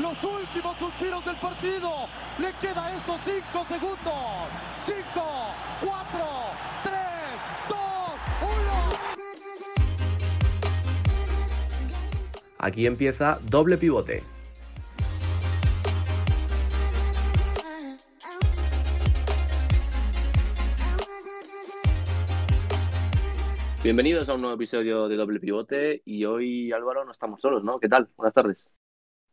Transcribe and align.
los 0.00 0.24
últimos 0.24 0.76
suspiros 0.78 1.24
del 1.24 1.36
partido. 1.36 1.90
Le 2.38 2.52
queda 2.54 2.96
estos 2.96 3.20
5 3.24 3.64
segundos. 3.66 4.48
5, 4.78 5.02
4, 5.80 6.20
3, 6.84 6.94
2, 7.68 7.78
1. 8.42 8.50
Aquí 12.58 12.86
empieza 12.86 13.38
doble 13.42 13.76
pivote. 13.76 14.22
Bienvenidos 23.82 24.28
a 24.28 24.34
un 24.34 24.42
nuevo 24.42 24.56
episodio 24.56 25.08
de 25.08 25.16
Doble 25.16 25.40
Pivote 25.40 26.02
y 26.04 26.26
hoy 26.26 26.70
Álvaro 26.70 27.06
no 27.06 27.12
estamos 27.12 27.40
solos, 27.40 27.64
¿no? 27.64 27.80
¿Qué 27.80 27.88
tal? 27.88 28.10
Buenas 28.14 28.34
tardes. 28.34 28.70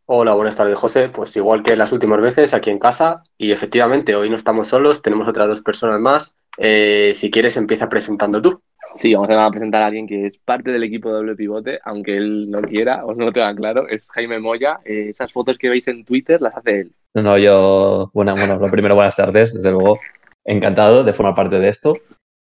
Hola, 0.09 0.35
buenas 0.35 0.55
tardes, 0.55 0.79
José. 0.79 1.09
Pues 1.09 1.35
igual 1.35 1.61
que 1.63 1.75
las 1.75 1.91
últimas 1.91 2.21
veces, 2.21 2.53
aquí 2.53 2.70
en 2.70 2.79
casa. 2.79 3.23
Y 3.38 3.52
efectivamente, 3.52 4.15
hoy 4.15 4.29
no 4.29 4.38
estamos 4.38 4.70
solos, 4.70 5.02
tenemos 5.02 5.27
otras 5.27 5.49
dos 5.49 5.61
personas 5.61 5.99
más. 5.99 6.38
Eh, 6.57 7.11
si 7.13 7.29
quieres, 7.29 7.57
empieza 7.57 7.89
presentando 7.89 8.41
tú. 8.41 8.62
Sí, 8.95 9.13
vamos 9.13 9.29
a 9.29 9.51
presentar 9.51 9.84
a 9.84 9.88
alguien 9.88 10.07
que 10.07 10.27
es 10.27 10.38
parte 10.38 10.71
del 10.71 10.84
equipo 10.84 11.09
de 11.09 11.15
doble 11.15 11.35
pivote, 11.35 11.79
aunque 11.84 12.15
él 12.15 12.49
no 12.49 12.62
quiera 12.62 13.03
o 13.03 13.13
no 13.15 13.25
lo 13.25 13.34
tenga 13.34 13.53
claro, 13.53 13.85
es 13.89 14.09
Jaime 14.12 14.39
Moya. 14.39 14.79
Eh, 14.85 15.07
esas 15.09 15.34
fotos 15.34 15.57
que 15.57 15.67
veis 15.67 15.85
en 15.89 16.05
Twitter 16.05 16.41
las 16.41 16.55
hace 16.55 16.79
él. 16.79 16.91
No, 17.13 17.21
no, 17.21 17.37
yo, 17.37 18.09
bueno, 18.13 18.34
bueno, 18.34 18.55
lo 18.55 18.71
primero, 18.71 18.95
buenas 18.95 19.17
tardes, 19.17 19.53
desde 19.53 19.71
luego, 19.71 19.99
encantado 20.45 21.03
de 21.03 21.12
formar 21.12 21.35
parte 21.35 21.59
de 21.59 21.67
esto. 21.67 21.98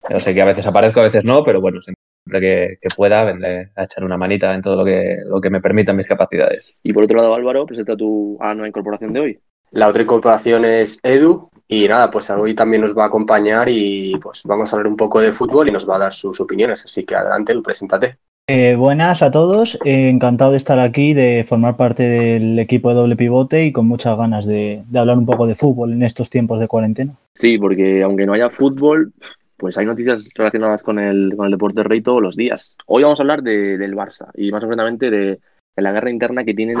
Yo 0.09 0.19
sé 0.19 0.33
que 0.33 0.41
a 0.41 0.45
veces 0.45 0.65
aparezco, 0.65 0.99
a 0.99 1.03
veces 1.03 1.23
no, 1.25 1.43
pero 1.43 1.61
bueno, 1.61 1.79
siempre 1.79 2.00
que, 2.29 2.77
que 2.81 2.89
pueda 2.95 3.23
vendré 3.23 3.71
a 3.75 3.83
echar 3.83 4.03
una 4.03 4.17
manita 4.17 4.53
en 4.53 4.61
todo 4.61 4.75
lo 4.75 4.85
que, 4.85 5.17
lo 5.25 5.41
que 5.41 5.49
me 5.49 5.61
permitan 5.61 5.95
mis 5.95 6.07
capacidades. 6.07 6.77
Y 6.83 6.93
por 6.93 7.03
otro 7.03 7.17
lado, 7.17 7.33
Álvaro, 7.33 7.65
presenta 7.65 7.95
tu 7.95 8.37
a 8.39 8.47
la 8.47 8.53
nueva 8.55 8.67
incorporación 8.69 9.13
de 9.13 9.19
hoy. 9.19 9.39
La 9.71 9.87
otra 9.87 10.03
incorporación 10.03 10.65
es 10.65 10.99
Edu. 11.03 11.49
Y 11.67 11.87
nada, 11.87 12.11
pues 12.11 12.29
hoy 12.29 12.53
también 12.53 12.81
nos 12.81 12.97
va 12.97 13.03
a 13.03 13.07
acompañar 13.07 13.69
y 13.69 14.17
pues 14.21 14.41
vamos 14.43 14.71
a 14.71 14.75
hablar 14.75 14.91
un 14.91 14.97
poco 14.97 15.21
de 15.21 15.31
fútbol 15.31 15.69
y 15.69 15.71
nos 15.71 15.89
va 15.89 15.95
a 15.95 15.99
dar 15.99 16.13
sus 16.13 16.41
opiniones. 16.41 16.83
Así 16.83 17.05
que 17.05 17.15
adelante, 17.15 17.53
Edu, 17.53 17.63
preséntate. 17.63 18.17
Eh, 18.47 18.75
buenas 18.75 19.21
a 19.21 19.31
todos, 19.31 19.79
eh, 19.85 20.09
encantado 20.09 20.51
de 20.51 20.57
estar 20.57 20.77
aquí, 20.79 21.13
de 21.13 21.45
formar 21.47 21.77
parte 21.77 22.03
del 22.03 22.59
equipo 22.59 22.89
de 22.89 22.95
doble 22.95 23.15
pivote 23.15 23.63
y 23.63 23.71
con 23.71 23.87
muchas 23.87 24.17
ganas 24.17 24.45
de, 24.45 24.83
de 24.89 24.99
hablar 24.99 25.17
un 25.17 25.25
poco 25.25 25.47
de 25.47 25.55
fútbol 25.55 25.93
en 25.93 26.03
estos 26.03 26.29
tiempos 26.29 26.59
de 26.59 26.67
cuarentena. 26.67 27.13
Sí, 27.33 27.57
porque 27.57 28.03
aunque 28.03 28.25
no 28.25 28.33
haya 28.33 28.49
fútbol, 28.49 29.13
pues 29.61 29.77
hay 29.77 29.85
noticias 29.85 30.27
relacionadas 30.33 30.81
con 30.81 30.97
el, 30.97 31.35
con 31.37 31.45
el 31.45 31.51
deporte 31.51 31.83
rey 31.83 32.01
todos 32.01 32.19
los 32.19 32.35
días. 32.35 32.75
Hoy 32.87 33.03
vamos 33.03 33.19
a 33.19 33.21
hablar 33.21 33.43
de, 33.43 33.77
del 33.77 33.93
Barça 33.93 34.31
y 34.33 34.51
más 34.51 34.61
concretamente 34.61 35.11
de, 35.11 35.39
la 35.75 35.91
guerra 35.91 36.09
interna 36.09 36.43
que 36.43 36.55
tienen 36.55 36.79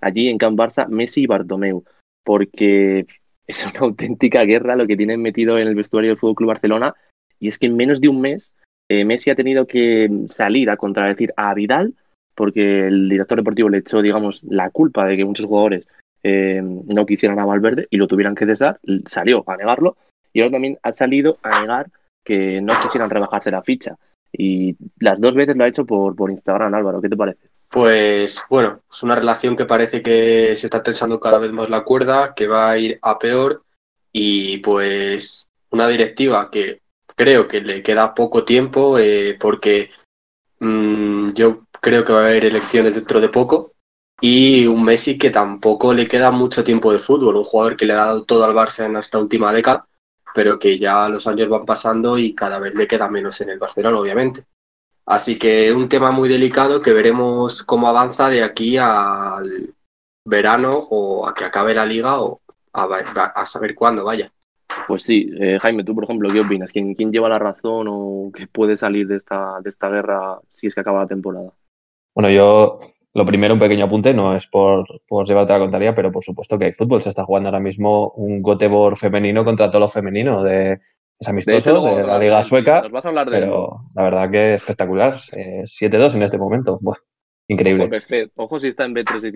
allí 0.00 0.28
en 0.28 0.38
Camp 0.38 0.56
Barça 0.56 0.86
Messi 0.86 1.22
y 1.22 1.26
Bartomeu, 1.26 1.82
porque 2.22 3.06
es 3.48 3.66
una 3.66 3.80
auténtica 3.80 4.44
guerra 4.44 4.76
lo 4.76 4.86
que 4.86 4.96
tienen 4.96 5.20
metido 5.20 5.58
en 5.58 5.66
el 5.66 5.74
vestuario 5.74 6.10
del 6.10 6.16
Fútbol 6.16 6.36
Club 6.36 6.48
Barcelona 6.50 6.94
y 7.40 7.48
es 7.48 7.58
que 7.58 7.66
en 7.66 7.74
menos 7.74 8.00
de 8.00 8.08
un 8.08 8.20
mes 8.20 8.54
eh, 8.88 9.04
Messi 9.04 9.30
ha 9.30 9.34
tenido 9.34 9.66
que 9.66 10.08
salir 10.28 10.70
a 10.70 10.76
contradecir 10.76 11.34
a 11.36 11.52
Vidal 11.54 11.92
porque 12.36 12.86
el 12.86 13.08
director 13.08 13.36
deportivo 13.36 13.68
le 13.68 13.78
echó, 13.78 14.00
digamos, 14.00 14.44
la 14.44 14.70
culpa 14.70 15.06
de 15.06 15.16
que 15.16 15.24
muchos 15.24 15.46
jugadores 15.46 15.88
eh, 16.22 16.62
no 16.62 17.04
quisieran 17.04 17.40
a 17.40 17.44
Valverde 17.46 17.88
y 17.90 17.96
lo 17.96 18.06
tuvieran 18.06 18.36
que 18.36 18.46
cesar, 18.46 18.78
salió 19.06 19.42
a 19.50 19.56
negarlo 19.56 19.96
y 20.32 20.40
ahora 20.40 20.52
también 20.52 20.78
ha 20.84 20.92
salido 20.92 21.38
a 21.42 21.60
negar 21.60 21.90
que 22.24 22.60
no 22.60 22.80
quisieran 22.80 23.10
rebajarse 23.10 23.50
la 23.50 23.62
ficha. 23.62 23.96
Y 24.32 24.76
las 24.98 25.20
dos 25.20 25.34
veces 25.34 25.56
lo 25.56 25.64
ha 25.64 25.68
hecho 25.68 25.84
por, 25.84 26.16
por 26.16 26.30
Instagram, 26.30 26.74
Álvaro. 26.74 27.00
¿Qué 27.00 27.08
te 27.08 27.16
parece? 27.16 27.48
Pues 27.68 28.42
bueno, 28.50 28.80
es 28.90 29.02
una 29.02 29.14
relación 29.14 29.56
que 29.56 29.64
parece 29.64 30.02
que 30.02 30.54
se 30.56 30.66
está 30.66 30.82
tensando 30.82 31.18
cada 31.18 31.38
vez 31.38 31.52
más 31.52 31.70
la 31.70 31.84
cuerda, 31.84 32.34
que 32.34 32.46
va 32.46 32.70
a 32.70 32.78
ir 32.78 32.98
a 33.00 33.18
peor 33.18 33.62
y 34.12 34.58
pues 34.58 35.46
una 35.70 35.88
directiva 35.88 36.50
que 36.50 36.82
creo 37.16 37.48
que 37.48 37.60
le 37.62 37.82
queda 37.82 38.14
poco 38.14 38.44
tiempo 38.44 38.98
eh, 38.98 39.36
porque 39.40 39.90
mmm, 40.60 41.32
yo 41.32 41.64
creo 41.80 42.04
que 42.04 42.12
va 42.12 42.20
a 42.20 42.26
haber 42.26 42.44
elecciones 42.44 42.94
dentro 42.94 43.20
de 43.20 43.30
poco 43.30 43.72
y 44.20 44.66
un 44.66 44.84
Messi 44.84 45.18
que 45.18 45.30
tampoco 45.30 45.94
le 45.94 46.06
queda 46.06 46.30
mucho 46.30 46.62
tiempo 46.62 46.92
de 46.92 46.98
fútbol, 46.98 47.36
un 47.36 47.44
jugador 47.44 47.76
que 47.76 47.86
le 47.86 47.94
ha 47.94 47.96
dado 47.96 48.24
todo 48.24 48.44
al 48.44 48.54
Barça 48.54 48.84
en 48.84 48.96
esta 48.96 49.18
última 49.18 49.52
década 49.52 49.86
pero 50.34 50.58
que 50.58 50.78
ya 50.78 51.08
los 51.08 51.26
años 51.26 51.48
van 51.48 51.64
pasando 51.64 52.18
y 52.18 52.34
cada 52.34 52.58
vez 52.58 52.74
le 52.74 52.86
queda 52.86 53.08
menos 53.08 53.40
en 53.40 53.50
el 53.50 53.58
Barcelona, 53.58 53.98
obviamente. 53.98 54.44
Así 55.06 55.38
que 55.38 55.72
un 55.72 55.88
tema 55.88 56.10
muy 56.10 56.28
delicado 56.28 56.80
que 56.80 56.92
veremos 56.92 57.62
cómo 57.62 57.88
avanza 57.88 58.28
de 58.28 58.42
aquí 58.42 58.76
al 58.78 59.74
verano 60.24 60.70
o 60.90 61.26
a 61.26 61.34
que 61.34 61.44
acabe 61.44 61.74
la 61.74 61.84
liga 61.84 62.20
o 62.20 62.40
a, 62.72 62.84
a 63.34 63.46
saber 63.46 63.74
cuándo 63.74 64.04
vaya. 64.04 64.32
Pues 64.86 65.04
sí, 65.04 65.30
eh, 65.38 65.58
Jaime, 65.60 65.84
tú 65.84 65.94
por 65.94 66.04
ejemplo, 66.04 66.30
¿qué 66.30 66.40
opinas? 66.40 66.72
¿Quién, 66.72 66.94
¿Quién, 66.94 67.12
lleva 67.12 67.28
la 67.28 67.38
razón 67.38 67.86
o 67.90 68.30
qué 68.34 68.46
puede 68.46 68.76
salir 68.76 69.06
de 69.06 69.16
esta, 69.16 69.60
de 69.60 69.68
esta 69.68 69.88
guerra 69.88 70.40
si 70.48 70.66
es 70.66 70.74
que 70.74 70.80
acaba 70.80 71.00
la 71.00 71.06
temporada? 71.06 71.52
Bueno, 72.14 72.30
yo 72.30 72.78
lo 73.14 73.26
primero, 73.26 73.54
un 73.54 73.60
pequeño 73.60 73.84
apunte, 73.84 74.14
no 74.14 74.34
es 74.34 74.46
por, 74.46 74.86
por 75.06 75.26
llevarte 75.26 75.52
a 75.52 75.58
la 75.58 75.64
contaría, 75.64 75.94
pero 75.94 76.10
por 76.10 76.24
supuesto 76.24 76.58
que 76.58 76.66
hay 76.66 76.72
fútbol. 76.72 77.02
Se 77.02 77.10
está 77.10 77.24
jugando 77.24 77.48
ahora 77.48 77.60
mismo 77.60 78.10
un 78.16 78.42
Göteborg 78.42 78.96
femenino 78.96 79.44
contra 79.44 79.70
todo 79.70 79.80
lo 79.80 79.88
femenino. 79.88 80.42
De, 80.42 80.80
es 81.18 81.28
amistoso, 81.28 81.84
de, 81.84 81.96
de 81.96 82.06
la 82.06 82.18
Liga 82.18 82.42
Sueca. 82.42 82.80
Nos 82.82 82.90
vas 82.90 83.04
a 83.04 83.08
hablar 83.08 83.30
de 83.30 83.38
pero 83.38 83.82
la 83.94 84.02
verdad 84.02 84.30
que 84.30 84.54
espectacular. 84.54 85.16
Eh, 85.32 85.64
7-2 85.64 86.14
en 86.14 86.22
este 86.22 86.38
momento. 86.38 86.78
Bueno, 86.80 87.00
increíble. 87.48 87.88
Ojo 88.36 88.60
si 88.60 88.68
está 88.68 88.84
en 88.84 88.94
B3 88.94 89.30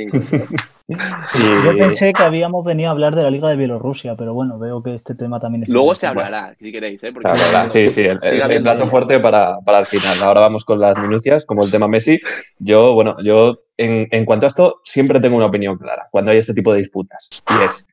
y 0.88 0.96
Yo 1.64 1.76
pensé 1.76 2.12
que 2.12 2.22
habíamos 2.22 2.64
venido 2.64 2.88
a 2.88 2.92
hablar 2.92 3.14
de 3.14 3.22
la 3.22 3.30
Liga 3.30 3.48
de 3.48 3.56
Bielorrusia, 3.56 4.14
pero 4.16 4.34
bueno, 4.34 4.58
veo 4.58 4.82
que 4.82 4.94
este 4.94 5.14
tema 5.14 5.40
también 5.40 5.64
es. 5.64 5.68
Luego 5.68 5.94
se 5.94 6.06
hablará, 6.06 6.54
si 6.58 6.70
queréis, 6.70 7.02
¿eh? 7.02 7.12
Porque 7.12 7.28
hablará, 7.28 7.68
sí, 7.68 7.88
sí, 7.88 8.02
el, 8.02 8.18
el, 8.22 8.50
el 8.50 8.62
plato 8.62 8.86
fuerte 8.86 9.18
para, 9.18 9.58
para 9.60 9.80
el 9.80 9.86
final. 9.86 10.16
Ahora 10.22 10.40
vamos 10.40 10.64
con 10.64 10.78
las 10.78 10.96
minucias, 10.98 11.44
como 11.44 11.64
el 11.64 11.70
tema 11.70 11.88
Messi. 11.88 12.20
Yo, 12.58 12.94
bueno, 12.94 13.16
yo 13.22 13.62
en, 13.76 14.06
en, 14.10 14.24
cuanto 14.24 14.46
a 14.46 14.48
esto, 14.48 14.80
siempre 14.84 15.20
tengo 15.20 15.36
una 15.36 15.46
opinión 15.46 15.76
clara 15.76 16.08
cuando 16.10 16.30
hay 16.30 16.38
este 16.38 16.54
tipo 16.54 16.72
de 16.72 16.80
disputas. 16.80 17.28
Y 17.50 17.64
es, 17.64 17.86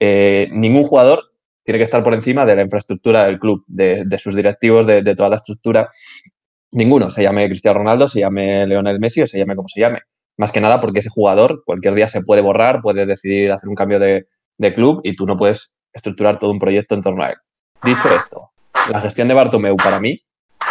eh, 0.00 0.48
ningún 0.52 0.84
jugador 0.84 1.22
tiene 1.64 1.78
que 1.78 1.84
estar 1.84 2.02
por 2.02 2.14
encima 2.14 2.46
de 2.46 2.54
la 2.54 2.62
infraestructura 2.62 3.26
del 3.26 3.40
club, 3.40 3.64
de, 3.66 4.04
de 4.06 4.18
sus 4.18 4.36
directivos, 4.36 4.86
de, 4.86 5.02
de, 5.02 5.16
toda 5.16 5.30
la 5.30 5.36
estructura. 5.36 5.90
Ninguno, 6.72 7.10
se 7.10 7.22
llame 7.22 7.48
Cristiano 7.48 7.78
Ronaldo, 7.78 8.08
se 8.08 8.20
llame 8.20 8.66
Leonel 8.66 8.98
Messi 8.98 9.22
o 9.22 9.26
se 9.26 9.38
llame 9.38 9.56
como 9.56 9.68
se 9.68 9.80
llame. 9.80 10.00
Más 10.36 10.52
que 10.52 10.60
nada 10.60 10.80
porque 10.80 10.98
ese 10.98 11.08
jugador 11.08 11.62
cualquier 11.64 11.94
día 11.94 12.08
se 12.08 12.20
puede 12.22 12.42
borrar, 12.42 12.82
puede 12.82 13.06
decidir 13.06 13.52
hacer 13.52 13.68
un 13.68 13.74
cambio 13.74 13.98
de, 13.98 14.26
de 14.58 14.74
club 14.74 15.00
y 15.04 15.12
tú 15.12 15.26
no 15.26 15.36
puedes 15.36 15.76
estructurar 15.92 16.38
todo 16.38 16.50
un 16.50 16.58
proyecto 16.58 16.94
en 16.94 17.02
torno 17.02 17.22
a 17.22 17.30
él. 17.30 17.36
Dicho 17.82 18.14
esto, 18.14 18.50
la 18.90 19.00
gestión 19.00 19.28
de 19.28 19.34
Bartomeu 19.34 19.76
para 19.76 20.00
mí, 20.00 20.20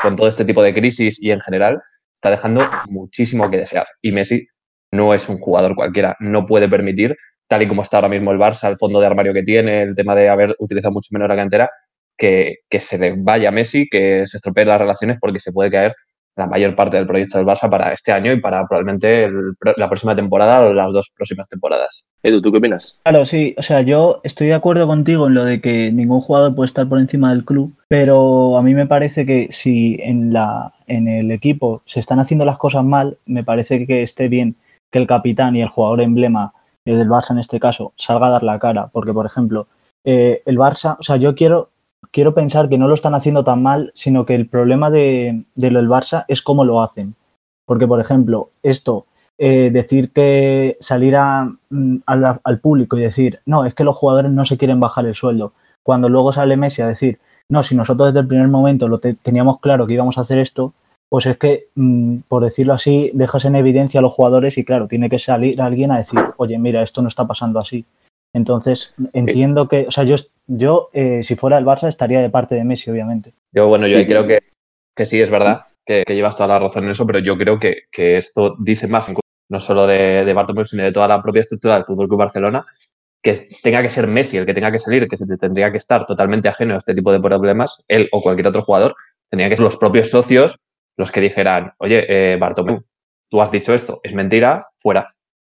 con 0.02 0.16
todo 0.16 0.28
este 0.28 0.46
tipo 0.46 0.62
de 0.62 0.74
crisis 0.74 1.22
y 1.22 1.32
en 1.32 1.40
general, 1.42 1.82
está 2.16 2.30
dejando 2.30 2.68
muchísimo 2.90 3.50
que 3.50 3.58
desear. 3.58 3.88
Y 4.02 4.12
Messi 4.12 4.48
no 4.92 5.14
es 5.14 5.28
un 5.30 5.38
jugador 5.40 5.76
cualquiera, 5.76 6.16
no 6.20 6.46
puede 6.46 6.70
permitir, 6.70 7.16
tal 7.48 7.64
y 7.64 7.68
como 7.68 7.82
está 7.82 7.98
ahora 7.98 8.10
mismo 8.10 8.32
el 8.32 8.40
Barça, 8.40 8.70
el 8.70 8.78
fondo 8.78 9.00
de 9.00 9.08
armario 9.08 9.34
que 9.34 9.44
tiene, 9.44 9.84
el 9.84 9.96
tema 9.96 10.16
de 10.16 10.30
haber 10.30 10.56
utilizado 10.60 10.94
mucho 10.94 11.10
menos 11.12 11.28
la 11.28 11.36
cantera, 11.36 11.70
que, 12.18 12.58
que 12.70 12.80
se 12.80 12.98
le 12.98 13.16
vaya 13.24 13.50
a 13.50 13.52
Messi, 13.52 13.88
que 13.90 14.24
se 14.26 14.38
estropeen 14.38 14.68
las 14.68 14.80
relaciones 14.80 15.18
porque 15.20 15.40
se 15.40 15.52
puede 15.52 15.72
caer 15.72 15.96
la 16.36 16.48
mayor 16.48 16.76
parte 16.76 16.98
del 16.98 17.08
proyecto 17.08 17.38
del 17.38 17.48
Barça 17.48 17.70
para 17.70 17.94
este 17.94 18.12
año 18.12 18.34
y 18.34 18.42
para 18.42 18.68
probablemente 18.68 19.26
el, 19.26 19.54
la 19.78 19.88
próxima 19.88 20.16
temporada 20.16 20.66
o 20.66 20.74
las 20.74 20.92
dos 20.92 21.10
próximas 21.16 21.48
temporadas. 21.48 22.04
Edu, 22.24 22.42
¿tú 22.42 22.52
qué 22.52 22.58
opinas? 22.58 23.00
Claro, 23.04 23.26
sí, 23.26 23.56
o 23.58 23.64
sea, 23.64 23.82
yo 23.82 24.20
estoy 24.24 24.48
de 24.48 24.54
acuerdo 24.54 24.86
contigo 24.88 25.28
en 25.28 25.34
lo 25.34 25.46
de 25.46 25.62
que 25.62 25.92
ningún 25.92 26.22
jugador 26.22 26.54
puede 26.54 26.68
estar 26.68 26.88
por 26.88 27.00
encima 27.00 27.32
del 27.32 27.46
club, 27.46 27.76
pero 27.88 28.58
a 28.58 28.62
mí 28.62 28.74
me 28.74 28.86
parece 28.86 29.26
que 29.26 29.48
si 29.52 29.98
en, 30.02 30.34
la, 30.34 30.74
en 30.88 31.08
el 31.08 31.32
equipo 31.32 31.82
se 31.86 32.00
están 32.00 32.20
haciendo 32.20 32.44
las 32.44 32.58
cosas 32.58 32.84
mal, 32.84 33.18
me 33.26 33.44
parece 33.44 33.88
que 33.88 34.04
esté 34.04 34.28
bien 34.28 34.56
que 34.92 35.00
el 35.00 35.08
capitán 35.08 35.56
y 35.56 35.62
el 35.62 35.70
jugador 35.70 36.02
emblema 36.02 36.54
del 36.84 37.08
Barça 37.10 37.32
en 37.32 37.40
este 37.40 37.60
caso 37.60 37.94
salga 37.96 38.28
a 38.28 38.32
dar 38.32 38.44
la 38.44 38.60
cara, 38.60 38.88
porque 38.88 39.14
por 39.14 39.26
ejemplo, 39.26 39.68
eh, 40.04 40.42
el 40.46 40.58
Barça, 40.58 40.98
o 41.00 41.04
sea, 41.04 41.16
yo 41.16 41.34
quiero 41.34 41.70
quiero 42.16 42.34
pensar 42.34 42.70
que 42.70 42.78
no 42.78 42.88
lo 42.88 42.94
están 42.94 43.14
haciendo 43.14 43.44
tan 43.44 43.62
mal, 43.62 43.92
sino 43.94 44.26
que 44.26 44.36
el 44.36 44.48
problema 44.48 44.90
de, 44.90 45.44
de 45.54 45.70
lo 45.70 45.80
del 45.80 45.90
Barça 45.90 46.24
es 46.30 46.42
cómo 46.42 46.64
lo 46.64 46.82
hacen. 46.82 47.14
Porque, 47.66 47.88
por 47.88 48.00
ejemplo, 48.00 48.52
esto, 48.64 49.06
eh, 49.38 49.70
decir 49.70 50.14
que 50.14 50.78
salir 50.80 51.18
a, 51.18 51.52
mm, 51.70 51.98
al, 52.06 52.40
al, 52.42 52.60
público 52.60 52.98
y 52.98 53.02
decir, 53.02 53.42
no, 53.46 53.66
es 53.66 53.74
que 53.74 53.84
los 53.84 53.98
jugadores 53.98 54.32
no 54.32 54.46
se 54.46 54.58
quieren 54.58 54.80
bajar 54.80 55.06
el 55.06 55.14
sueldo, 55.14 55.52
cuando 55.84 56.08
luego 56.08 56.32
sale 56.32 56.56
Messi 56.56 56.82
a 56.82 56.88
decir, 56.88 57.20
no, 57.50 57.64
si 57.64 57.76
nosotros 57.76 58.08
desde 58.08 58.22
el 58.22 58.28
primer 58.28 58.48
momento 58.48 58.88
lo 58.88 59.00
te, 59.00 59.16
teníamos 59.16 59.60
claro 59.60 59.86
que 59.86 59.96
íbamos 59.96 60.18
a 60.18 60.22
hacer 60.22 60.40
esto, 60.40 60.72
pues 61.10 61.26
es 61.26 61.38
que, 61.38 61.68
mmm, 61.76 62.20
por 62.30 62.46
decirlo 62.46 62.76
así, 62.76 63.12
dejas 63.14 63.44
en 63.44 63.58
evidencia 63.58 64.00
a 64.00 64.04
los 64.04 64.14
jugadores 64.14 64.58
y 64.58 64.64
claro, 64.64 64.88
tiene 64.88 65.10
que 65.10 65.20
salir 65.20 65.62
alguien 65.62 65.92
a 65.92 65.98
decir, 65.98 66.22
oye, 66.38 66.58
mira, 66.60 66.82
esto 66.82 67.02
no 67.02 67.10
está 67.10 67.28
pasando 67.28 67.60
así. 67.60 67.84
Entonces, 68.34 68.94
entiendo 69.12 69.68
que, 69.68 69.86
o 69.88 69.92
sea, 69.92 70.06
yo, 70.06 70.16
yo 70.48 70.90
eh, 70.94 71.24
si 71.24 71.36
fuera 71.36 71.58
el 71.58 71.66
Barça 71.66 71.88
estaría 71.88 72.22
de 72.22 72.30
parte 72.30 72.56
de 72.56 72.64
Messi, 72.64 72.92
obviamente. 72.92 73.34
Yo, 73.52 73.68
bueno, 73.68 73.88
yo 73.88 74.02
sí, 74.04 74.12
creo 74.12 74.24
sí. 74.24 74.28
Que, 74.28 74.40
que 74.96 75.06
sí 75.06 75.22
es 75.22 75.30
verdad 75.30 75.66
que, 75.86 76.04
que, 76.06 76.16
llevas 76.16 76.36
toda 76.36 76.48
la 76.48 76.60
razón 76.60 76.86
en 76.86 76.92
eso, 76.92 77.06
pero 77.06 77.20
yo 77.20 77.38
creo 77.38 77.60
que, 77.60 77.84
que 77.92 78.18
esto 78.18 78.56
dice 78.60 78.88
más 78.88 79.08
en 79.10 79.16
no 79.50 79.60
solo 79.60 79.86
de, 79.86 80.26
de 80.26 80.34
Bartomeu, 80.34 80.66
sino 80.66 80.84
de 80.84 80.92
toda 80.92 81.08
la 81.08 81.22
propia 81.22 81.42
estructura 81.42 81.76
del 81.76 81.86
Fútbol 81.86 82.08
Club 82.08 82.20
Barcelona, 82.20 82.66
que 83.22 83.48
tenga 83.62 83.82
que 83.82 83.90
ser 83.90 84.08
Messi 84.08 84.38
el 84.38 84.46
que 84.46 84.54
tenga 84.54 84.72
que 84.72 84.80
salir, 84.80 85.08
que 85.08 85.18
se 85.18 85.26
tendría 85.38 85.72
que 85.72 85.78
estar 85.78 86.06
totalmente 86.06 86.48
ajeno 86.48 86.76
a 86.76 86.78
este 86.78 86.94
tipo 86.94 87.12
de 87.12 87.20
problemas, 87.20 87.84
él 87.88 88.10
o 88.12 88.22
cualquier 88.22 88.48
otro 88.48 88.62
jugador, 88.62 88.96
tendrían 89.30 89.50
que 89.50 89.58
ser 89.58 89.64
los 89.64 89.78
propios 89.78 90.10
socios 90.10 90.60
los 90.98 91.12
que 91.12 91.22
dijeran, 91.22 91.74
oye, 91.80 92.06
eh, 92.08 92.38
Bartomeu, 92.38 92.84
tú 93.30 93.42
has 93.42 93.52
dicho 93.52 93.74
esto, 93.74 94.00
es 94.04 94.14
mentira, 94.14 94.70
fuera. 94.78 95.08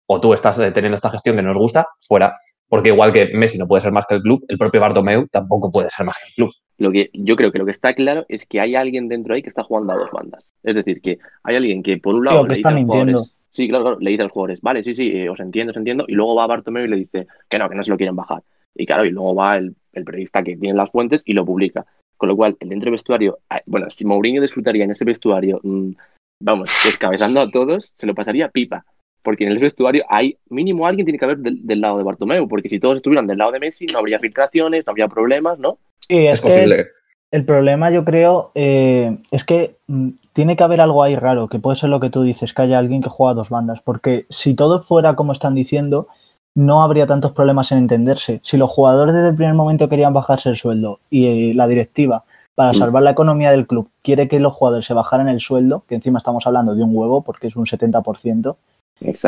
O 0.06 0.20
tú 0.22 0.34
estás 0.34 0.58
teniendo 0.58 0.96
esta 0.96 1.10
gestión 1.10 1.36
que 1.38 1.42
nos 1.42 1.58
gusta, 1.58 1.88
fuera. 2.08 2.38
Porque 2.72 2.88
igual 2.88 3.12
que 3.12 3.28
Messi 3.34 3.58
no 3.58 3.68
puede 3.68 3.82
ser 3.82 3.92
más 3.92 4.06
que 4.08 4.16
el 4.16 4.22
club, 4.22 4.46
el 4.48 4.58
propio 4.58 4.80
Bartomeu 4.80 5.26
tampoco 5.30 5.70
puede 5.70 5.90
ser 5.90 6.06
más 6.06 6.16
que 6.18 6.30
el 6.30 6.36
club. 6.36 6.52
Lo 6.78 6.90
que 6.90 7.10
yo 7.14 7.36
creo 7.36 7.52
que 7.52 7.60
lo 7.60 7.66
que 7.66 7.72
está 7.72 7.94
claro 7.94 8.26
es 8.30 8.46
que 8.46 8.62
hay 8.62 8.76
alguien 8.76 9.10
dentro 9.10 9.34
ahí 9.34 9.44
que 9.44 9.50
está 9.50 9.62
jugando 9.62 9.92
a 9.92 9.98
dos 9.98 10.10
bandas. 10.14 10.54
Es 10.64 10.76
decir, 10.76 11.02
que 11.02 11.20
hay 11.44 11.58
alguien 11.58 11.84
que 11.84 11.98
por 11.98 12.16
un 12.16 12.24
lado 12.24 12.48
le 12.48 12.56
dice 12.56 12.70
a 12.70 12.72
los 12.72 12.84
jugadores, 12.84 13.36
sí, 13.52 13.68
claro, 13.68 13.84
claro, 13.84 14.00
le 14.00 14.12
dice 14.12 14.22
a 14.22 14.24
los 14.24 14.32
jugadores, 14.32 14.62
vale, 14.62 14.86
sí, 14.86 14.96
sí, 14.96 15.12
eh, 15.14 15.30
os 15.30 15.42
entiendo, 15.42 15.72
os 15.72 15.78
entiendo, 15.78 16.06
y 16.08 16.14
luego 16.14 16.36
va 16.36 16.46
a 16.46 16.48
Bartomeu 16.48 16.86
y 16.86 16.88
le 16.88 16.96
dice 16.96 17.28
que 17.50 17.60
no, 17.60 17.68
que 17.68 17.76
no 17.76 17.84
se 17.84 17.92
lo 17.92 17.98
quieren 17.98 18.16
bajar. 18.16 18.42
Y 18.74 18.86
claro, 18.86 19.04
y 19.04 19.10
luego 19.10 19.36
va 19.36 19.58
el, 19.58 19.76
periodista 19.92 20.42
que 20.42 20.56
tiene 20.56 20.78
las 20.78 20.92
fuentes 20.92 21.24
y 21.26 21.34
lo 21.34 21.46
publica. 21.46 21.86
Con 22.16 22.30
lo 22.30 22.38
cual, 22.38 22.56
el 22.62 22.70
dentro 22.70 22.86
del 22.86 22.94
vestuario, 22.94 23.40
ah, 23.50 23.60
bueno, 23.66 23.90
si 23.90 24.06
Mourinho 24.06 24.42
disfrutaría 24.42 24.86
en 24.86 24.92
ese 24.92 25.04
vestuario, 25.04 25.60
mm, 25.62 25.92
vamos, 26.40 26.72
descabezando 26.86 27.42
a 27.42 27.52
todos, 27.52 27.94
se 27.98 28.08
lo 28.08 28.16
pasaría 28.16 28.48
pipa. 28.48 28.86
Porque 29.24 29.46
en 29.46 29.52
el 29.52 29.60
vestuario 29.60 30.04
hay 30.10 30.38
mínimo 30.50 30.88
alguien 30.88 31.06
tiene 31.06 31.20
que 31.20 31.26
haber 31.26 31.38
del, 31.38 31.82
lado 31.82 31.98
de 31.98 32.04
Bartomeu, 32.04 32.48
porque 32.48 32.70
si 32.70 32.80
todos 32.80 32.98
estuvieran 32.98 33.28
del 33.28 33.38
lado 33.38 33.52
de 33.52 33.60
Messi, 33.60 33.86
no 33.86 34.00
habría 34.00 34.20
filtraciones, 34.20 34.86
no 34.86 34.92
habría 34.92 35.08
problemas, 35.08 35.60
¿no? 35.60 35.78
Sí, 36.00 36.26
es, 36.28 36.42
posible. 36.42 36.88
El 37.32 37.46
problema, 37.46 37.90
yo 37.92 38.04
creo, 38.04 38.52
eh, 38.56 39.18
es 39.32 39.46
que 39.46 39.78
mm, 39.88 40.10
tiene 40.34 40.58
que 40.58 40.64
haber 40.64 40.82
algo 40.82 41.02
ahí 41.02 41.16
raro, 41.16 41.48
que 41.48 41.60
puede 41.60 41.78
ser 41.78 41.90
lo 41.90 42.02
que 42.02 42.10
tú 42.10 42.24
dices, 42.24 42.54
que 42.54 42.62
haya 42.64 42.78
alguien 42.78 43.02
que 43.02 43.10
juega 43.10 43.32
a 43.32 43.36
dos 43.36 43.50
bandas, 43.50 43.82
porque 43.82 44.26
si 44.30 44.54
todo 44.54 44.80
fuera 44.80 45.16
como 45.16 45.32
están 45.32 45.56
diciendo, 45.56 46.08
no 46.56 46.84
habría 46.84 47.08
tantos 47.08 47.32
problemas 47.32 47.72
en 47.72 47.78
entenderse. 47.78 48.42
Si 48.44 48.58
los 48.58 48.70
jugadores 48.70 49.16
desde 49.16 49.30
el 49.30 49.36
primer 49.36 49.54
momento 49.54 49.88
querían 49.88 50.14
bajarse 50.14 50.50
el 50.50 50.58
sueldo 50.58 51.00
y 51.10 51.52
eh, 51.52 51.54
la 51.54 51.68
directiva, 51.68 52.26
para 52.54 52.74
mm. 52.74 52.76
salvar 52.76 53.04
la 53.04 53.12
economía 53.12 53.52
del 53.52 53.66
club, 53.66 53.90
quiere 54.02 54.28
que 54.28 54.42
los 54.42 54.54
jugadores 54.54 54.86
se 54.86 54.94
bajaran 54.94 55.30
el 55.30 55.40
sueldo, 55.40 55.84
que 55.88 55.96
encima 55.96 56.18
estamos 56.18 56.46
hablando 56.46 56.76
de 56.76 56.84
un 56.84 56.92
huevo, 56.94 57.22
porque 57.22 57.48
es 57.48 57.56
un 57.56 57.66
70%, 57.66 58.58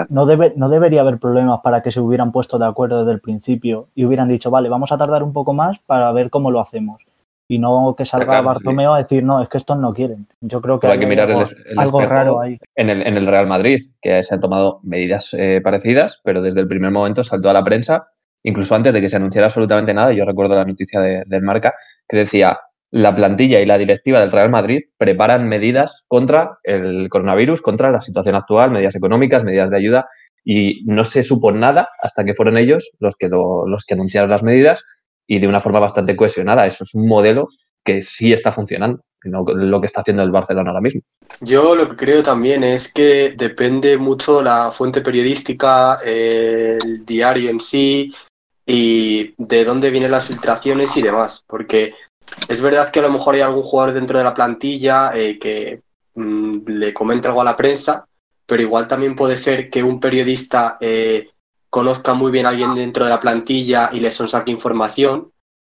No, 0.10 0.26
debe, 0.26 0.54
no 0.56 0.70
debería 0.70 1.02
haber 1.02 1.18
problemas 1.18 1.62
para 1.64 1.82
que 1.82 1.92
se 1.92 2.00
hubieran 2.00 2.32
puesto 2.32 2.60
de 2.60 2.66
acuerdo 2.66 3.00
desde 3.00 3.14
el 3.14 3.22
principio 3.22 3.88
y 3.96 4.06
hubieran 4.06 4.28
dicho, 4.28 4.52
vale, 4.52 4.70
vamos 4.70 4.92
a 4.92 4.98
tardar 4.98 5.24
un 5.24 5.34
poco 5.34 5.54
más 5.54 5.80
para 5.80 6.12
ver 6.12 6.30
cómo 6.30 6.52
lo 6.52 6.60
hacemos 6.60 7.02
y 7.48 7.60
no 7.60 7.94
que 7.96 8.06
salga 8.06 8.42
Bartomeo 8.42 8.94
a 8.94 9.00
decir, 9.00 9.24
no, 9.24 9.42
es 9.42 9.50
que 9.50 9.58
estos 9.58 9.78
no 9.78 9.94
quieren. 9.94 10.28
Yo 10.42 10.62
creo 10.62 10.80
que 10.80 10.88
hay, 10.88 11.00
que 11.00 11.06
mirar 11.06 11.30
algo, 11.78 12.02
raro 12.02 12.42
ahí. 12.42 12.58
En 12.76 12.90
el, 12.90 13.06
en 13.06 13.18
el, 13.18 13.28
Real 13.28 13.48
Madrid, 13.48 13.80
que 14.02 14.24
se 14.24 14.34
han 14.34 14.42
tomado 14.42 14.80
medidas 14.84 15.36
eh, 15.38 15.62
parecidas, 15.64 16.22
pero 16.24 16.42
desde 16.42 16.62
el 16.62 16.68
primer 16.68 16.92
momento 16.92 17.24
saltó 17.24 17.50
a 17.50 17.54
la 17.54 17.64
prensa, 17.64 18.08
incluso 18.44 18.74
antes 18.76 18.94
de 18.94 19.02
que 19.02 19.10
se 19.10 19.18
anunciara 19.18 19.48
absolutamente 19.48 19.94
nada. 19.94 20.14
Yo 20.14 20.26
recuerdo 20.26 20.56
la 20.56 20.66
noticia 20.66 21.00
de, 21.02 21.24
del 21.28 21.42
Marca 21.44 21.76
que 22.08 22.18
decía, 22.18 22.60
la 22.94 23.16
plantilla 23.16 23.60
y 23.60 23.66
la 23.66 23.80
directiva 23.80 24.20
del 24.20 24.32
Real 24.32 24.52
Madrid 24.52 24.84
preparan 25.00 25.50
medidas 25.50 26.04
contra 26.08 26.60
el 26.62 27.10
coronavirus, 27.10 27.60
contra 27.60 27.90
la 27.90 28.02
situación 28.02 28.36
actual, 28.36 28.70
medidas 28.70 28.96
económicas, 28.96 29.44
medidas 29.44 29.72
de 29.72 29.78
ayuda, 29.78 30.08
y 30.46 30.84
no 30.86 31.04
se 31.04 31.24
supo 31.24 31.52
nada 31.52 31.90
hasta 32.00 32.24
que 32.24 32.36
fueron 32.36 32.56
ellos 32.56 32.92
los 33.00 33.16
que, 33.16 33.32
anunciaron 33.94 34.30
las 34.30 34.44
medidas 34.44 34.84
y 35.26 35.40
de 35.40 35.48
una 35.48 35.60
forma 35.60 35.80
bastante 35.80 36.16
cohesionada. 36.16 36.68
Eso 36.68 36.84
es 36.84 36.94
un 36.94 37.08
modelo 37.08 37.48
que 37.84 38.04
sí 38.04 38.32
está 38.32 38.52
funcionando, 38.52 39.02
no 39.24 39.44
lo 39.44 39.82
que 39.82 39.88
está 39.88 40.02
haciendo 40.02 40.22
el 40.22 40.30
Barcelona 40.30 40.70
ahora 40.70 40.82
mismo. 40.82 41.02
Yo 41.42 41.74
lo 41.74 41.90
que 41.90 41.96
creo 41.96 42.22
también 42.22 42.64
es 42.64 42.94
que 42.94 43.34
depende 43.36 43.98
mucho 43.98 44.44
la 44.44 44.72
fuente 44.72 45.02
periodística, 45.02 45.98
el 46.06 47.04
diario 47.08 47.50
en 47.50 47.60
sí 47.60 48.14
y 48.68 49.34
de 49.40 49.66
dónde 49.66 49.90
vienen 49.90 50.12
las 50.12 50.28
filtraciones 50.28 50.96
y 50.96 51.02
demás, 51.02 51.44
porque 51.48 51.96
es 52.48 52.62
verdad 52.62 52.92
que 52.92 53.00
a 53.00 53.04
lo 53.04 53.12
mejor 53.12 53.36
hay 53.36 53.42
algún 53.42 53.64
jugador 53.64 53.94
dentro 53.94 54.18
de 54.18 54.24
la 54.24 54.34
plantilla 54.34 55.12
eh, 55.16 55.40
que 55.40 55.82
mm, 56.16 56.68
le 56.68 56.94
comenta 56.94 57.30
algo 57.30 57.42
a 57.42 57.46
la 57.46 57.56
prensa, 57.56 58.08
pero 58.46 58.62
igual 58.62 58.88
también 58.88 59.16
puede 59.16 59.38
ser 59.38 59.70
que 59.70 59.84
un 59.84 60.00
periodista 60.00 60.78
eh, 60.80 61.30
conozca 61.70 62.14
muy 62.14 62.32
bien 62.32 62.46
a 62.46 62.50
alguien 62.50 62.76
dentro 62.76 63.04
de 63.04 63.10
la 63.10 63.20
plantilla 63.20 63.90
y 63.94 64.00
le 64.00 64.12
sonsaque 64.12 64.52
información. 64.52 65.32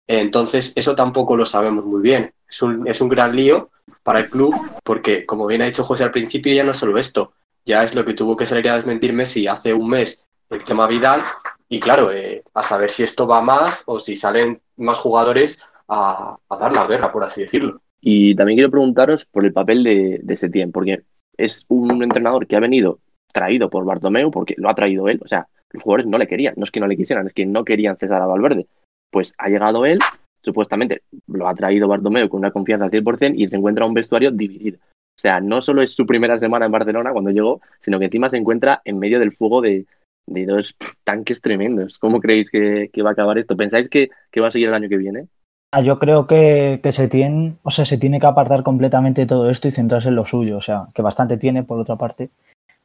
Entonces, 0.07 0.73
eso 0.75 0.95
tampoco 0.95 1.35
lo 1.35 1.45
sabemos 1.45 1.85
muy 1.85 2.01
bien. 2.01 2.33
Es 2.47 2.61
un, 2.61 2.87
es 2.87 2.99
un 3.01 3.09
gran 3.09 3.35
lío 3.35 3.69
para 4.03 4.19
el 4.19 4.29
club 4.29 4.55
porque, 4.83 5.25
como 5.25 5.45
bien 5.45 5.61
ha 5.61 5.65
dicho 5.65 5.83
José 5.83 6.03
al 6.03 6.11
principio, 6.11 6.53
ya 6.53 6.63
no 6.63 6.71
es 6.71 6.77
solo 6.77 6.97
esto, 6.97 7.33
ya 7.65 7.83
es 7.83 7.93
lo 7.93 8.05
que 8.05 8.13
tuvo 8.13 8.35
que 8.35 8.45
salir 8.45 8.69
a 8.69 8.75
desmentir 8.75 9.13
Messi 9.13 9.47
hace 9.47 9.73
un 9.73 9.89
mes 9.89 10.19
el 10.49 10.63
tema 10.63 10.87
Vidal 10.87 11.23
y 11.67 11.79
claro, 11.79 12.11
eh, 12.11 12.43
a 12.53 12.63
saber 12.63 12.89
si 12.89 13.03
esto 13.03 13.27
va 13.27 13.41
más 13.41 13.83
o 13.85 13.99
si 13.99 14.15
salen 14.15 14.61
más 14.77 14.97
jugadores 14.97 15.61
a, 15.89 16.37
dar 16.49 16.71
la 16.71 16.87
guerra, 16.87 17.11
por 17.11 17.23
así 17.23 17.41
decirlo. 17.41 17.81
Y 18.01 18.35
también 18.35 18.57
quiero 18.57 18.71
preguntaros 18.71 19.25
por 19.25 19.45
el 19.45 19.51
papel 19.51 19.83
de, 19.83 20.19
de 20.23 20.37
Setién, 20.37 20.71
porque 20.71 21.01
es 21.37 21.65
un 21.67 22.01
entrenador 22.03 22.47
que 22.47 22.55
ha 22.55 22.61
venido 22.61 22.99
traído 23.33 23.69
por 23.69 23.85
Bartomeu, 23.85 24.31
porque 24.31 24.55
lo 24.57 24.69
ha 24.69 24.75
traído 24.75 25.07
él, 25.09 25.19
o 25.23 25.27
sea, 25.27 25.47
los 25.71 25.83
jugadores 25.83 26.07
no 26.07 26.17
le 26.17 26.27
querían, 26.27 26.55
no 26.57 26.63
es 26.63 26.71
que 26.71 26.79
no 26.79 26.87
le 26.87 26.97
quisieran, 26.97 27.27
es 27.27 27.33
que 27.33 27.45
no 27.45 27.63
querían 27.63 27.97
cesar 27.97 28.21
a 28.21 28.25
Valverde. 28.25 28.67
Pues 29.11 29.33
ha 29.37 29.49
llegado 29.49 29.85
él, 29.85 29.99
supuestamente 30.41 31.03
lo 31.27 31.47
ha 31.47 31.55
traído 31.55 31.87
Bartomeu 31.87 32.29
con 32.29 32.39
una 32.39 32.51
confianza 32.51 32.85
al 32.85 32.91
100% 32.91 33.33
y 33.35 33.47
se 33.47 33.55
encuentra 33.55 33.85
un 33.85 33.93
vestuario 33.93 34.31
dividido. 34.31 34.79
O 35.19 35.21
sea, 35.21 35.41
no 35.41 35.61
solo 35.61 35.81
es 35.81 35.91
su 35.91 36.05
primera 36.05 36.39
semana 36.39 36.65
en 36.65 36.71
Barcelona 36.71 37.11
cuando 37.11 37.31
llegó, 37.31 37.61
sino 37.81 37.99
que 37.99 38.05
encima 38.05 38.29
se 38.29 38.37
encuentra 38.37 38.81
en 38.85 38.99
medio 38.99 39.19
del 39.19 39.35
fuego 39.35 39.61
de, 39.61 39.85
dos 40.25 40.75
tanques 41.03 41.41
tremendos. 41.41 41.97
¿Cómo 41.97 42.21
creéis 42.21 42.49
que, 42.49 42.89
va 43.03 43.09
a 43.09 43.13
acabar 43.13 43.37
esto? 43.37 43.57
¿Pensáis 43.57 43.89
que, 43.89 44.09
va 44.39 44.47
a 44.47 44.51
seguir 44.51 44.69
el 44.69 44.75
año 44.75 44.87
que 44.87 44.97
viene? 44.97 45.27
Ah, 45.71 45.81
yo 45.81 45.99
creo 45.99 46.25
que, 46.25 46.81
se 46.91 47.07
tiene, 47.07 47.55
o 47.63 47.69
sea, 47.69 47.85
se 47.85 47.97
tiene 47.97 48.19
que 48.19 48.25
apartar 48.25 48.63
completamente 48.63 49.21
de 49.21 49.27
todo 49.27 49.49
esto 49.49 49.67
y 49.67 49.71
centrarse 49.71 50.09
en 50.09 50.15
lo 50.15 50.25
suyo. 50.25 50.57
O 50.57 50.61
sea, 50.61 50.87
que 50.93 51.01
bastante 51.01 51.37
tiene, 51.37 51.63
por 51.63 51.79
otra 51.79 51.95
parte 51.95 52.29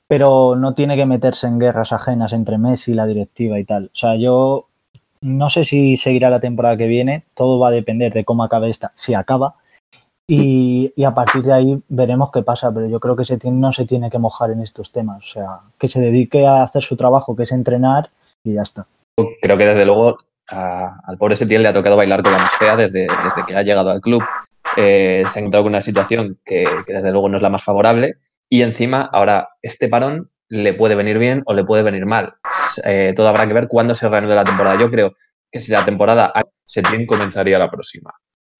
pero 0.06 0.56
no 0.56 0.74
tiene 0.74 0.96
que 0.96 1.06
meterse 1.06 1.46
en 1.46 1.58
guerras 1.58 1.92
ajenas 1.92 2.32
entre 2.32 2.58
Messi 2.58 2.92
y 2.92 2.94
la 2.94 3.06
directiva 3.06 3.58
y 3.58 3.64
tal. 3.64 3.86
O 3.86 3.96
sea, 3.96 4.16
yo 4.16 4.66
no 5.20 5.50
sé 5.50 5.64
si 5.64 5.96
seguirá 5.96 6.30
la 6.30 6.40
temporada 6.40 6.76
que 6.76 6.86
viene, 6.86 7.24
todo 7.34 7.58
va 7.58 7.68
a 7.68 7.72
depender 7.72 8.12
de 8.12 8.24
cómo 8.24 8.44
acabe 8.44 8.68
esta, 8.68 8.92
si 8.94 9.14
acaba, 9.14 9.54
y, 10.26 10.92
a 11.04 11.14
partir 11.14 11.42
de 11.42 11.52
ahí 11.52 11.82
veremos 11.88 12.30
qué 12.32 12.42
pasa, 12.42 12.72
pero 12.72 12.86
yo 12.86 12.98
creo 12.98 13.16
que 13.16 13.24
se 13.24 13.38
no 13.50 13.72
se 13.72 13.84
tiene 13.84 14.10
que 14.10 14.18
mojar 14.18 14.50
en 14.50 14.60
estos 14.60 14.90
temas, 14.90 15.24
o 15.24 15.26
sea, 15.26 15.60
que 15.78 15.88
se 15.88 16.00
dedique 16.00 16.46
a 16.46 16.62
hacer 16.62 16.82
su 16.82 16.96
trabajo, 16.96 17.36
que 17.36 17.42
es 17.42 17.52
entrenar, 17.52 18.10
y 18.42 18.54
ya 18.54 18.62
está. 18.62 18.86
Creo 19.40 19.58
que 19.58 19.66
desde 19.66 19.84
luego 19.84 20.18
al 20.48 21.18
pobre 21.18 21.36
Setién 21.36 21.62
le 21.62 21.68
ha 21.68 21.72
tocado 21.72 21.96
bailar 21.96 22.22
con 22.22 22.32
la 22.32 22.38
más 22.38 22.54
fea 22.54 22.76
desde, 22.76 23.06
desde 23.22 23.44
que 23.46 23.56
ha 23.56 23.62
llegado 23.62 23.90
al 23.90 24.00
club. 24.00 24.22
Eh, 24.76 25.24
se 25.30 25.38
ha 25.38 25.40
encontrado 25.40 25.64
con 25.64 25.72
una 25.72 25.80
situación 25.80 26.38
que, 26.44 26.66
desde 26.86 27.12
luego 27.12 27.28
no 27.28 27.36
es 27.36 27.42
la 27.42 27.50
más 27.50 27.62
favorable 27.62 28.16
y 28.48 28.62
encima, 28.62 29.08
ahora, 29.12 29.48
este 29.62 29.88
parón 29.88 30.30
le 30.48 30.74
puede 30.74 30.94
venir 30.94 31.18
bien 31.18 31.42
o 31.46 31.54
le 31.54 31.64
puede 31.64 31.82
venir 31.82 32.06
mal. 32.06 32.34
Eh, 32.84 33.12
todo 33.16 33.28
habrá 33.28 33.46
que 33.46 33.54
ver 33.54 33.68
cuándo 33.68 33.94
se 33.94 34.08
reanude 34.08 34.34
la 34.34 34.44
temporada. 34.44 34.78
Yo 34.78 34.90
creo 34.90 35.14
que 35.50 35.60
si 35.60 35.72
la 35.72 35.84
temporada 35.84 36.32
se 36.66 36.82
tiene, 36.82 37.06
comenzaría 37.06 37.58
la 37.58 37.70
próxima. 37.70 38.12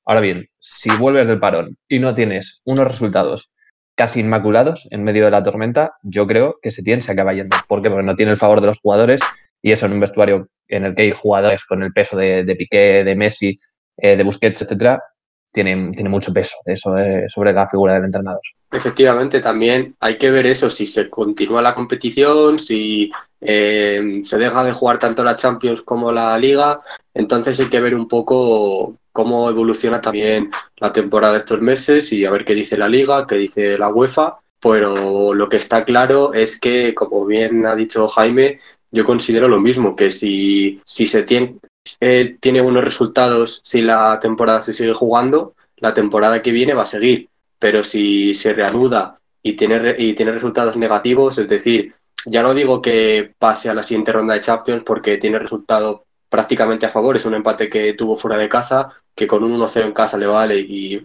Ahora 0.07 0.21
bien, 0.21 0.49
si 0.59 0.91
vuelves 0.97 1.27
del 1.27 1.41
parón 1.41 1.77
y 1.89 1.99
no 1.99 2.15
tienes 2.15 2.61
unos 2.65 2.87
resultados 2.87 3.51
casi 3.95 4.21
inmaculados 4.21 4.89
en 4.91 5.05
medio 5.05 5.25
de 5.25 5.31
la 5.31 5.43
tormenta, 5.43 5.95
yo 6.03 6.27
creo 6.27 6.59
que 6.61 6.71
Setién 6.71 7.01
se 7.01 7.13
acaba 7.13 7.33
yendo. 7.33 7.57
¿Por 7.69 7.83
qué? 7.83 7.91
Porque 7.91 8.05
no 8.05 8.17
tiene 8.17 8.33
el 8.33 8.39
favor 8.39 8.61
de 8.61 8.67
los 8.69 8.81
jugadores 8.81 9.21
y 9.65 9.73
eso 9.73 9.87
en 9.87 9.95
un 9.95 10.01
vestuario 10.01 10.47
en 10.69 10.85
el 10.85 10.95
que 10.95 11.03
hay 11.03 11.13
jugadores 11.13 11.65
con 11.65 11.83
el 11.83 11.91
peso 11.91 12.19
de, 12.19 12.45
de 12.45 12.55
Piqué, 12.55 13.03
de 13.03 13.17
Messi, 13.17 13.59
eh, 13.97 14.15
de 14.15 14.23
Busquets, 14.23 14.61
etcétera, 14.61 15.03
tiene, 15.51 15.91
tiene 15.93 16.11
mucho 16.11 16.35
peso 16.35 16.55
eso 16.67 16.95
sobre 17.29 17.53
la 17.55 17.67
figura 17.67 17.95
del 17.95 18.05
entrenador. 18.05 18.43
Efectivamente, 18.71 19.41
también 19.41 19.97
hay 20.01 20.19
que 20.19 20.31
ver 20.31 20.47
eso, 20.47 20.69
si 20.69 20.87
se 20.87 21.09
continúa 21.09 21.63
la 21.63 21.75
competición, 21.75 22.59
si 22.59 23.11
eh, 23.41 24.21
se 24.23 24.37
deja 24.37 24.63
de 24.65 24.73
jugar 24.73 24.99
tanto 24.99 25.25
la 25.25 25.37
Champions 25.37 25.81
como 25.81 26.13
la 26.13 26.37
Liga, 26.37 26.83
entonces 27.15 27.59
hay 27.59 27.71
que 27.71 27.81
ver 27.81 27.95
un 27.95 28.07
poco 28.07 28.99
cómo 29.13 29.49
evoluciona 29.49 30.03
también 30.03 30.51
la 30.77 30.93
temporada 30.93 31.33
de 31.33 31.39
estos 31.39 31.63
meses 31.63 32.13
y 32.13 32.27
a 32.27 32.31
ver 32.31 32.45
qué 32.45 32.53
dice 32.53 32.77
la 32.77 32.89
Liga, 32.89 33.27
qué 33.27 33.37
dice 33.37 33.79
la 33.79 33.89
UEFA, 33.89 34.41
pero 34.61 35.33
lo 35.33 35.49
que 35.49 35.57
está 35.57 35.85
claro 35.85 36.35
es 36.35 36.61
que, 36.61 36.95
como 36.95 37.25
bien 37.25 37.65
ha 37.65 37.75
dicho 37.75 38.09
Jaime, 38.09 38.61
yo 38.95 39.05
considero 39.05 39.49
lo 39.49 39.61
mismo, 39.61 39.97
que 39.97 40.11
si, 40.11 40.81
si 40.85 41.07
se 41.07 41.25
tiene, 41.25 41.57
eh, 42.01 42.37
tiene 42.41 42.61
buenos 42.61 42.85
resultados 42.85 43.61
si 43.65 43.83
la 43.83 44.19
temporada 44.21 44.61
se 44.61 44.73
sigue 44.73 44.93
jugando, 44.93 45.55
la 45.77 45.93
temporada 45.93 46.41
que 46.41 46.53
viene 46.53 46.75
va 46.75 46.85
a 46.85 46.87
seguir 46.87 47.29
pero 47.65 47.83
si 47.83 48.35
se 48.35 48.53
reanuda 48.53 49.19
y 49.43 49.55
tiene, 49.55 49.95
y 49.97 50.13
tiene 50.13 50.33
resultados 50.33 50.77
negativos, 50.77 51.39
es 51.39 51.49
decir, 51.49 51.95
ya 52.27 52.43
no 52.43 52.53
digo 52.53 52.83
que 52.83 53.33
pase 53.39 53.71
a 53.71 53.75
la 53.75 53.83
siguiente 53.83 54.13
ronda 54.13 54.35
de 54.35 54.43
Champions 54.43 54.83
porque 54.85 55.17
tiene 55.17 55.39
resultado 55.39 56.05
prácticamente 56.29 56.85
a 56.85 56.91
favor, 56.91 57.17
es 57.17 57.25
un 57.25 57.33
empate 57.33 57.71
que 57.71 57.95
tuvo 57.95 58.19
fuera 58.19 58.37
de 58.37 58.51
casa, 58.51 58.91
que 59.15 59.27
con 59.27 59.43
un 59.45 59.59
1-0 59.59 59.83
en 59.83 59.93
casa 59.93 60.19
le 60.19 60.27
vale 60.27 60.59
y 60.59 60.99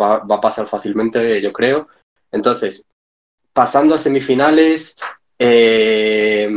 va, 0.00 0.22
a 0.28 0.40
pasar 0.40 0.68
fácilmente, 0.68 1.42
yo 1.42 1.52
creo. 1.52 1.88
Entonces, 2.30 2.84
pasando 3.52 3.96
a 3.96 3.98
semifinales, 3.98 4.94
eh, 5.36 6.48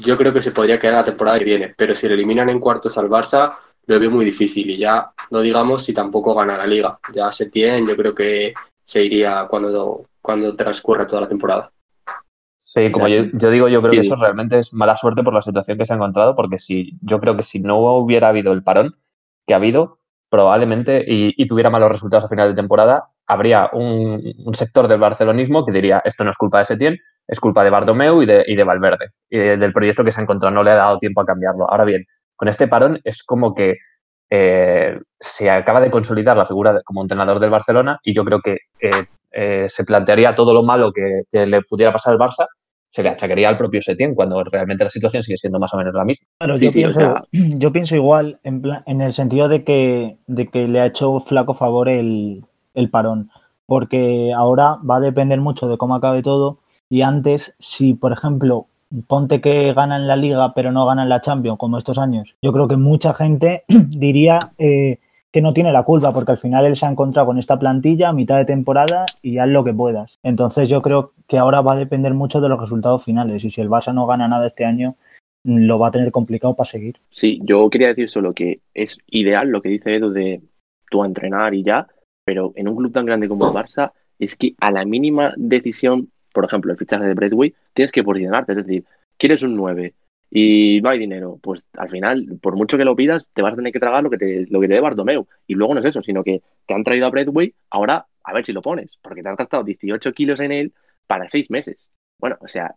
yo 0.00 0.16
creo 0.16 0.32
que 0.32 0.42
se 0.42 0.52
podría 0.52 0.78
quedar 0.78 0.94
la 0.94 1.04
temporada 1.04 1.38
que 1.38 1.44
viene, 1.44 1.74
pero 1.76 1.94
si 1.94 2.08
lo 2.08 2.14
eliminan 2.14 2.48
en 2.48 2.60
cuartos 2.60 2.96
al 2.98 3.08
Barça, 3.08 3.54
lo 3.86 3.98
veo 3.98 4.10
muy 4.10 4.24
difícil 4.24 4.70
y 4.70 4.78
ya 4.78 5.10
no 5.30 5.40
digamos 5.40 5.84
si 5.84 5.92
tampoco 5.92 6.34
gana 6.34 6.56
la 6.56 6.66
liga. 6.66 6.98
Ya 7.12 7.32
se 7.32 7.50
tiene, 7.50 7.86
yo 7.86 7.96
creo 7.96 8.14
que 8.14 8.54
se 8.84 9.04
iría 9.04 9.46
cuando, 9.48 10.06
cuando 10.20 10.54
transcurra 10.56 11.06
toda 11.06 11.22
la 11.22 11.28
temporada. 11.28 11.70
Sí, 12.72 12.92
como 12.92 13.08
yo, 13.08 13.24
digo, 13.50 13.68
yo 13.68 13.80
creo 13.82 13.92
que 13.92 13.98
eso 13.98 14.14
realmente 14.14 14.60
es 14.60 14.72
mala 14.72 14.94
suerte 14.94 15.24
por 15.24 15.34
la 15.34 15.42
situación 15.42 15.76
que 15.76 15.84
se 15.84 15.92
ha 15.92 15.96
encontrado, 15.96 16.36
porque 16.36 16.60
si 16.60 16.96
yo 17.02 17.18
creo 17.18 17.36
que 17.36 17.42
si 17.42 17.58
no 17.58 17.78
hubiera 17.96 18.28
habido 18.28 18.52
el 18.52 18.62
parón 18.62 18.94
que 19.44 19.54
ha 19.54 19.56
habido, 19.56 19.98
probablemente, 20.28 21.04
y, 21.04 21.48
tuviera 21.48 21.68
malos 21.68 21.90
resultados 21.90 22.24
a 22.24 22.28
final 22.28 22.48
de 22.48 22.54
temporada, 22.54 23.08
habría 23.26 23.70
un, 23.72 24.22
sector 24.52 24.86
del 24.86 25.00
barcelonismo 25.00 25.66
que 25.66 25.72
diría, 25.72 26.00
esto 26.04 26.22
no 26.22 26.30
es 26.30 26.36
culpa 26.36 26.60
de 26.60 26.66
Setién, 26.66 26.98
es 27.30 27.38
culpa 27.38 27.62
de 27.62 27.70
Bartomeu 27.70 28.22
y 28.22 28.26
de, 28.26 28.44
y 28.46 28.56
de 28.56 28.64
Valverde, 28.64 29.10
y 29.28 29.38
del 29.38 29.72
proyecto 29.72 30.04
que 30.04 30.10
se 30.10 30.20
ha 30.20 30.24
encontrado, 30.24 30.52
no 30.52 30.64
le 30.64 30.72
ha 30.72 30.74
dado 30.74 30.98
tiempo 30.98 31.20
a 31.20 31.26
cambiarlo. 31.26 31.70
Ahora 31.70 31.84
bien, 31.84 32.04
con 32.34 32.48
este 32.48 32.66
parón 32.66 33.00
es 33.04 33.22
como 33.22 33.54
que 33.54 33.76
eh, 34.28 34.98
se 35.18 35.50
acaba 35.50 35.80
de 35.80 35.90
consolidar 35.90 36.36
la 36.36 36.46
figura 36.46 36.80
como 36.84 37.02
entrenador 37.02 37.38
del 37.38 37.50
Barcelona 37.50 38.00
y 38.02 38.14
yo 38.14 38.24
creo 38.24 38.40
que 38.40 38.58
eh, 38.80 39.06
eh, 39.32 39.66
se 39.68 39.84
plantearía 39.84 40.34
todo 40.34 40.54
lo 40.54 40.62
malo 40.62 40.92
que, 40.92 41.22
le 41.46 41.62
pudiera 41.62 41.92
pasar 41.92 42.14
al 42.14 42.18
Barça 42.18 42.46
se 42.88 43.04
le 43.04 43.08
achacaría 43.10 43.48
al 43.48 43.56
propio 43.56 43.80
Setién 43.80 44.14
cuando 44.14 44.42
realmente 44.42 44.82
la 44.82 44.90
situación 44.90 45.22
sigue 45.22 45.36
siendo 45.36 45.60
más 45.60 45.72
o 45.74 45.76
menos 45.76 45.94
la 45.94 46.04
misma. 46.04 46.26
yo, 47.38 47.72
pienso, 47.72 47.94
igual 47.94 48.40
en, 48.42 49.00
el 49.00 49.12
sentido 49.12 49.48
de 49.48 49.62
que, 49.62 50.18
de 50.26 50.48
que 50.48 50.66
le 50.66 50.80
ha 50.80 50.86
hecho 50.86 51.20
flaco 51.20 51.54
favor 51.54 51.88
el, 51.88 52.44
parón, 52.90 53.30
porque 53.66 54.32
ahora 54.36 54.78
va 54.88 54.96
a 54.96 55.00
depender 55.00 55.40
mucho 55.40 55.68
de 55.68 55.76
cómo 55.76 55.94
acabe 55.94 56.22
todo 56.22 56.58
y 56.90 57.00
antes, 57.00 57.54
si 57.58 57.94
por 57.94 58.12
ejemplo 58.12 58.66
ponte 59.06 59.40
que 59.40 59.72
ganan 59.72 60.08
la 60.08 60.16
liga 60.16 60.52
pero 60.52 60.72
no 60.72 60.84
ganan 60.84 61.08
la 61.08 61.20
Champions 61.20 61.58
como 61.58 61.78
estos 61.78 61.96
años, 61.96 62.36
yo 62.42 62.52
creo 62.52 62.68
que 62.68 62.76
mucha 62.76 63.14
gente 63.14 63.64
diría... 63.68 64.52
Eh, 64.58 64.98
que 65.32 65.42
no 65.42 65.52
tiene 65.52 65.72
la 65.72 65.84
culpa, 65.84 66.12
porque 66.12 66.32
al 66.32 66.38
final 66.38 66.66
él 66.66 66.76
se 66.76 66.86
ha 66.86 66.90
encontrado 66.90 67.26
con 67.26 67.38
esta 67.38 67.58
plantilla 67.58 68.08
a 68.08 68.12
mitad 68.12 68.36
de 68.36 68.44
temporada 68.44 69.06
y 69.22 69.38
haz 69.38 69.48
lo 69.48 69.62
que 69.62 69.72
puedas. 69.72 70.18
Entonces 70.22 70.68
yo 70.68 70.82
creo 70.82 71.12
que 71.28 71.38
ahora 71.38 71.60
va 71.60 71.74
a 71.74 71.78
depender 71.78 72.14
mucho 72.14 72.40
de 72.40 72.48
los 72.48 72.60
resultados 72.60 73.04
finales 73.04 73.44
y 73.44 73.50
si 73.50 73.60
el 73.60 73.68
Barça 73.68 73.94
no 73.94 74.06
gana 74.06 74.26
nada 74.26 74.46
este 74.46 74.64
año, 74.64 74.96
lo 75.44 75.78
va 75.78 75.88
a 75.88 75.90
tener 75.90 76.10
complicado 76.10 76.56
para 76.56 76.68
seguir. 76.68 76.96
Sí, 77.10 77.40
yo 77.44 77.70
quería 77.70 77.88
decir 77.88 78.08
solo 78.08 78.32
que 78.32 78.60
es 78.74 78.98
ideal 79.06 79.48
lo 79.48 79.62
que 79.62 79.68
dice 79.68 79.94
Edu 79.94 80.10
de 80.10 80.42
tú 80.90 81.04
entrenar 81.04 81.54
y 81.54 81.62
ya, 81.62 81.86
pero 82.24 82.52
en 82.56 82.68
un 82.68 82.76
club 82.76 82.92
tan 82.92 83.06
grande 83.06 83.28
como 83.28 83.46
el 83.46 83.54
Barça 83.54 83.92
es 84.18 84.36
que 84.36 84.54
a 84.58 84.70
la 84.70 84.84
mínima 84.84 85.32
decisión, 85.36 86.10
por 86.32 86.44
ejemplo, 86.44 86.72
el 86.72 86.78
fichaje 86.78 87.04
de 87.04 87.14
Bradway, 87.14 87.54
tienes 87.74 87.92
que 87.92 88.02
posicionarte, 88.02 88.52
es 88.52 88.58
decir, 88.58 88.84
quieres 89.16 89.42
un 89.42 89.56
9, 89.56 89.94
y 90.30 90.80
no 90.80 90.90
hay 90.90 90.98
dinero, 90.98 91.40
pues 91.42 91.62
al 91.76 91.90
final, 91.90 92.38
por 92.40 92.54
mucho 92.54 92.78
que 92.78 92.84
lo 92.84 92.94
pidas, 92.94 93.26
te 93.34 93.42
vas 93.42 93.52
a 93.52 93.56
tener 93.56 93.72
que 93.72 93.80
tragar 93.80 94.04
lo 94.04 94.10
que 94.10 94.18
te, 94.18 94.46
lo 94.48 94.60
que 94.60 94.68
te 94.68 94.74
dé 94.74 94.80
Bartomeu. 94.80 95.26
Y 95.48 95.54
luego 95.54 95.74
no 95.74 95.80
es 95.80 95.86
eso, 95.86 96.02
sino 96.02 96.22
que 96.22 96.42
te 96.66 96.74
han 96.74 96.84
traído 96.84 97.06
a 97.06 97.10
Bradway, 97.10 97.52
ahora 97.68 98.06
a 98.22 98.32
ver 98.32 98.46
si 98.46 98.52
lo 98.52 98.62
pones, 98.62 98.96
porque 99.02 99.22
te 99.22 99.28
has 99.28 99.36
gastado 99.36 99.64
18 99.64 100.12
kilos 100.12 100.40
en 100.40 100.52
él 100.52 100.72
para 101.08 101.28
seis 101.28 101.50
meses. 101.50 101.88
Bueno, 102.18 102.36
o 102.40 102.46
sea, 102.46 102.76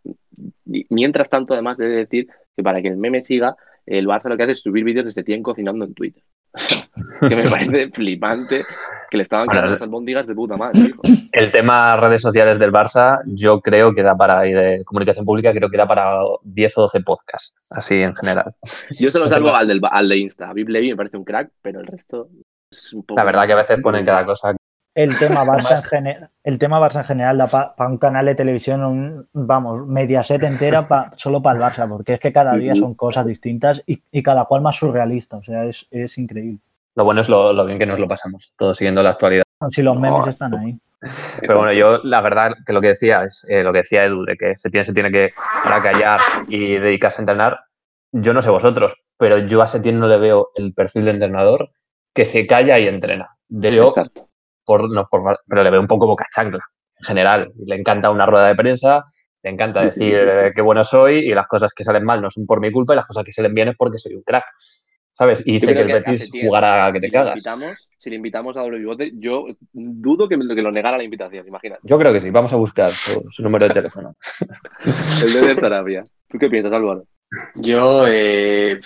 mientras 0.65 1.29
tanto, 1.29 1.53
además 1.53 1.77
de 1.77 1.87
decir 1.89 2.27
que 2.55 2.63
para 2.63 2.81
que 2.81 2.87
el 2.87 2.97
meme 2.97 3.23
siga, 3.23 3.55
el 3.85 4.07
Barça 4.07 4.29
lo 4.29 4.37
que 4.37 4.43
hace 4.43 4.53
es 4.53 4.61
subir 4.61 4.83
vídeos 4.83 5.05
de 5.05 5.09
este 5.09 5.23
tiempo 5.23 5.51
cocinando 5.51 5.85
en 5.85 5.93
Twitter. 5.93 6.23
que 7.29 7.35
me 7.35 7.49
parece 7.49 7.89
flipante 7.91 8.61
que 9.09 9.17
le 9.17 9.23
estaban 9.23 9.47
quedando 9.47 9.71
las 9.71 9.81
albóndigas 9.81 10.27
de 10.27 10.35
puta 10.35 10.55
madre. 10.55 10.93
El 11.31 11.51
tema 11.51 11.95
redes 11.97 12.21
sociales 12.21 12.59
del 12.59 12.71
Barça, 12.71 13.21
yo 13.25 13.61
creo 13.61 13.93
que 13.93 14.03
da 14.03 14.15
para, 14.15 14.47
y 14.47 14.53
de 14.53 14.83
comunicación 14.85 15.25
pública, 15.25 15.53
creo 15.53 15.69
que 15.69 15.77
da 15.77 15.87
para 15.87 16.19
10 16.43 16.77
o 16.77 16.81
12 16.81 17.01
podcasts, 17.01 17.63
así 17.71 18.01
en 18.01 18.15
general. 18.15 18.51
Yo 18.99 19.11
solo 19.11 19.27
salvo 19.27 19.53
al, 19.53 19.67
del, 19.67 19.81
al 19.83 20.09
de 20.09 20.17
Insta. 20.17 20.51
Vip 20.53 20.69
Levy 20.69 20.89
me 20.89 20.95
parece 20.95 21.17
un 21.17 21.25
crack, 21.25 21.51
pero 21.61 21.79
el 21.79 21.87
resto 21.87 22.29
es 22.69 22.93
un 22.93 23.03
poco... 23.03 23.19
La 23.19 23.25
verdad 23.25 23.45
que 23.45 23.53
a 23.53 23.57
veces 23.57 23.79
ponen 23.81 24.05
cada 24.05 24.23
cosa 24.23 24.55
el 24.95 25.17
tema 25.17 25.43
Barça 25.45 25.77
en, 25.77 25.83
general, 25.83 26.29
el 26.43 26.59
tema 26.59 26.79
Barça 26.79 26.99
en 26.99 27.05
general 27.05 27.37
da 27.37 27.47
para 27.47 27.89
un 27.89 27.97
canal 27.97 28.25
de 28.25 28.35
televisión, 28.35 28.83
un, 28.83 29.27
vamos, 29.33 29.81
set 30.25 30.43
entera 30.43 30.85
solo 31.15 31.41
para 31.41 31.57
el 31.57 31.63
Barça, 31.63 31.87
porque 31.87 32.13
es 32.13 32.19
que 32.19 32.33
cada 32.33 32.55
día 32.55 32.75
son 32.75 32.93
cosas 32.95 33.25
distintas 33.25 33.83
y, 33.85 34.23
cada 34.23 34.45
cual 34.45 34.61
más 34.61 34.77
surrealista, 34.77 35.37
o 35.37 35.43
sea, 35.43 35.65
es, 35.65 36.17
increíble. 36.17 36.59
Lo 36.95 37.05
bueno 37.05 37.21
es 37.21 37.29
lo, 37.29 37.65
bien 37.65 37.79
que 37.79 37.85
nos 37.85 37.99
lo 37.99 38.07
pasamos, 38.07 38.51
todo 38.57 38.73
siguiendo 38.73 39.01
la 39.01 39.11
actualidad. 39.11 39.43
Si 39.71 39.81
los 39.81 39.97
memes 39.97 40.27
están 40.27 40.53
ahí. 40.55 40.77
Pero 41.41 41.57
bueno, 41.57 41.73
yo 41.73 41.99
la 42.03 42.21
verdad 42.21 42.53
que 42.65 42.71
lo 42.71 42.79
que 42.79 42.89
decía 42.89 43.23
es 43.23 43.45
eh, 43.49 43.63
lo 43.63 43.73
que 43.73 43.79
decía 43.79 44.05
Edu, 44.05 44.23
de 44.23 44.37
que 44.37 44.55
se 44.55 44.69
tiene, 44.69 44.85
se 44.85 44.93
tiene 44.93 45.11
que 45.11 45.31
para 45.63 45.81
callar 45.81 46.19
y 46.47 46.77
dedicarse 46.77 47.19
a 47.19 47.23
entrenar. 47.23 47.59
Yo 48.11 48.33
no 48.33 48.41
sé 48.41 48.49
vosotros, 48.49 48.93
pero 49.17 49.39
yo 49.39 49.61
a 49.61 49.67
Setién 49.67 49.99
no 49.99 50.07
le 50.07 50.17
veo 50.17 50.51
el 50.55 50.73
perfil 50.73 51.05
de 51.05 51.11
entrenador 51.11 51.71
que 52.13 52.25
se 52.25 52.47
calla 52.47 52.79
y 52.79 52.87
entrena. 52.87 53.35
De 53.49 53.73
yo, 53.73 53.93
por, 54.65 54.89
no, 54.89 55.07
por, 55.09 55.39
pero 55.47 55.63
le 55.63 55.69
veo 55.69 55.81
un 55.81 55.87
poco 55.87 56.07
boca 56.07 56.25
chancla 56.33 56.63
en 56.99 57.05
general. 57.05 57.51
Le 57.65 57.75
encanta 57.75 58.11
una 58.11 58.25
rueda 58.25 58.47
de 58.47 58.55
prensa, 58.55 59.03
le 59.41 59.49
encanta 59.49 59.81
decir 59.81 60.15
qué 60.55 60.61
bueno 60.61 60.83
soy 60.83 61.19
y 61.19 61.33
las 61.33 61.47
cosas 61.47 61.73
que 61.73 61.83
salen 61.83 62.05
mal 62.05 62.21
no 62.21 62.29
son 62.29 62.45
por 62.45 62.59
mi 62.59 62.71
culpa 62.71 62.93
y 62.93 62.95
las 62.95 63.05
cosas 63.05 63.23
que 63.23 63.33
salen 63.33 63.53
bien 63.53 63.69
es 63.69 63.75
porque 63.77 63.97
soy 63.97 64.15
un 64.15 64.23
crack. 64.23 64.45
¿Sabes? 65.11 65.43
Y 65.45 65.53
dice 65.53 65.73
que 65.73 65.81
el 65.81 65.87
Betis 65.87 66.31
jugará 66.41 66.87
a 66.87 66.91
que 66.91 66.99
te 66.99 67.11
cagas. 67.11 67.43
si 67.99 68.09
le 68.09 68.15
invitamos 68.15 68.57
a 68.57 68.61
doble 68.61 68.79
bigote, 68.79 69.11
yo 69.13 69.45
dudo 69.71 70.27
que, 70.27 70.39
que 70.39 70.61
lo 70.61 70.71
negara 70.71 70.97
la 70.97 71.03
invitación, 71.03 71.47
imagínate. 71.47 71.81
Yo 71.83 71.99
creo 71.99 72.11
que 72.11 72.19
sí, 72.19 72.31
vamos 72.31 72.51
a 72.51 72.55
buscar 72.55 72.91
su, 72.91 73.43
número 73.43 73.67
de 73.67 73.75
teléfono. 73.75 74.15
el 75.23 75.33
de 75.33 75.57
Sarabia. 75.57 76.03
¿Tú 76.29 76.39
qué 76.39 76.49
piensas, 76.49 76.73
Álvaro? 76.73 77.05
Yo, 77.55 78.05
eh, 78.07 78.79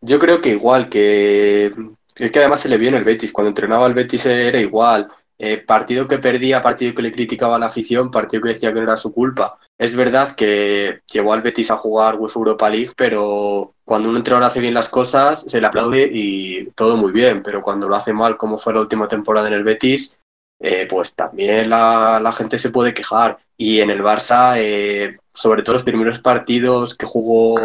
yo 0.00 0.18
creo 0.20 0.40
que 0.40 0.50
igual, 0.50 0.88
que 0.88 1.72
es 2.16 2.30
que 2.30 2.38
además 2.38 2.60
se 2.60 2.68
le 2.68 2.78
vio 2.78 2.88
en 2.88 2.94
el 2.96 3.04
Betis. 3.04 3.32
Cuando 3.32 3.48
entrenaba 3.48 3.86
el 3.86 3.94
Betis 3.94 4.26
era 4.26 4.60
igual. 4.60 5.10
Eh, 5.36 5.58
partido 5.58 6.06
que 6.06 6.18
perdía, 6.18 6.62
partido 6.62 6.94
que 6.94 7.02
le 7.02 7.12
criticaba 7.12 7.58
la 7.58 7.66
afición, 7.66 8.10
partido 8.10 8.42
que 8.42 8.50
decía 8.50 8.72
que 8.72 8.76
no 8.76 8.84
era 8.84 8.96
su 8.96 9.12
culpa. 9.12 9.58
Es 9.76 9.96
verdad 9.96 10.36
que 10.36 11.00
llevó 11.10 11.32
al 11.32 11.42
Betis 11.42 11.72
a 11.72 11.76
jugar 11.76 12.14
UEFA 12.16 12.38
Europa 12.38 12.70
League, 12.70 12.92
pero 12.96 13.74
cuando 13.84 14.08
un 14.08 14.16
entrenador 14.16 14.46
hace 14.48 14.60
bien 14.60 14.74
las 14.74 14.88
cosas, 14.88 15.42
se 15.42 15.60
le 15.60 15.66
aplaude 15.66 16.08
y 16.12 16.66
todo 16.76 16.96
muy 16.96 17.10
bien. 17.10 17.42
Pero 17.42 17.62
cuando 17.62 17.88
lo 17.88 17.96
hace 17.96 18.12
mal, 18.12 18.36
como 18.36 18.58
fue 18.58 18.74
la 18.74 18.80
última 18.80 19.08
temporada 19.08 19.48
en 19.48 19.54
el 19.54 19.64
Betis, 19.64 20.16
eh, 20.60 20.86
pues 20.88 21.14
también 21.16 21.68
la, 21.68 22.32
gente 22.36 22.58
se 22.58 22.70
puede 22.70 22.94
quejar. 22.94 23.38
Y 23.56 23.80
en 23.80 23.90
el 23.90 24.02
Barça, 24.02 24.54
eh, 24.58 25.18
sobre 25.32 25.62
todo 25.62 25.74
los 25.74 25.84
primeros 25.84 26.20
partidos 26.20 26.94
que 26.94 27.06
jugó, 27.06 27.56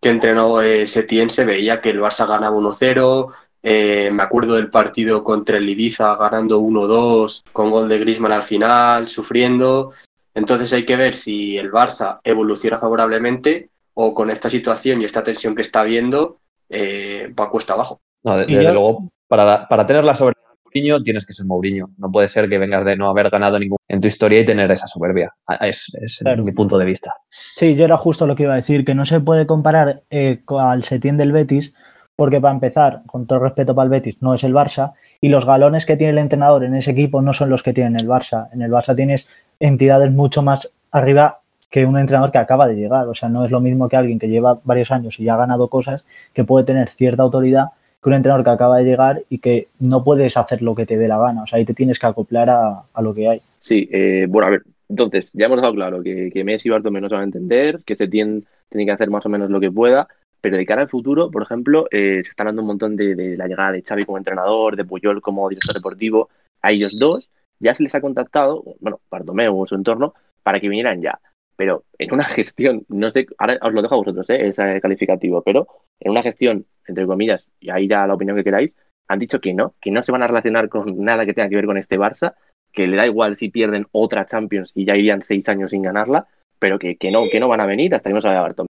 que 0.00 0.10
entrenó 0.10 0.58
Setién, 0.86 1.30
se 1.30 1.44
veía 1.44 1.80
que 1.80 1.90
el 1.90 2.00
Barça 2.00 2.26
ganaba 2.26 2.56
1-0, 2.56 3.32
eh, 3.66 4.10
me 4.12 4.22
acuerdo 4.22 4.56
del 4.56 4.68
partido 4.68 5.24
contra 5.24 5.56
el 5.56 5.66
Ibiza 5.66 6.16
ganando 6.16 6.60
1-2 6.60 7.44
con 7.50 7.70
gol 7.70 7.88
de 7.88 7.98
Grisman 7.98 8.32
al 8.32 8.42
final, 8.42 9.08
sufriendo. 9.08 9.92
Entonces 10.34 10.70
hay 10.74 10.84
que 10.84 10.96
ver 10.96 11.14
si 11.14 11.56
el 11.56 11.72
Barça 11.72 12.20
evoluciona 12.24 12.78
favorablemente 12.78 13.70
o 13.94 14.12
con 14.12 14.28
esta 14.28 14.50
situación 14.50 15.00
y 15.00 15.06
esta 15.06 15.24
tensión 15.24 15.54
que 15.54 15.62
está 15.62 15.82
viendo 15.82 16.40
eh, 16.68 17.32
va 17.38 17.48
cuesta 17.48 17.72
abajo. 17.72 18.02
desde 18.22 18.70
luego, 18.70 19.10
para, 19.26 19.66
para 19.66 19.86
tener 19.86 20.04
la 20.04 20.14
soberbia 20.14 20.42
de 20.46 20.58
Mourinho 20.66 21.02
tienes 21.02 21.24
que 21.24 21.32
ser 21.32 21.46
Mourinho. 21.46 21.88
No 21.96 22.12
puede 22.12 22.28
ser 22.28 22.50
que 22.50 22.58
vengas 22.58 22.84
de 22.84 22.96
no 22.96 23.08
haber 23.08 23.30
ganado 23.30 23.58
ningún 23.58 23.78
en 23.88 23.98
tu 23.98 24.08
historia 24.08 24.40
y 24.40 24.44
tener 24.44 24.70
esa 24.72 24.88
soberbia. 24.88 25.32
Ah, 25.46 25.66
es, 25.66 25.90
mi 26.36 26.52
punto 26.52 26.76
de 26.76 26.84
vista. 26.84 27.14
Sí, 27.30 27.76
yo 27.76 27.86
era 27.86 27.96
justo 27.96 28.26
lo 28.26 28.36
que 28.36 28.42
iba 28.42 28.52
a 28.52 28.56
decir, 28.56 28.84
que 28.84 28.94
no 28.94 29.06
se 29.06 29.20
puede 29.20 29.46
comparar 29.46 30.02
eh, 30.10 30.42
al 30.48 30.82
Setién 30.82 31.16
del 31.16 31.32
Betis 31.32 31.72
porque 32.16 32.40
para 32.40 32.54
empezar, 32.54 33.02
con 33.06 33.26
todo 33.26 33.40
respeto 33.40 33.74
para 33.74 33.84
el 33.84 33.90
Betis, 33.90 34.20
no 34.20 34.34
es 34.34 34.44
el 34.44 34.54
Barça, 34.54 34.92
y 35.20 35.28
los 35.28 35.46
galones 35.46 35.84
que 35.86 35.96
tiene 35.96 36.12
el 36.12 36.18
entrenador 36.18 36.64
en 36.64 36.74
ese 36.74 36.92
equipo 36.92 37.22
no 37.22 37.32
son 37.32 37.50
los 37.50 37.62
que 37.62 37.72
tiene 37.72 37.96
el 38.00 38.08
Barça. 38.08 38.48
En 38.52 38.62
el 38.62 38.70
Barça 38.70 38.94
tienes 38.94 39.28
entidades 39.58 40.12
mucho 40.12 40.42
más 40.42 40.70
arriba 40.92 41.40
que 41.70 41.84
un 41.84 41.98
entrenador 41.98 42.30
que 42.30 42.38
acaba 42.38 42.68
de 42.68 42.76
llegar. 42.76 43.08
O 43.08 43.14
sea, 43.14 43.28
no 43.28 43.44
es 43.44 43.50
lo 43.50 43.60
mismo 43.60 43.88
que 43.88 43.96
alguien 43.96 44.20
que 44.20 44.28
lleva 44.28 44.60
varios 44.62 44.92
años 44.92 45.18
y 45.18 45.24
ya 45.24 45.34
ha 45.34 45.38
ganado 45.38 45.68
cosas, 45.68 46.04
que 46.32 46.44
puede 46.44 46.64
tener 46.64 46.88
cierta 46.88 47.24
autoridad, 47.24 47.70
que 48.00 48.08
un 48.08 48.14
entrenador 48.14 48.44
que 48.44 48.50
acaba 48.50 48.78
de 48.78 48.84
llegar 48.84 49.22
y 49.28 49.38
que 49.38 49.66
no 49.80 50.04
puedes 50.04 50.36
hacer 50.36 50.62
lo 50.62 50.76
que 50.76 50.86
te 50.86 50.96
dé 50.96 51.08
la 51.08 51.18
gana. 51.18 51.42
O 51.42 51.46
sea, 51.48 51.58
ahí 51.58 51.64
te 51.64 51.74
tienes 51.74 51.98
que 51.98 52.06
acoplar 52.06 52.48
a, 52.48 53.02
lo 53.02 53.12
que 53.12 53.28
hay. 53.28 53.42
Sí, 53.58 53.88
eh, 53.90 54.26
bueno, 54.28 54.46
a 54.46 54.50
ver, 54.50 54.62
entonces, 54.88 55.32
ya 55.34 55.46
hemos 55.46 55.56
dejado 55.56 55.74
claro 55.74 56.02
que, 56.02 56.30
que 56.32 56.44
Messi 56.44 56.68
y 56.68 56.70
Bartomeu 56.70 57.02
no 57.02 57.08
se 57.08 57.14
van 57.14 57.22
a 57.22 57.26
entender, 57.26 57.80
que 57.84 57.96
se 57.96 58.06
tiene 58.06 58.44
que 58.70 58.90
hacer 58.92 59.10
más 59.10 59.26
o 59.26 59.28
menos 59.28 59.50
lo 59.50 59.58
que 59.58 59.72
pueda, 59.72 60.06
pero 60.44 60.58
de 60.58 60.66
cara 60.66 60.82
al 60.82 60.90
futuro, 60.90 61.30
por 61.30 61.40
ejemplo, 61.40 61.86
eh, 61.90 62.20
se 62.22 62.28
está 62.28 62.42
hablando 62.42 62.60
un 62.60 62.68
montón 62.68 62.96
de, 62.96 63.34
la 63.34 63.46
llegada 63.46 63.72
de 63.72 63.80
Xavi 63.80 64.04
como 64.04 64.18
entrenador, 64.18 64.76
de 64.76 64.84
Puyol 64.84 65.22
como 65.22 65.48
director 65.48 65.74
deportivo. 65.74 66.28
A 66.60 66.70
ellos 66.70 66.98
dos 66.98 67.30
ya 67.60 67.74
se 67.74 67.82
les 67.82 67.94
ha 67.94 68.02
contactado, 68.02 68.62
bueno, 68.78 69.00
Bartomeu 69.10 69.58
o 69.58 69.66
su 69.66 69.74
entorno, 69.74 70.12
para 70.42 70.60
que 70.60 70.68
vinieran 70.68 71.00
ya. 71.00 71.18
Pero 71.56 71.84
en 71.96 72.12
una 72.12 72.24
gestión, 72.36 72.84
no 72.90 73.10
sé, 73.10 73.26
ahora 73.38 73.58
os 73.62 73.72
lo 73.72 73.80
dejo 73.80 73.94
a 73.94 73.98
vosotros, 73.98 74.28
¿eh? 74.28 74.48
ese 74.48 74.82
calificativo, 74.82 75.40
pero 75.40 75.66
en 75.98 76.10
una 76.10 76.22
gestión, 76.22 76.66
entre 76.86 77.06
comillas, 77.06 77.48
y 77.58 77.70
ahí 77.70 77.88
ya 77.88 78.06
la 78.06 78.12
opinión 78.12 78.36
que 78.36 78.44
queráis, 78.44 78.76
han 79.08 79.20
dicho 79.20 79.40
que 79.40 79.54
no, 79.54 79.74
que 79.80 79.90
no 79.90 80.02
se 80.02 80.12
van 80.12 80.24
a 80.24 80.26
relacionar 80.26 80.68
con 80.68 80.98
nada 81.02 81.24
que 81.24 81.32
tenga 81.32 81.48
que 81.48 81.56
ver 81.56 81.64
con 81.64 81.78
este 81.78 81.98
Barça, 81.98 82.34
que 82.70 82.86
le 82.86 82.98
da 82.98 83.06
igual 83.06 83.34
si 83.34 83.48
pierden 83.48 83.86
otra 83.92 84.26
Champions 84.26 84.72
y 84.74 84.84
ya 84.84 84.94
irían 84.94 85.22
seis 85.22 85.48
años 85.48 85.70
sin 85.70 85.80
ganarla, 85.80 86.26
pero 86.58 86.78
que, 86.78 86.96
que, 86.96 87.10
no, 87.10 87.30
que 87.32 87.40
no 87.40 87.48
van 87.48 87.62
a 87.62 87.66
venir 87.66 87.94
hasta 87.94 88.10
que 88.10 88.14
no 88.14 88.20
se 88.20 88.28
vaya 88.28 88.42
Bartomeu. 88.42 88.73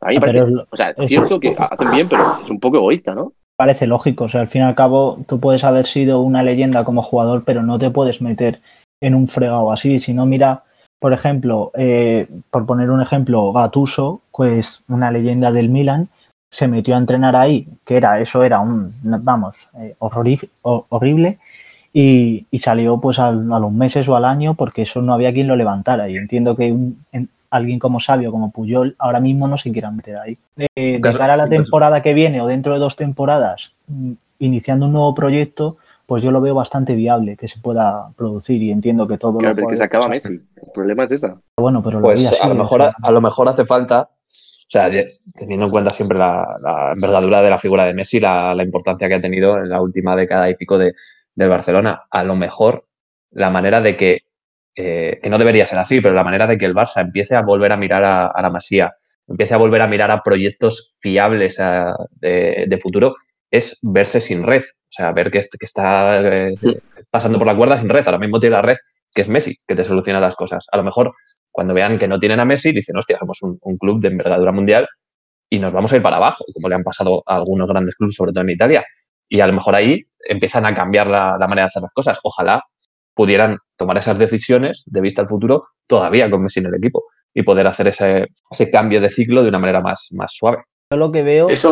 A 0.00 0.08
mí 0.08 0.14
me 0.14 0.20
parece, 0.20 0.52
o 0.70 0.76
sea, 0.76 0.90
es 0.90 1.08
cierto 1.08 1.40
que 1.40 1.54
hacen 1.58 1.90
bien, 1.90 2.08
pero 2.08 2.38
es 2.42 2.50
un 2.50 2.60
poco 2.60 2.76
egoísta, 2.76 3.14
¿no? 3.14 3.32
Parece 3.56 3.86
lógico, 3.86 4.24
o 4.24 4.28
sea, 4.28 4.42
al 4.42 4.48
fin 4.48 4.62
y 4.62 4.64
al 4.64 4.74
cabo 4.74 5.18
tú 5.26 5.40
puedes 5.40 5.64
haber 5.64 5.86
sido 5.86 6.20
una 6.20 6.42
leyenda 6.42 6.84
como 6.84 7.02
jugador, 7.02 7.44
pero 7.44 7.62
no 7.62 7.78
te 7.78 7.90
puedes 7.90 8.20
meter 8.20 8.60
en 9.00 9.14
un 9.14 9.26
fregado 9.26 9.72
así. 9.72 9.98
Si 9.98 10.12
no, 10.12 10.26
mira, 10.26 10.64
por 10.98 11.14
ejemplo, 11.14 11.70
eh, 11.74 12.28
por 12.50 12.66
poner 12.66 12.90
un 12.90 13.00
ejemplo, 13.00 13.52
Gatuso, 13.52 14.20
pues 14.30 14.84
una 14.88 15.10
leyenda 15.10 15.52
del 15.52 15.70
Milan, 15.70 16.08
se 16.50 16.68
metió 16.68 16.94
a 16.94 16.98
entrenar 16.98 17.34
ahí, 17.34 17.66
que 17.84 17.96
era, 17.96 18.20
eso 18.20 18.44
era 18.44 18.60
un, 18.60 18.94
vamos, 19.02 19.68
eh, 19.78 19.94
horrible, 19.98 21.38
y, 21.92 22.46
salió 22.58 23.00
pues 23.00 23.18
a, 23.18 23.32
los 23.32 23.72
meses 23.72 24.06
o 24.08 24.16
al 24.16 24.26
año 24.26 24.54
porque 24.54 24.82
eso 24.82 25.00
no 25.00 25.14
había 25.14 25.32
quien 25.32 25.48
lo 25.48 25.56
levantara. 25.56 26.08
Y 26.10 26.16
entiendo 26.16 26.54
que 26.54 26.70
un, 26.70 27.04
alguien 27.50 27.78
como 27.78 28.00
Sabio, 28.00 28.30
como 28.30 28.50
Puyol, 28.50 28.94
ahora 28.98 29.20
mismo 29.20 29.48
no 29.48 29.58
se 29.58 29.72
quiera 29.72 29.90
meter 29.90 30.16
ahí. 30.16 30.38
Eh, 30.56 31.00
de 31.00 31.00
cara 31.00 31.34
a 31.34 31.36
la 31.36 31.48
temporada 31.48 32.02
que 32.02 32.14
viene 32.14 32.40
o 32.40 32.46
dentro 32.46 32.72
de 32.72 32.78
dos 32.78 32.96
temporadas, 32.96 33.72
mm, 33.88 34.12
iniciando 34.38 34.86
un 34.86 34.92
nuevo 34.92 35.14
proyecto, 35.14 35.76
pues 36.06 36.22
yo 36.22 36.30
lo 36.30 36.40
veo 36.40 36.54
bastante 36.54 36.94
viable 36.94 37.36
que 37.36 37.48
se 37.48 37.58
pueda 37.58 38.10
producir 38.16 38.62
y 38.62 38.70
entiendo 38.70 39.06
que 39.08 39.18
todo 39.18 39.38
claro, 39.38 39.60
lo 39.60 39.68
que 39.68 39.76
se 39.76 39.84
acaba 39.84 40.08
Messi. 40.08 40.34
El 40.34 40.72
problema 40.72 41.04
es 41.04 41.12
esa. 41.12 41.36
Bueno, 41.56 41.82
pero 41.82 42.00
pues 42.00 42.40
a, 42.40 42.48
lo 42.48 42.54
mejor, 42.54 42.82
a, 43.02 43.10
lo 43.10 43.20
mejor 43.20 43.48
hace 43.48 43.64
falta, 43.64 44.02
o 44.02 44.68
sea, 44.68 44.88
teniendo 45.36 45.66
en 45.66 45.72
cuenta 45.72 45.90
siempre 45.90 46.16
la, 46.16 46.46
envergadura 46.94 47.42
de 47.42 47.50
la 47.50 47.58
figura 47.58 47.84
de 47.84 47.94
Messi, 47.94 48.20
la, 48.20 48.56
importancia 48.62 49.08
que 49.08 49.14
ha 49.14 49.20
tenido 49.20 49.56
en 49.56 49.68
la 49.68 49.80
última 49.80 50.14
década 50.14 50.48
y 50.48 50.54
pico 50.54 50.78
de, 50.78 50.94
del 51.34 51.48
Barcelona, 51.48 52.04
a 52.08 52.22
lo 52.22 52.36
mejor 52.36 52.84
la 53.32 53.50
manera 53.50 53.80
de 53.80 53.96
que 53.96 54.25
eh, 54.78 55.18
que 55.22 55.30
no 55.30 55.38
debería 55.38 55.64
ser 55.64 55.78
así, 55.78 56.02
pero 56.02 56.14
la 56.14 56.22
manera 56.22 56.46
de 56.46 56.58
que 56.58 56.66
el 56.66 56.74
Barça 56.74 57.00
empiece 57.00 57.34
a 57.34 57.40
volver 57.40 57.72
a 57.72 57.78
mirar 57.78 58.04
a, 58.04 58.42
la 58.42 58.50
Masía, 58.50 58.94
empiece 59.26 59.54
a 59.54 59.56
volver 59.56 59.80
a 59.80 59.86
mirar 59.86 60.10
a 60.10 60.22
proyectos 60.22 60.98
fiables 61.00 61.56
de, 61.56 62.78
futuro, 62.82 63.16
es 63.50 63.78
verse 63.80 64.20
sin 64.20 64.42
red. 64.42 64.62
O 64.62 64.92
sea, 64.96 65.12
ver 65.12 65.30
que, 65.30 65.38
está 65.38 66.20
eh, 66.20 66.54
pasando 67.10 67.38
por 67.38 67.46
la 67.46 67.56
cuerda 67.56 67.78
sin 67.78 67.88
red. 67.88 68.04
Ahora 68.04 68.18
mismo 68.18 68.38
tiene 68.38 68.56
la 68.56 68.62
red 68.62 68.76
que 69.14 69.22
es 69.22 69.30
Messi, 69.30 69.56
que 69.66 69.74
te 69.74 69.82
soluciona 69.82 70.20
las 70.20 70.36
cosas. 70.36 70.66
A 70.70 70.76
lo 70.76 70.84
mejor 70.84 71.14
cuando 71.50 71.72
vean 71.72 71.98
que 71.98 72.06
no 72.06 72.20
tienen 72.20 72.38
a 72.40 72.44
Messi, 72.44 72.72
dicen, 72.72 72.98
hostia, 72.98 73.16
somos 73.16 73.40
un, 73.40 73.58
club 73.78 74.02
de 74.02 74.08
envergadura 74.08 74.52
mundial 74.52 74.86
y 75.48 75.58
nos 75.58 75.72
vamos 75.72 75.90
a 75.90 75.96
ir 75.96 76.02
para 76.02 76.16
abajo, 76.16 76.44
como 76.52 76.68
le 76.68 76.74
han 76.74 76.82
pasado 76.82 77.22
a 77.24 77.36
algunos 77.36 77.66
grandes 77.66 77.94
clubes, 77.94 78.14
sobre 78.14 78.32
todo 78.32 78.42
en 78.42 78.50
Italia. 78.50 78.84
Y 79.26 79.40
a 79.40 79.46
lo 79.46 79.54
mejor 79.54 79.74
ahí 79.74 80.02
empiezan 80.28 80.66
a 80.66 80.74
cambiar 80.74 81.06
la 81.06 81.38
manera 81.48 81.62
de 81.62 81.68
hacer 81.68 81.82
las 81.82 81.92
cosas. 81.94 82.20
Ojalá 82.22 82.62
pudieran 83.16 83.58
tomar 83.76 83.96
esas 83.96 84.18
decisiones 84.18 84.84
de 84.86 85.00
vista 85.00 85.22
al 85.22 85.28
futuro 85.28 85.68
todavía 85.86 86.30
con 86.30 86.42
Messi 86.42 86.60
en 86.60 86.66
el 86.66 86.74
equipo 86.74 87.04
y 87.34 87.42
poder 87.42 87.66
hacer 87.66 87.88
ese, 87.88 88.28
ese 88.50 88.70
cambio 88.70 89.00
de 89.00 89.10
ciclo 89.10 89.42
de 89.42 89.48
una 89.48 89.58
manera 89.58 89.80
más, 89.80 90.08
más 90.12 90.32
suave. 90.32 90.58
Yo 90.92 90.98
lo 90.98 91.10
que 91.10 91.22
veo 91.22 91.48
es 91.48 91.66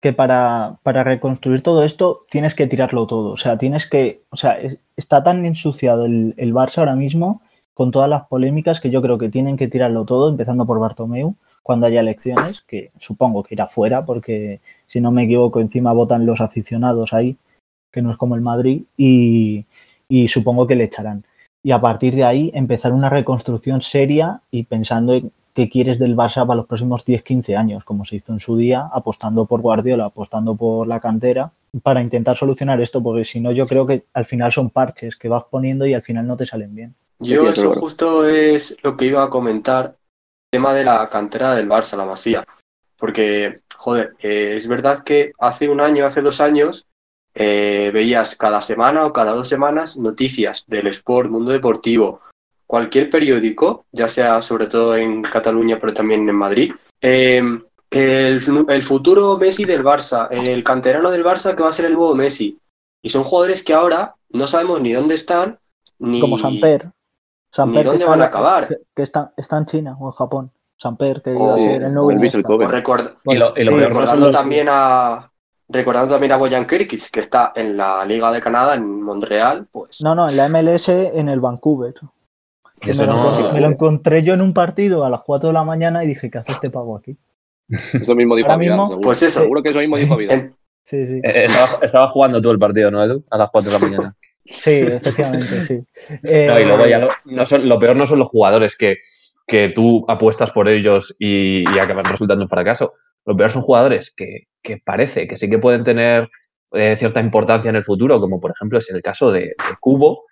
que 0.00 0.12
para, 0.12 0.78
para, 0.82 1.02
reconstruir 1.02 1.62
todo 1.62 1.82
esto 1.82 2.26
tienes 2.30 2.54
que 2.54 2.66
tirarlo 2.66 3.06
todo. 3.06 3.32
O 3.32 3.36
sea, 3.36 3.58
tienes 3.58 3.88
que. 3.88 4.22
O 4.30 4.36
sea, 4.36 4.58
está 4.96 5.22
tan 5.24 5.44
ensuciado 5.44 6.04
el, 6.06 6.34
el, 6.36 6.54
Barça 6.54 6.78
ahora 6.78 6.94
mismo 6.94 7.42
con 7.74 7.90
todas 7.90 8.08
las 8.08 8.26
polémicas 8.26 8.80
que 8.80 8.90
yo 8.90 9.02
creo 9.02 9.18
que 9.18 9.28
tienen 9.28 9.56
que 9.56 9.66
tirarlo 9.66 10.04
todo, 10.04 10.28
empezando 10.28 10.66
por 10.66 10.78
Bartomeu, 10.78 11.34
cuando 11.62 11.86
haya 11.86 12.00
elecciones, 12.00 12.62
que 12.62 12.92
supongo 12.98 13.42
que 13.42 13.54
irá 13.54 13.66
fuera, 13.66 14.04
porque 14.04 14.60
si 14.86 15.00
no 15.00 15.12
me 15.12 15.24
equivoco, 15.24 15.60
encima 15.60 15.92
votan 15.92 16.26
los 16.26 16.40
aficionados 16.40 17.12
ahí, 17.12 17.36
que 17.92 18.02
no 18.02 18.10
es 18.10 18.16
como 18.16 18.34
el 18.34 18.40
Madrid, 18.40 18.82
y, 18.96 19.66
y 20.08 20.28
supongo 20.28 20.66
que 20.66 20.74
le 20.74 20.84
echarán. 20.84 21.24
Y 21.62 21.72
a 21.72 21.80
partir 21.80 22.14
de 22.14 22.24
ahí 22.24 22.50
empezar 22.54 22.92
una 22.92 23.10
reconstrucción 23.10 23.82
seria 23.82 24.40
y 24.50 24.64
pensando 24.64 25.14
en 25.14 25.32
qué 25.54 25.68
quieres 25.68 25.98
del 25.98 26.16
Barça 26.16 26.46
para 26.46 26.56
los 26.56 26.66
próximos 26.66 27.04
10-15 27.04 27.56
años, 27.56 27.84
como 27.84 28.04
se 28.04 28.16
hizo 28.16 28.32
en 28.32 28.38
su 28.38 28.56
día, 28.56 28.88
apostando 28.92 29.44
por 29.44 29.60
Guardiola, 29.60 30.06
apostando 30.06 30.54
por 30.54 30.86
la 30.86 31.00
cantera, 31.00 31.50
para 31.82 32.00
intentar 32.00 32.36
solucionar 32.36 32.80
esto, 32.80 33.02
porque 33.02 33.24
si 33.24 33.40
no 33.40 33.52
yo 33.52 33.66
creo 33.66 33.84
que 33.84 34.04
al 34.14 34.24
final 34.24 34.52
son 34.52 34.70
parches 34.70 35.16
que 35.16 35.28
vas 35.28 35.44
poniendo 35.50 35.84
y 35.84 35.94
al 35.94 36.02
final 36.02 36.26
no 36.26 36.36
te 36.36 36.46
salen 36.46 36.74
bien. 36.74 36.94
Yo 37.18 37.50
eso 37.50 37.74
justo 37.74 38.26
es 38.28 38.76
lo 38.82 38.96
que 38.96 39.06
iba 39.06 39.24
a 39.24 39.30
comentar, 39.30 39.96
el 40.52 40.60
tema 40.60 40.72
de 40.72 40.84
la 40.84 41.08
cantera 41.08 41.54
del 41.54 41.68
Barça, 41.68 41.96
la 41.96 42.06
Masía. 42.06 42.44
Porque, 42.96 43.60
joder, 43.76 44.14
eh, 44.20 44.54
es 44.56 44.68
verdad 44.68 45.02
que 45.02 45.32
hace 45.38 45.68
un 45.68 45.80
año, 45.80 46.06
hace 46.06 46.22
dos 46.22 46.40
años, 46.40 46.86
eh, 47.34 47.90
veías 47.92 48.36
cada 48.36 48.60
semana 48.60 49.06
o 49.06 49.12
cada 49.12 49.32
dos 49.32 49.48
semanas 49.48 49.96
noticias 49.96 50.64
del 50.66 50.88
sport, 50.88 51.30
mundo 51.30 51.52
deportivo, 51.52 52.20
cualquier 52.66 53.10
periódico, 53.10 53.86
ya 53.92 54.08
sea 54.08 54.42
sobre 54.42 54.66
todo 54.66 54.96
en 54.96 55.22
Cataluña, 55.22 55.78
pero 55.80 55.94
también 55.94 56.28
en 56.28 56.34
Madrid. 56.34 56.72
Eh, 57.00 57.42
el, 57.90 58.82
futuro 58.82 59.38
Messi 59.38 59.64
del 59.64 59.82
Barça, 59.82 60.28
el 60.30 60.62
canterano 60.62 61.10
del 61.10 61.24
Barça 61.24 61.54
que 61.54 61.62
va 61.62 61.70
a 61.70 61.72
ser 61.72 61.86
el 61.86 61.94
nuevo 61.94 62.14
Messi. 62.14 62.58
Y 63.02 63.10
son 63.10 63.24
jugadores 63.24 63.62
que 63.62 63.72
ahora 63.72 64.16
no 64.30 64.46
sabemos 64.46 64.80
ni 64.80 64.92
dónde 64.92 65.14
están, 65.14 65.58
ni, 65.98 66.20
Como 66.20 66.36
Samper. 66.36 66.90
Samper 67.50 67.84
ni 67.84 67.90
dónde 67.90 68.04
van 68.04 68.22
a 68.22 68.26
acabar. 68.26 68.68
Que, 68.94 69.02
está, 69.02 69.32
en 69.36 69.66
China 69.66 69.96
o 69.98 70.08
en 70.08 70.12
Japón. 70.12 70.52
Samper, 70.76 71.22
que 71.22 71.32
iba 71.32 71.54
a 71.54 71.56
ser 71.56 71.82
el 71.82 71.94
nuevo. 71.94 72.12
y 72.12 73.36
lo, 73.36 73.52
recordando 73.52 74.30
también 74.30 74.68
a, 74.70 75.32
Recordando 75.70 76.14
también 76.14 76.32
a 76.32 76.36
Boyan 76.38 76.66
Kirkic, 76.66 77.10
que 77.10 77.20
está 77.20 77.52
en 77.54 77.76
la 77.76 78.02
Liga 78.06 78.32
de 78.32 78.40
Canadá, 78.40 78.74
en 78.74 79.02
Montreal, 79.02 79.66
pues. 79.70 80.00
No, 80.02 80.14
no, 80.14 80.28
en 80.28 80.36
la 80.36 80.48
MLS 80.48 80.88
en 80.88 81.28
el 81.28 81.40
Vancouver. 81.40 81.92
me, 82.80 83.60
lo 83.60 83.68
encontré 83.68 84.22
yo 84.22 84.32
en 84.32 84.40
un 84.40 84.54
partido 84.54 85.04
a 85.04 85.10
las 85.10 85.20
4 85.20 85.48
de 85.48 85.52
la 85.52 85.64
mañana 85.64 86.02
y 86.02 86.06
dije, 86.06 86.30
¿qué 86.30 86.38
hace 86.38 86.52
este 86.52 86.70
pavo 86.70 86.96
aquí? 86.96 87.18
Eso 87.92 88.14
mismo 88.14 88.34
dijo 88.34 88.56
Vidal, 88.56 88.98
Pues 89.02 89.22
eso. 89.22 89.40
Seguro 89.40 89.62
que 89.62 89.68
eso 89.68 89.78
mismo 89.78 89.98
dijo 89.98 90.16
Vidal. 90.16 90.54
Sí, 90.82 91.06
sí. 91.06 91.20
Eh, 91.22 91.46
estaba, 91.82 92.08
jugando 92.08 92.40
todo 92.40 92.52
el 92.52 92.58
partido, 92.58 92.90
¿no, 92.90 93.04
Edu? 93.04 93.22
A 93.30 93.36
las 93.36 93.50
4 93.50 93.70
de 93.70 93.78
la 93.78 93.84
mañana. 93.86 94.16
Sí, 94.50 94.70
efectivamente, 94.70 95.62
sí. 95.62 95.78
no, 96.22 96.58
y 96.58 96.64
luego 96.64 96.86
ya 96.86 96.98
lo, 97.00 97.10
no 97.26 97.44
son, 97.44 97.68
lo 97.68 97.78
peor 97.78 97.94
no 97.96 98.06
son 98.06 98.18
los 98.18 98.28
jugadores 98.28 98.78
que, 98.78 98.96
que 99.46 99.68
tú 99.74 100.06
apuestas 100.08 100.52
por 100.52 100.70
ellos 100.70 101.14
y, 101.18 101.70
y 101.70 101.78
acaban 101.78 102.06
resultando 102.06 102.44
un 102.44 102.48
fracaso. 102.48 102.94
Lo 103.28 103.36
peor 103.36 103.50
son 103.50 103.60
jugadores 103.60 104.14
que, 104.16 104.46
parece 104.86 105.28
que 105.28 105.36
sí 105.36 105.50
que 105.50 105.58
pueden 105.58 105.84
tener 105.84 106.30
eh, 106.72 106.96
cierta 106.96 107.20
importancia 107.20 107.68
en 107.68 107.76
el 107.76 107.84
futuro, 107.84 108.18
como 108.20 108.40
por 108.40 108.52
ejemplo 108.52 108.78
es 108.78 108.88
el 108.88 109.02
caso 109.02 109.30
de, 109.30 109.54
Cubo, 109.80 110.24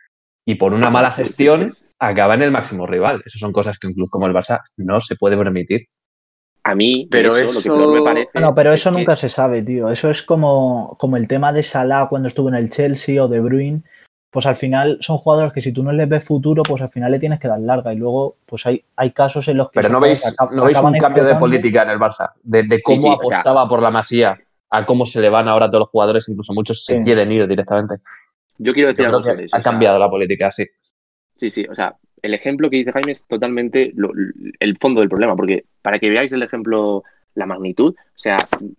y 0.47 0.55
por 0.55 0.73
una 0.73 0.89
mala 0.89 1.11
gestión 1.11 1.69
acaba 1.99 2.33
en 2.37 2.43
el 2.43 2.51
máximo 2.51 2.87
rival. 2.87 3.23
Esas 3.27 3.39
son 3.39 3.53
cosas 3.53 3.79
que 3.79 3.87
un 3.87 3.93
club 3.93 4.09
como 4.09 4.25
el 4.25 4.33
Barça 4.33 4.61
no 4.79 4.99
se 5.01 5.15
puede 5.15 5.37
permitir. 5.37 5.83
A 6.65 6.75
mí, 6.75 7.07
pero 7.11 7.37
eso, 7.37 7.53
lo 7.53 7.61
que 7.61 7.69
peor 7.69 8.01
me 8.01 8.03
parece. 8.03 8.41
No, 8.41 8.55
pero 8.55 8.73
eso 8.73 8.91
nunca 8.91 9.15
se 9.15 9.29
sabe, 9.29 9.61
tío. 9.61 9.91
Eso 9.91 10.09
es 10.09 10.23
como, 10.23 10.97
como 10.99 11.19
el 11.19 11.29
tema 11.29 11.53
de 11.53 11.63
Salah 11.63 12.07
cuando 12.09 12.29
estuvo 12.29 12.49
en 12.49 12.55
el 12.55 12.71
Chelsea 12.71 13.23
o 13.23 13.29
de 13.29 13.41
Bruin 13.41 13.85
pues 14.37 14.45
al 14.45 14.57
final 14.57 14.99
son 15.01 15.17
jugadores 15.17 15.51
que 15.55 15.63
si 15.63 15.73
tú 15.73 15.83
no 15.83 15.93
les 15.93 16.07
ves 16.07 16.23
futuro, 16.23 16.63
pues 16.63 16.83
al 16.83 16.91
final 16.91 17.11
le 17.11 17.19
tienes 17.19 17.41
que 17.41 17.49
dar 17.49 17.59
larga. 17.59 17.95
Y 17.95 17.97
luego, 17.97 18.37
pues 18.45 18.67
hay, 18.67 18.85
hay 18.95 19.11
casos 19.13 19.49
en 19.49 19.57
los 19.57 19.71
que. 19.71 19.81
Pero 19.81 19.89
no 19.89 19.99
veis, 19.99 20.23
¿no 20.53 20.63
veis 20.67 20.79
un 20.79 20.99
cambio 20.99 21.25
de 21.25 21.37
política 21.37 21.85
en 21.85 21.89
el 21.89 21.99
Barça, 21.99 22.33
de, 22.43 22.83
cómo 22.83 23.15
apostaba 23.15 23.67
por 23.67 23.81
la 23.81 23.91
masía 23.91 24.39
a 24.69 24.85
cómo 24.85 25.07
se 25.07 25.23
le 25.23 25.31
van 25.31 25.49
ahora 25.49 25.69
todos 25.69 25.81
los 25.81 25.89
jugadores, 25.89 26.29
incluso 26.29 26.53
muchos 26.53 26.85
se 26.85 27.01
quieren 27.01 27.33
ir 27.33 27.49
directamente. 27.49 27.95
Yo 28.59 28.75
quiero 28.75 28.91
decir 28.91 29.07
algo 29.07 29.23
sobre 29.23 29.47
eso. 29.47 29.57
Ha 29.57 29.63
cambiado 29.63 29.99
la 29.99 30.11
política, 30.11 30.53
sí. 30.53 30.67
Sí, 31.37 31.49
sí, 31.49 31.65
o 31.71 31.75
sea, 31.75 31.97
el 32.21 32.35
ejemplo 32.35 32.69
que 32.69 32.77
dice 32.77 32.93
Jaime 32.93 33.13
es 33.13 33.25
totalmente 33.27 33.95
el 34.61 34.77
fondo 34.77 35.01
del 35.01 35.09
problema, 35.09 35.35
porque 35.35 35.65
para 35.81 35.99
que 35.99 36.11
veáis 36.11 36.31
el 36.35 36.43
ejemplo, 36.43 37.05
la 37.35 37.47
magnitud, 37.47 37.95
o 37.97 38.19
sea, 38.19 38.37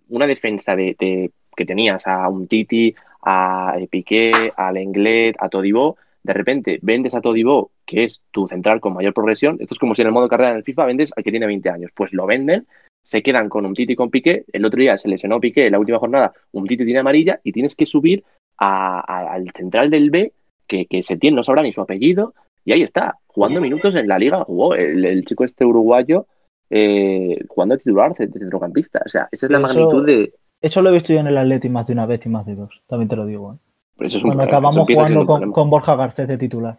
una 0.08 0.28
defensa 0.28 0.76
de, 0.76 0.94
de 1.00 1.32
que 1.56 1.66
tenías 1.66 2.06
a 2.06 2.28
un 2.28 2.46
Titi, 2.46 2.94
a 3.22 3.76
Piqué, 3.90 4.52
al 4.56 4.74
Lenglet, 4.74 5.36
a 5.38 5.48
Todibó, 5.48 5.96
de 6.22 6.32
repente 6.32 6.78
vendes 6.82 7.14
a 7.14 7.20
Todibó, 7.20 7.70
que 7.86 8.04
es 8.04 8.20
tu 8.30 8.48
central 8.48 8.80
con 8.80 8.94
mayor 8.94 9.14
progresión, 9.14 9.56
esto 9.60 9.74
es 9.74 9.78
como 9.78 9.94
si 9.94 10.02
en 10.02 10.08
el 10.08 10.12
modo 10.12 10.28
carrera 10.28 10.50
en 10.50 10.56
el 10.58 10.64
FIFA 10.64 10.86
vendes 10.86 11.12
al 11.16 11.24
que 11.24 11.30
tiene 11.30 11.46
20 11.46 11.70
años, 11.70 11.90
pues 11.94 12.12
lo 12.12 12.26
venden, 12.26 12.66
se 13.02 13.22
quedan 13.22 13.48
con 13.48 13.64
un 13.64 13.74
Titi 13.74 13.96
con 13.96 14.10
Piqué, 14.10 14.44
el 14.52 14.64
otro 14.64 14.80
día 14.80 14.98
se 14.98 15.08
lesionó 15.08 15.40
Piqué 15.40 15.66
en 15.66 15.72
la 15.72 15.78
última 15.78 15.98
jornada, 15.98 16.32
un 16.52 16.66
Titi 16.66 16.84
tiene 16.84 17.00
amarilla 17.00 17.40
y 17.42 17.52
tienes 17.52 17.74
que 17.74 17.86
subir 17.86 18.24
al 18.58 19.50
central 19.56 19.88
del 19.90 20.10
B, 20.10 20.32
que, 20.66 20.86
que 20.86 21.02
se 21.02 21.16
tiene, 21.16 21.36
no 21.36 21.44
sabrá 21.44 21.62
ni 21.62 21.72
su 21.72 21.80
apellido, 21.80 22.34
y 22.64 22.72
ahí 22.72 22.82
está, 22.82 23.16
jugando 23.26 23.60
minutos 23.60 23.94
en 23.94 24.08
la 24.08 24.18
liga, 24.18 24.44
jugó 24.44 24.74
el, 24.74 25.24
chico 25.24 25.44
este 25.44 25.64
uruguayo 25.64 26.26
eh, 26.68 27.38
jugando 27.48 27.78
titular 27.78 28.14
de 28.14 28.28
centrocampista, 28.28 29.00
o 29.06 29.08
sea, 29.08 29.28
esa 29.32 29.46
es 29.46 29.52
la 29.52 29.60
magnitud 29.60 30.04
de 30.04 30.34
eso 30.60 30.82
lo 30.82 30.90
he 30.90 30.92
visto 30.92 31.12
yo 31.12 31.20
en 31.20 31.28
el 31.28 31.38
Atleti 31.38 31.68
más 31.68 31.86
de 31.86 31.92
una 31.92 32.06
vez 32.06 32.24
y 32.26 32.28
más 32.28 32.46
de 32.46 32.56
dos, 32.56 32.82
también 32.86 33.08
te 33.08 33.16
lo 33.16 33.26
digo. 33.26 33.54
¿eh? 33.54 34.08
Cuando 34.22 34.42
acabamos 34.44 34.86
jugando 34.86 35.26
con, 35.26 35.70
Borja 35.70 35.96
Garcés 35.96 36.28
de 36.28 36.38
titular. 36.38 36.78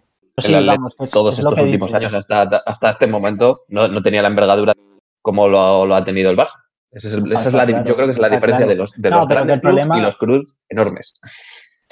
todos 1.11 1.37
estos 1.37 1.59
últimos 1.59 1.93
años, 1.93 2.13
hasta, 2.13 2.43
hasta 2.65 2.89
este 2.89 3.07
momento, 3.07 3.63
no, 3.67 4.01
tenía 4.01 4.21
la 4.21 4.29
envergadura 4.29 4.73
como 5.21 5.47
lo, 5.47 5.93
ha 5.93 6.03
tenido 6.03 6.31
el 6.31 6.37
Barça. 6.37 6.55
Esa 6.91 7.07
es, 7.07 7.53
la, 7.53 7.83
yo 7.83 7.95
creo 7.95 8.07
que 8.07 8.13
es 8.13 8.19
la 8.19 8.29
diferencia 8.29 8.65
de 8.65 8.75
los, 8.75 8.99
de 8.99 9.11
los 9.11 9.27
grandes 9.27 9.61
y 9.63 10.01
los 10.01 10.17
Cruz 10.17 10.57
enormes. 10.69 11.13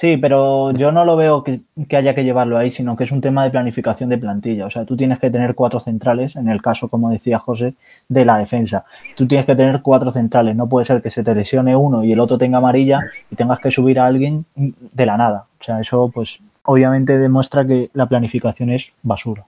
Sí, 0.00 0.16
pero 0.16 0.70
yo 0.70 0.92
no 0.92 1.04
lo 1.04 1.16
veo 1.16 1.42
que, 1.42 1.58
haya 1.96 2.14
que 2.14 2.22
llevarlo 2.22 2.56
ahí, 2.56 2.70
sino 2.70 2.96
que 2.96 3.02
es 3.02 3.10
un 3.10 3.20
tema 3.20 3.42
de 3.42 3.50
planificación 3.50 4.08
de 4.08 4.16
plantilla. 4.16 4.66
O 4.66 4.70
sea, 4.70 4.84
tú 4.84 4.96
tienes 4.96 5.18
que 5.18 5.28
tener 5.28 5.56
cuatro 5.56 5.80
centrales, 5.80 6.36
en 6.36 6.48
el 6.48 6.62
caso, 6.62 6.88
como 6.88 7.10
decía 7.10 7.40
José, 7.40 7.74
de 8.08 8.24
la 8.24 8.38
defensa. 8.38 8.84
Tú 9.16 9.26
tienes 9.26 9.44
que 9.44 9.56
tener 9.56 9.82
cuatro 9.82 10.12
centrales. 10.12 10.54
No 10.54 10.68
puede 10.68 10.86
ser 10.86 11.02
que 11.02 11.10
se 11.10 11.24
te 11.24 11.34
lesione 11.34 11.74
uno 11.74 12.04
y 12.04 12.12
el 12.12 12.20
otro 12.20 12.38
tenga 12.38 12.58
amarilla 12.58 13.00
y 13.28 13.34
tengas 13.34 13.58
que 13.58 13.72
subir 13.72 13.98
a 13.98 14.06
alguien 14.06 14.44
de 14.54 15.04
la 15.06 15.16
nada. 15.16 15.46
O 15.60 15.64
sea, 15.64 15.80
eso 15.80 16.08
pues 16.14 16.38
obviamente 16.62 17.18
demuestra 17.18 17.66
que 17.66 17.90
la 17.92 18.06
planificación 18.06 18.70
es 18.70 18.92
basura. 19.02 19.46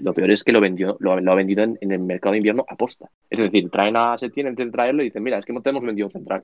Lo 0.00 0.14
peor 0.14 0.32
es 0.32 0.42
que 0.42 0.50
lo 0.50 0.60
vendió, 0.60 0.96
lo, 0.98 1.12
ha 1.12 1.34
vendido 1.36 1.62
en, 1.62 1.78
el 1.80 2.00
mercado 2.00 2.32
de 2.32 2.38
invierno 2.38 2.64
a 2.68 2.74
posta. 2.74 3.08
Es 3.30 3.38
decir, 3.38 3.70
traen 3.70 3.96
a 3.96 4.18
Setién 4.18 4.52
de 4.52 4.70
traerlo 4.72 5.02
y 5.02 5.06
dicen, 5.06 5.22
mira, 5.22 5.38
es 5.38 5.44
que 5.44 5.52
no 5.52 5.62
tenemos 5.62 5.86
vendido 5.86 6.10
central. 6.10 6.42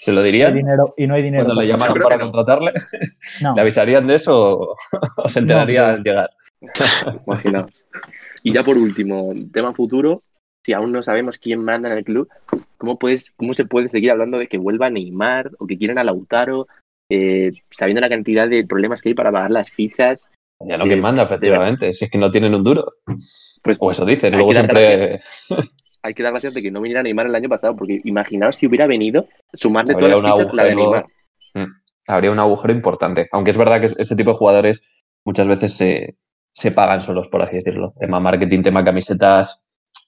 ¿Se 0.00 0.12
lo 0.12 0.22
dirían? 0.22 0.54
dinero, 0.54 0.94
y 0.96 1.06
no 1.06 1.14
hay 1.14 1.22
dinero. 1.22 1.44
Cuando 1.44 1.60
le 1.60 1.68
llamaron 1.68 1.98
para 1.98 2.18
contratarle, 2.18 2.72
¿le 3.54 3.60
avisarían 3.60 4.06
de 4.06 4.14
eso 4.14 4.76
o, 5.16 5.28
se 5.28 5.40
enteraría 5.40 5.90
al 5.90 6.02
llegar? 6.02 6.30
Imaginaos. 7.26 7.70
Y 8.42 8.52
ya 8.52 8.62
por 8.62 8.78
último, 8.78 9.34
tema 9.52 9.74
futuro, 9.74 10.22
si 10.64 10.72
aún 10.72 10.92
no 10.92 11.02
sabemos 11.02 11.36
quién 11.36 11.62
manda 11.62 11.90
en 11.90 11.98
el 11.98 12.04
club, 12.04 12.30
¿cómo, 12.78 12.98
puedes, 12.98 13.30
cómo 13.36 13.52
se 13.52 13.66
puede 13.66 13.88
seguir 13.88 14.10
hablando 14.10 14.38
de 14.38 14.46
que 14.46 14.56
vuelva 14.56 14.86
a 14.86 14.90
Neymar 14.90 15.50
o 15.58 15.66
que 15.66 15.76
quieren 15.76 15.98
a 15.98 16.04
Lautaro, 16.04 16.66
eh, 17.10 17.52
sabiendo 17.70 18.00
la 18.00 18.08
cantidad 18.08 18.48
de 18.48 18.66
problemas 18.66 19.02
que 19.02 19.10
hay 19.10 19.14
para 19.14 19.30
pagar 19.30 19.50
las 19.50 19.70
fichas? 19.70 20.30
Ya 20.60 20.78
no, 20.78 20.84
quien 20.84 21.00
manda, 21.00 21.24
efectivamente, 21.24 21.92
si 21.92 22.06
es 22.06 22.10
que 22.10 22.18
no 22.18 22.30
tienen 22.30 22.54
un 22.54 22.64
duro. 22.64 22.94
Pues, 23.62 23.76
o 23.80 23.90
eso 23.90 24.06
dices, 24.06 24.34
luego 24.34 24.52
siempre 24.52 25.20
hay 26.02 26.14
que 26.14 26.22
dar 26.22 26.32
gracias 26.32 26.54
de 26.54 26.62
que 26.62 26.70
no 26.70 26.80
viniera 26.80 27.02
Neymar 27.02 27.26
el 27.26 27.34
año 27.34 27.48
pasado, 27.48 27.76
porque 27.76 28.00
imaginaos 28.04 28.56
si 28.56 28.66
hubiera 28.66 28.86
venido, 28.86 29.26
sumarle 29.52 29.94
todas 29.94 30.22
las 30.22 30.54
la 30.54 30.64
de 30.64 30.74
Neymar. 30.74 31.06
Mm, 31.54 31.66
habría 32.08 32.30
un 32.30 32.38
agujero 32.38 32.72
importante. 32.72 33.28
Aunque 33.32 33.50
es 33.50 33.56
verdad 33.56 33.80
que 33.80 33.86
ese 33.86 34.16
tipo 34.16 34.30
de 34.30 34.36
jugadores 34.36 34.82
muchas 35.24 35.46
veces 35.46 35.76
se, 35.76 36.70
pagan 36.72 37.00
solos, 37.00 37.28
por 37.28 37.42
así 37.42 37.56
decirlo. 37.56 37.94
Tema 37.98 38.20
marketing, 38.20 38.62
tema 38.62 38.84
camisetas. 38.84 39.64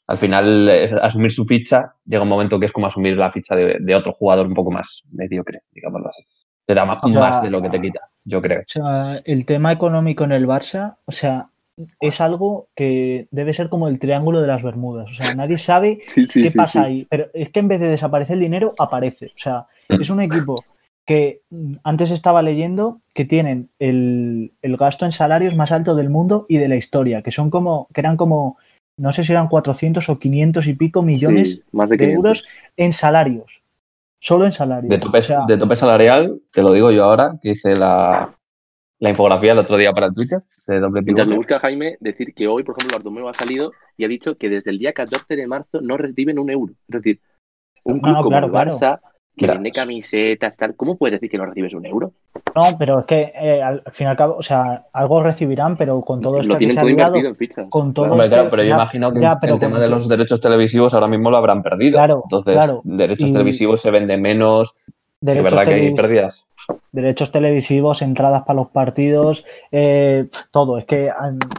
Al 0.07 0.18
final, 0.18 0.68
asumir 1.00 1.31
su 1.31 1.44
ficha 1.44 1.94
llega 2.05 2.22
un 2.22 2.28
momento 2.28 2.59
que 2.59 2.66
es 2.66 2.72
como 2.72 2.87
asumir 2.87 3.16
la 3.16 3.31
ficha 3.31 3.55
de, 3.55 3.94
otro 3.94 4.12
jugador 4.12 4.46
un 4.46 4.55
poco 4.55 4.70
más 4.70 5.02
mediocre, 5.12 5.61
digámoslo 5.70 6.09
así. 6.09 6.22
Te 6.64 6.74
da 6.74 6.85
más, 6.85 7.02
más 7.05 7.42
de 7.42 7.50
lo 7.50 7.61
que 7.61 7.70
te 7.70 7.81
quita, 7.81 8.00
yo 8.24 8.40
creo. 8.40 8.61
O 8.61 8.64
sea, 8.66 9.20
el 9.24 9.46
tema 9.46 9.72
económico 9.72 10.24
en 10.24 10.33
el 10.33 10.46
Barça, 10.46 10.96
o 11.05 11.12
sea, 11.12 11.48
es 12.00 12.20
algo 12.20 12.68
que 12.74 13.28
debe 13.30 13.54
ser 13.54 13.68
como 13.68 13.88
el 13.88 13.98
triángulo 13.98 14.40
de 14.40 14.46
las 14.46 14.62
Bermudas. 14.62 15.11
O 15.11 15.14
sea, 15.14 15.35
nadie 15.35 15.58
sabe 15.58 16.00
qué 16.32 16.50
pasa 16.54 16.85
ahí. 16.85 17.06
Pero 17.08 17.26
es 17.35 17.50
que 17.50 17.61
en 17.61 17.68
vez 17.68 17.80
de 17.80 17.88
desaparecer 17.88 18.35
el 18.35 18.40
dinero, 18.40 18.72
aparece. 18.78 19.26
O 19.26 19.38
sea, 19.38 19.66
es 19.88 20.11
un 20.11 20.20
equipo 20.20 20.64
que 21.04 21.40
mm, 21.50 21.74
antes 21.85 22.11
estaba 22.11 22.42
leyendo 22.42 22.98
que 23.14 23.24
tienen 23.24 23.70
el, 23.78 24.52
gasto 24.62 25.04
en 25.04 25.12
salarios 25.12 25.56
más 25.56 25.72
alto 25.72 25.94
del 25.94 26.11
mundo 26.11 26.46
y 26.48 26.58
de 26.58 26.68
la 26.68 26.76
historia, 26.76 27.22
que 27.22 27.30
son 27.30 27.50
como, 27.50 27.88
que 27.92 28.00
eran 28.00 28.16
como, 28.16 28.56
no 28.96 29.12
sé 29.12 29.24
si 29.24 29.32
eran 29.32 29.48
400 29.48 30.08
o 30.08 30.18
500 30.18 30.66
y 30.66 30.74
pico 30.74 31.02
millones 31.02 31.62
de, 31.72 32.12
euros 32.12 32.44
en 32.76 32.92
salarios. 32.92 33.62
Solo 34.20 34.46
en 34.46 34.52
salarios. 34.52 34.88
De 34.88 34.98
tope, 34.98 35.20
de 35.48 35.56
tope 35.56 35.74
salarial, 35.74 36.37
te 36.52 36.62
lo 36.62 36.72
digo 36.72 36.92
yo 36.92 37.04
ahora, 37.04 37.38
que 37.42 37.50
hice 37.50 37.74
la, 37.74 38.32
la 39.02 39.10
infografía 39.10 39.50
el 39.50 39.58
otro 39.58 39.76
día 39.76 39.92
para 39.92 40.06
el 40.06 40.14
Twitter 40.14 40.38
de 40.68 40.78
doble 40.78 41.02
Mientras 41.02 41.26
lo 41.26 41.34
busca 41.34 41.58
Jaime, 41.58 41.96
decir 41.98 42.32
que 42.34 42.46
hoy, 42.46 42.62
por 42.62 42.76
ejemplo, 42.78 42.98
Bartomeu 42.98 43.28
ha 43.28 43.34
salido 43.34 43.72
y 43.96 44.04
ha 44.04 44.08
dicho 44.08 44.36
que 44.36 44.48
desde 44.48 44.70
el 44.70 44.78
día 44.78 44.92
14 44.92 45.34
de 45.34 45.46
marzo 45.48 45.80
no 45.80 45.96
reciben 45.96 46.38
un 46.38 46.50
euro. 46.50 46.74
Es 46.86 47.02
decir, 47.02 47.20
un 47.82 47.98
club 47.98 48.22
como 48.22 48.38
el 48.38 48.44
Barça, 48.44 49.00
que 49.36 49.48
vende 49.48 49.72
camisetas, 49.72 50.56
tal, 50.56 50.76
¿cómo 50.76 50.96
puedes 50.96 51.14
decir 51.14 51.32
que 51.32 51.36
no 51.36 51.46
recibes 51.46 51.74
un 51.74 51.84
euro? 51.84 52.12
No, 52.54 52.78
pero 52.78 53.00
es 53.00 53.06
que 53.06 53.32
eh, 53.34 53.60
al, 53.60 53.82
fin 53.90 54.06
y 54.06 54.10
al 54.10 54.16
cabo, 54.16 54.36
o 54.36 54.42
sea, 54.42 54.86
algo 54.92 55.20
recibirán, 55.20 55.76
pero 55.76 56.00
con 56.02 56.20
todo 56.20 56.40
esto 56.40 56.52
lo 56.52 56.58
tienen 56.58 56.76
todo 56.76 56.88
invertido 56.88 57.28
en 57.28 57.34
fichas. 57.34 57.66
con 57.70 57.92
todo 57.92 58.16
claro, 58.16 58.50
pero 58.50 58.62
yo 58.62 58.74
imagino 58.74 59.12
que 59.12 59.26
el 59.48 59.58
tema 59.58 59.80
de 59.80 59.88
los 59.88 60.06
derechos 60.06 60.40
televisivos 60.40 60.94
ahora 60.94 61.08
mismo 61.08 61.28
lo 61.28 61.38
habrán 61.38 61.64
perdido. 61.64 61.98
Claro, 61.98 62.22
Entonces, 62.22 62.56
derechos 62.84 63.32
televisivos 63.32 63.82
se 63.82 63.90
venden 63.90 64.22
menos. 64.22 64.76
Es 65.20 65.42
verdad 65.42 65.64
que 65.64 65.74
hay 65.74 65.94
pérdidas 65.94 66.48
derechos 66.92 67.33
televisivos, 67.33 68.03
entradas 68.03 68.42
para 68.42 68.59
los 68.59 68.68
partidos, 68.68 69.46
eh, 69.70 70.29
todo. 70.51 70.77
Es 70.79 70.85
que 70.85 71.11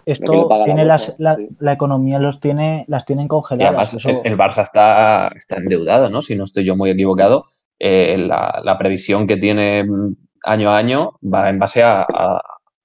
esto 0.05 0.47
tiene 0.65 0.85
las, 0.85 1.15
la, 1.17 1.73
economía 1.73 2.19
los 2.19 2.39
tiene, 2.39 2.85
las 2.87 3.05
tienen 3.05 3.27
congeladas. 3.27 3.95
el, 4.05 4.37
Barça 4.37 4.61
está, 4.63 5.31
está 5.35 5.57
endeudado, 5.57 6.09
¿no? 6.09 6.21
Si 6.21 6.35
no 6.35 6.45
estoy 6.45 6.63
yo 6.65 6.75
muy 6.75 6.91
equivocado, 6.91 7.45
eh, 7.79 8.15
la, 8.17 8.77
previsión 8.77 9.25
que 9.27 9.37
tiene 9.37 9.85
año 10.43 10.69
a 10.69 10.77
año 10.77 11.13
va 11.21 11.49
en 11.49 11.57
base 11.59 11.83
a, 11.83 12.05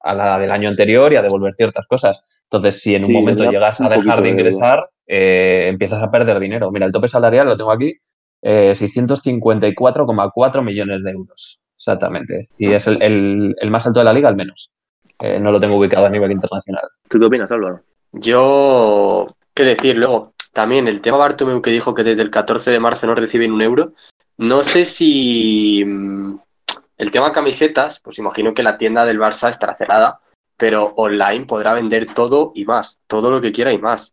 la 0.04 0.38
del 0.38 0.50
año 0.50 0.70
anterior 0.70 1.12
y 1.12 1.16
a 1.16 1.22
devolver 1.22 1.54
ciertas 1.54 1.86
cosas. 1.86 2.24
Entonces, 2.44 2.80
si 2.80 2.94
en 2.94 3.04
un 3.04 3.12
momento 3.12 3.50
llegas 3.50 3.78
a 3.80 3.88
dejar 3.90 4.22
de 4.22 4.30
ingresar, 4.30 4.88
eh, 5.06 5.64
empiezas 5.66 6.02
a 6.02 6.10
perder 6.10 6.40
dinero. 6.40 6.70
Mira, 6.70 6.86
el 6.86 6.92
tope 6.92 7.08
salarial 7.08 7.46
lo 7.46 7.58
tengo 7.58 7.72
aquí, 7.72 7.92
654,4 8.40 10.62
millones 10.62 11.02
de 11.02 11.10
euros. 11.10 11.60
Exactamente. 11.78 12.48
Y 12.58 12.74
es 12.74 12.88
el, 12.88 13.54
más 13.70 13.86
alto 13.86 14.00
de 14.00 14.04
la 14.04 14.12
liga, 14.12 14.28
al 14.28 14.36
menos. 14.36 14.70
Eh, 15.20 15.38
no 15.38 15.52
lo 15.52 15.60
tengo 15.60 15.76
ubicado 15.78 16.06
a 16.06 16.10
nivel 16.10 16.32
internacional. 16.32 16.82
¿Tú 17.08 17.18
qué 17.18 17.26
opinas, 17.26 17.50
Álvaro? 17.50 17.80
Yo, 18.12 19.36
qué 19.54 19.62
decir, 19.62 19.96
luego, 19.96 20.34
también 20.52 20.88
el 20.88 21.00
tema 21.00 21.16
Bartomeu 21.16 21.62
que 21.62 21.70
dijo 21.70 21.94
que 21.94 22.04
desde 22.04 22.22
el 22.22 22.30
14 22.30 22.72
de 22.72 22.80
marzo 22.80 23.06
no 23.06 23.14
reciben 23.14 23.52
un 23.52 23.62
euro. 23.62 23.92
No 24.36 24.64
sé 24.64 24.84
si 24.86 25.84
mm, 25.84 26.36
el 26.98 27.10
tema 27.12 27.32
camisetas, 27.32 28.00
pues 28.00 28.18
imagino 28.18 28.54
que 28.54 28.64
la 28.64 28.76
tienda 28.76 29.04
del 29.04 29.20
Barça 29.20 29.48
estará 29.48 29.74
cerrada, 29.74 30.20
pero 30.56 30.94
online 30.96 31.46
podrá 31.46 31.74
vender 31.74 32.12
todo 32.12 32.50
y 32.54 32.64
más, 32.64 33.00
todo 33.06 33.30
lo 33.30 33.40
que 33.40 33.52
quiera 33.52 33.72
y 33.72 33.78
más. 33.78 34.12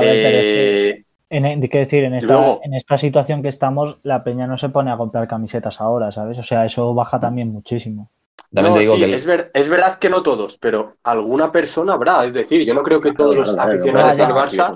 Eh, 0.00 1.04
en, 1.28 1.68
que 1.68 1.78
decir, 1.78 2.04
en 2.04 2.14
esta, 2.14 2.58
en 2.62 2.74
esta 2.74 2.98
situación 2.98 3.42
que 3.42 3.48
estamos, 3.48 3.98
la 4.02 4.22
peña 4.22 4.46
no 4.46 4.58
se 4.58 4.68
pone 4.68 4.90
a 4.90 4.96
comprar 4.96 5.26
camisetas 5.26 5.80
ahora, 5.80 6.12
¿sabes? 6.12 6.38
O 6.38 6.42
sea, 6.42 6.64
eso 6.64 6.94
baja 6.94 7.18
también 7.18 7.52
muchísimo. 7.52 8.10
es, 8.52 9.68
verdad 9.68 9.98
que 9.98 10.08
no 10.08 10.22
todos, 10.22 10.56
pero 10.58 10.96
alguna 11.02 11.50
persona 11.50 11.94
habrá. 11.94 12.24
Es 12.24 12.32
decir, 12.32 12.64
yo 12.64 12.74
no 12.74 12.82
creo 12.82 13.00
que 13.00 13.12
todos 13.12 13.36
los 13.36 13.58
aficionados 13.58 14.16
del 14.16 14.28
Barça. 14.28 14.72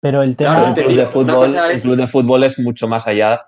Pero 0.00 0.22
el 0.22 0.36
tema. 0.36 0.74
el, 0.76 0.84
club 0.84 0.96
de 0.96 1.06
fútbol, 1.06 1.56
el 1.70 1.80
club 1.80 1.96
de 1.96 2.08
fútbol 2.08 2.44
es 2.44 2.58
mucho 2.58 2.86
más 2.86 3.06
allá, 3.08 3.40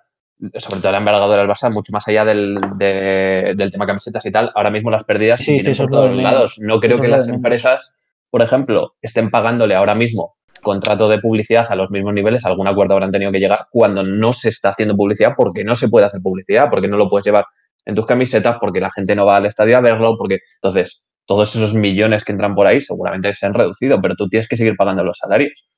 sobre 0.55 0.81
todo 0.81 0.93
la 0.93 0.99
envergadura 0.99 1.43
del 1.43 1.51
Barça, 1.51 1.71
mucho 1.71 1.93
más 1.93 2.09
allá 2.09 2.25
del, 2.25 2.59
del 2.79 3.71
tema 3.71 3.87
camisetas 3.87 4.25
y 4.25 4.33
tal. 4.33 4.53
Ahora 4.55 4.71
mismo 4.71 4.91
las 4.91 5.05
pérdidas 5.05 5.41
sí, 5.41 5.61
sí, 5.61 5.75
por 5.75 5.91
todos 5.91 6.17
lados. 6.17 6.59
No 6.61 6.81
creo 6.81 6.99
que 6.99 7.09
las 7.09 7.29
empresas, 7.29 7.95
por 8.31 8.41
ejemplo, 8.41 8.95
estén 9.03 9.31
pagándole 9.31 9.75
ahora 9.75 9.95
mismo 9.95 10.36
contrato 10.67 11.09
de 11.09 11.21
publicidad 11.21 11.65
a 11.69 11.77
los 11.77 11.93
mismos 11.93 12.13
niveles, 12.13 12.45
algún 12.45 12.67
acuerdo 12.67 12.95
habrán 12.95 13.13
tenido 13.13 13.31
que 13.31 13.39
llegar 13.39 13.61
cuando 13.71 14.03
no 14.03 14.33
se 14.33 14.49
está 14.49 14.71
haciendo 14.71 14.97
publicidad 14.97 15.35
porque 15.37 15.63
no 15.63 15.77
se 15.77 15.89
puede 15.89 16.07
hacer 16.07 16.21
publicidad, 16.21 16.69
porque 16.69 16.89
no 16.89 16.97
lo 16.97 17.09
puedes 17.09 17.25
llevar 17.25 17.45
en 17.85 17.95
tus 17.95 18.05
camisetas, 18.05 18.57
porque 18.61 18.81
la 18.81 18.91
gente 18.91 19.15
no 19.15 19.27
va 19.27 19.37
al 19.37 19.47
estadio 19.47 19.77
a 19.77 19.81
verlo, 19.81 20.17
porque 20.19 20.41
entonces 20.57 21.05
todos 21.25 21.55
esos 21.55 21.73
millones 21.73 22.25
que 22.25 22.33
entran 22.33 22.57
por 22.57 22.67
ahí 22.67 22.81
seguramente 22.81 23.33
se 23.37 23.47
han 23.47 23.55
reducido, 23.55 24.03
pero 24.03 24.17
tú 24.17 24.29
tienes 24.29 24.49
que 24.49 24.57
seguir 24.57 24.75
pagando 24.77 25.05
los 25.05 25.19
salarios. 25.19 25.69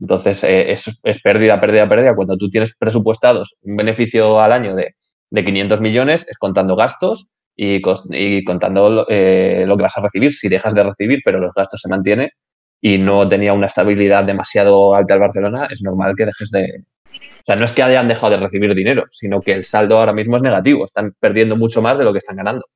Entonces 0.00 0.42
eh, 0.44 0.72
es, 0.72 0.98
pérdida, 1.22 1.60
pérdida, 1.60 1.86
pérdida. 1.86 2.16
Cuando 2.16 2.38
tú 2.38 2.48
tienes 2.48 2.74
presupuestados 2.74 3.54
un 3.60 3.76
beneficio 3.76 4.40
al 4.40 4.52
año 4.52 4.74
de, 4.74 4.94
de 5.28 5.44
500 5.44 5.82
millones, 5.82 6.26
es 6.26 6.38
contando 6.38 6.74
gastos 6.74 7.26
y, 7.54 7.82
contando 7.82 9.06
eh, 9.10 9.64
lo 9.66 9.76
que 9.76 9.82
vas 9.82 9.98
a 9.98 10.00
recibir. 10.00 10.32
Si 10.32 10.48
dejas 10.48 10.74
de 10.74 10.84
recibir, 10.84 11.20
pero 11.22 11.38
los 11.38 11.52
gastos 11.54 11.82
se 11.82 11.90
mantienen, 11.90 12.30
y 12.80 12.98
no 12.98 13.28
tenía 13.28 13.52
una 13.52 13.66
estabilidad 13.66 14.24
demasiado 14.24 14.94
alta 14.94 15.14
el 15.14 15.20
Barcelona, 15.20 15.68
es 15.70 15.82
normal 15.82 16.14
que 16.16 16.26
dejes 16.26 16.50
de... 16.50 16.84
O 17.12 17.44
sea, 17.46 17.56
no 17.56 17.64
es 17.64 17.72
que 17.72 17.82
hayan 17.82 18.08
dejado 18.08 18.32
de 18.32 18.38
recibir 18.38 18.74
dinero, 18.74 19.04
sino 19.12 19.40
que 19.40 19.52
el 19.52 19.64
saldo 19.64 19.98
ahora 19.98 20.12
mismo 20.12 20.36
es 20.36 20.42
negativo, 20.42 20.84
están 20.84 21.14
perdiendo 21.18 21.56
mucho 21.56 21.80
más 21.80 21.96
de 21.96 22.04
lo 22.04 22.12
que 22.12 22.18
están 22.18 22.36
ganando. 22.36 22.66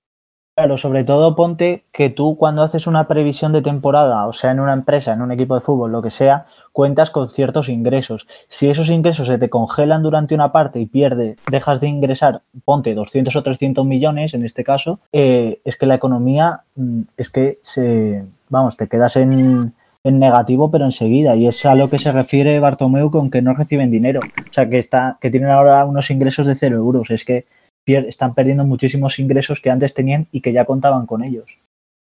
Claro, 0.60 0.76
sobre 0.76 1.04
todo 1.04 1.36
ponte 1.36 1.86
que 1.90 2.10
tú 2.10 2.36
cuando 2.36 2.62
haces 2.62 2.86
una 2.86 3.08
previsión 3.08 3.52
de 3.52 3.62
temporada, 3.62 4.26
o 4.26 4.32
sea, 4.32 4.50
en 4.50 4.60
una 4.60 4.74
empresa, 4.74 5.12
en 5.12 5.22
un 5.22 5.32
equipo 5.32 5.54
de 5.54 5.62
fútbol, 5.62 5.90
lo 5.90 6.02
que 6.02 6.10
sea, 6.10 6.44
cuentas 6.72 7.10
con 7.10 7.28
ciertos 7.28 7.68
ingresos. 7.68 8.26
Si 8.48 8.68
esos 8.68 8.90
ingresos 8.90 9.28
se 9.28 9.38
te 9.38 9.48
congelan 9.48 10.02
durante 10.02 10.34
una 10.34 10.52
parte 10.52 10.78
y 10.78 10.86
pierde, 10.86 11.36
dejas 11.50 11.80
de 11.80 11.88
ingresar, 11.88 12.42
ponte 12.64 12.94
200 12.94 13.34
o 13.34 13.42
300 13.42 13.86
millones 13.86 14.34
en 14.34 14.44
este 14.44 14.62
caso, 14.62 15.00
eh, 15.12 15.60
es 15.64 15.76
que 15.78 15.86
la 15.86 15.94
economía 15.94 16.60
mm, 16.74 17.02
es 17.16 17.30
que 17.30 17.58
se, 17.62 18.24
vamos, 18.50 18.76
te 18.76 18.86
quedas 18.86 19.16
en, 19.16 19.72
en 20.04 20.18
negativo, 20.18 20.70
pero 20.70 20.84
enseguida. 20.84 21.36
Y 21.36 21.46
es 21.46 21.64
a 21.66 21.74
lo 21.74 21.90
que 21.90 21.98
se 21.98 22.12
refiere 22.12 22.60
Bartomeu 22.60 23.10
con 23.10 23.30
que 23.30 23.42
no 23.42 23.54
reciben 23.54 23.90
dinero. 23.90 24.20
O 24.20 24.52
sea, 24.52 24.68
que, 24.68 24.78
está, 24.78 25.18
que 25.20 25.30
tienen 25.30 25.50
ahora 25.50 25.84
unos 25.84 26.10
ingresos 26.10 26.46
de 26.46 26.54
cero 26.54 26.76
euros. 26.76 27.10
Es 27.10 27.24
que 27.24 27.46
están 27.86 28.34
perdiendo 28.34 28.64
muchísimos 28.64 29.18
ingresos 29.18 29.60
que 29.60 29.70
antes 29.70 29.94
tenían 29.94 30.26
y 30.30 30.40
que 30.40 30.52
ya 30.52 30.64
contaban 30.64 31.06
con 31.06 31.24
ellos. 31.24 31.46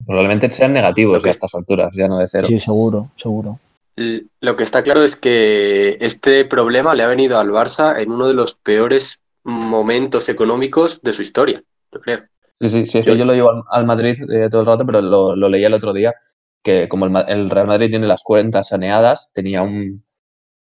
Probablemente 0.05 0.51
sean 0.51 0.73
negativos 0.73 1.25
a 1.25 1.31
estas 1.31 1.55
alturas, 1.55 1.93
ya 1.95 2.09
no 2.09 2.19
de 2.19 2.29
cero. 2.29 2.47
Sí, 2.49 2.59
seguro, 2.59 3.11
seguro. 3.17 3.59
Lo 3.97 4.57
que 4.57 4.65
está 4.65 4.83
claro 4.83 5.05
es 5.05 5.17
que 5.17 5.99
este 6.01 6.45
problema 6.45 6.95
le 6.95 7.03
ha 7.03 7.09
venido 7.09 7.39
al 7.39 7.51
Barça 7.51 8.01
en 8.01 8.11
uno 8.11 8.27
de 8.27 8.35
los 8.35 8.55
peores 8.55 9.21
momentos 9.45 10.29
económicos 10.29 11.03
de 11.03 11.13
su 11.13 11.23
historia. 11.23 11.63
yo 11.93 12.01
creo. 12.01 12.21
Sí, 12.57 12.69
sí, 12.69 12.87
sí, 12.87 12.99
es 12.99 13.05
que 13.05 13.17
yo 13.17 13.25
lo 13.25 13.35
llevo 13.35 13.65
al, 13.69 13.87
Madrid 13.87 14.17
eh, 14.31 14.49
todo 14.51 14.61
el 14.61 14.67
rato, 14.67 14.87
pero 14.87 15.01
lo, 15.01 15.35
lo 15.35 15.49
leí 15.49 15.65
el 15.65 15.75
otro 15.75 15.93
día, 15.93 16.15
que 16.63 16.89
como 16.89 17.07
el, 17.07 17.51
Real 17.51 17.67
Madrid 17.67 17.91
tiene 17.91 18.07
las 18.07 18.23
cuentas 18.23 18.69
saneadas, 18.69 19.33
tenía 19.35 19.63
un, 19.63 20.05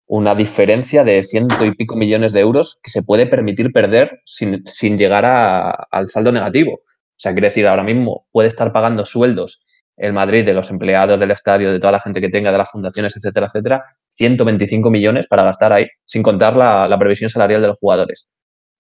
una 0.07 0.35
diferencia 0.35 1.03
de 1.03 1.23
ciento 1.23 1.65
y 1.65 1.71
pico 1.71 1.95
millones 1.95 2.33
de 2.33 2.41
euros 2.41 2.79
que 2.83 2.91
se 2.91 3.03
puede 3.03 3.27
permitir 3.27 3.71
perder 3.71 4.21
sin, 4.25 4.65
sin 4.67 4.97
llegar 4.97 5.25
a, 5.25 5.71
al 5.91 6.09
saldo 6.09 6.31
negativo. 6.31 6.73
O 6.75 7.19
sea, 7.23 7.33
quiere 7.33 7.49
decir, 7.49 7.67
ahora 7.67 7.83
mismo 7.83 8.27
puede 8.31 8.49
estar 8.49 8.71
pagando 8.71 9.05
sueldos 9.05 9.63
el 9.97 10.13
Madrid 10.13 10.45
de 10.45 10.53
los 10.53 10.71
empleados 10.71 11.19
del 11.19 11.31
estadio, 11.31 11.71
de 11.71 11.79
toda 11.79 11.91
la 11.93 11.99
gente 11.99 12.19
que 12.19 12.29
tenga, 12.29 12.51
de 12.51 12.57
las 12.57 12.71
fundaciones, 12.71 13.15
etcétera, 13.15 13.47
etcétera, 13.47 13.83
125 14.15 14.89
millones 14.89 15.27
para 15.27 15.43
gastar 15.43 15.71
ahí, 15.73 15.85
sin 16.05 16.23
contar 16.23 16.55
la, 16.57 16.87
la 16.87 16.97
previsión 16.97 17.29
salarial 17.29 17.61
de 17.61 17.67
los 17.67 17.79
jugadores 17.79 18.29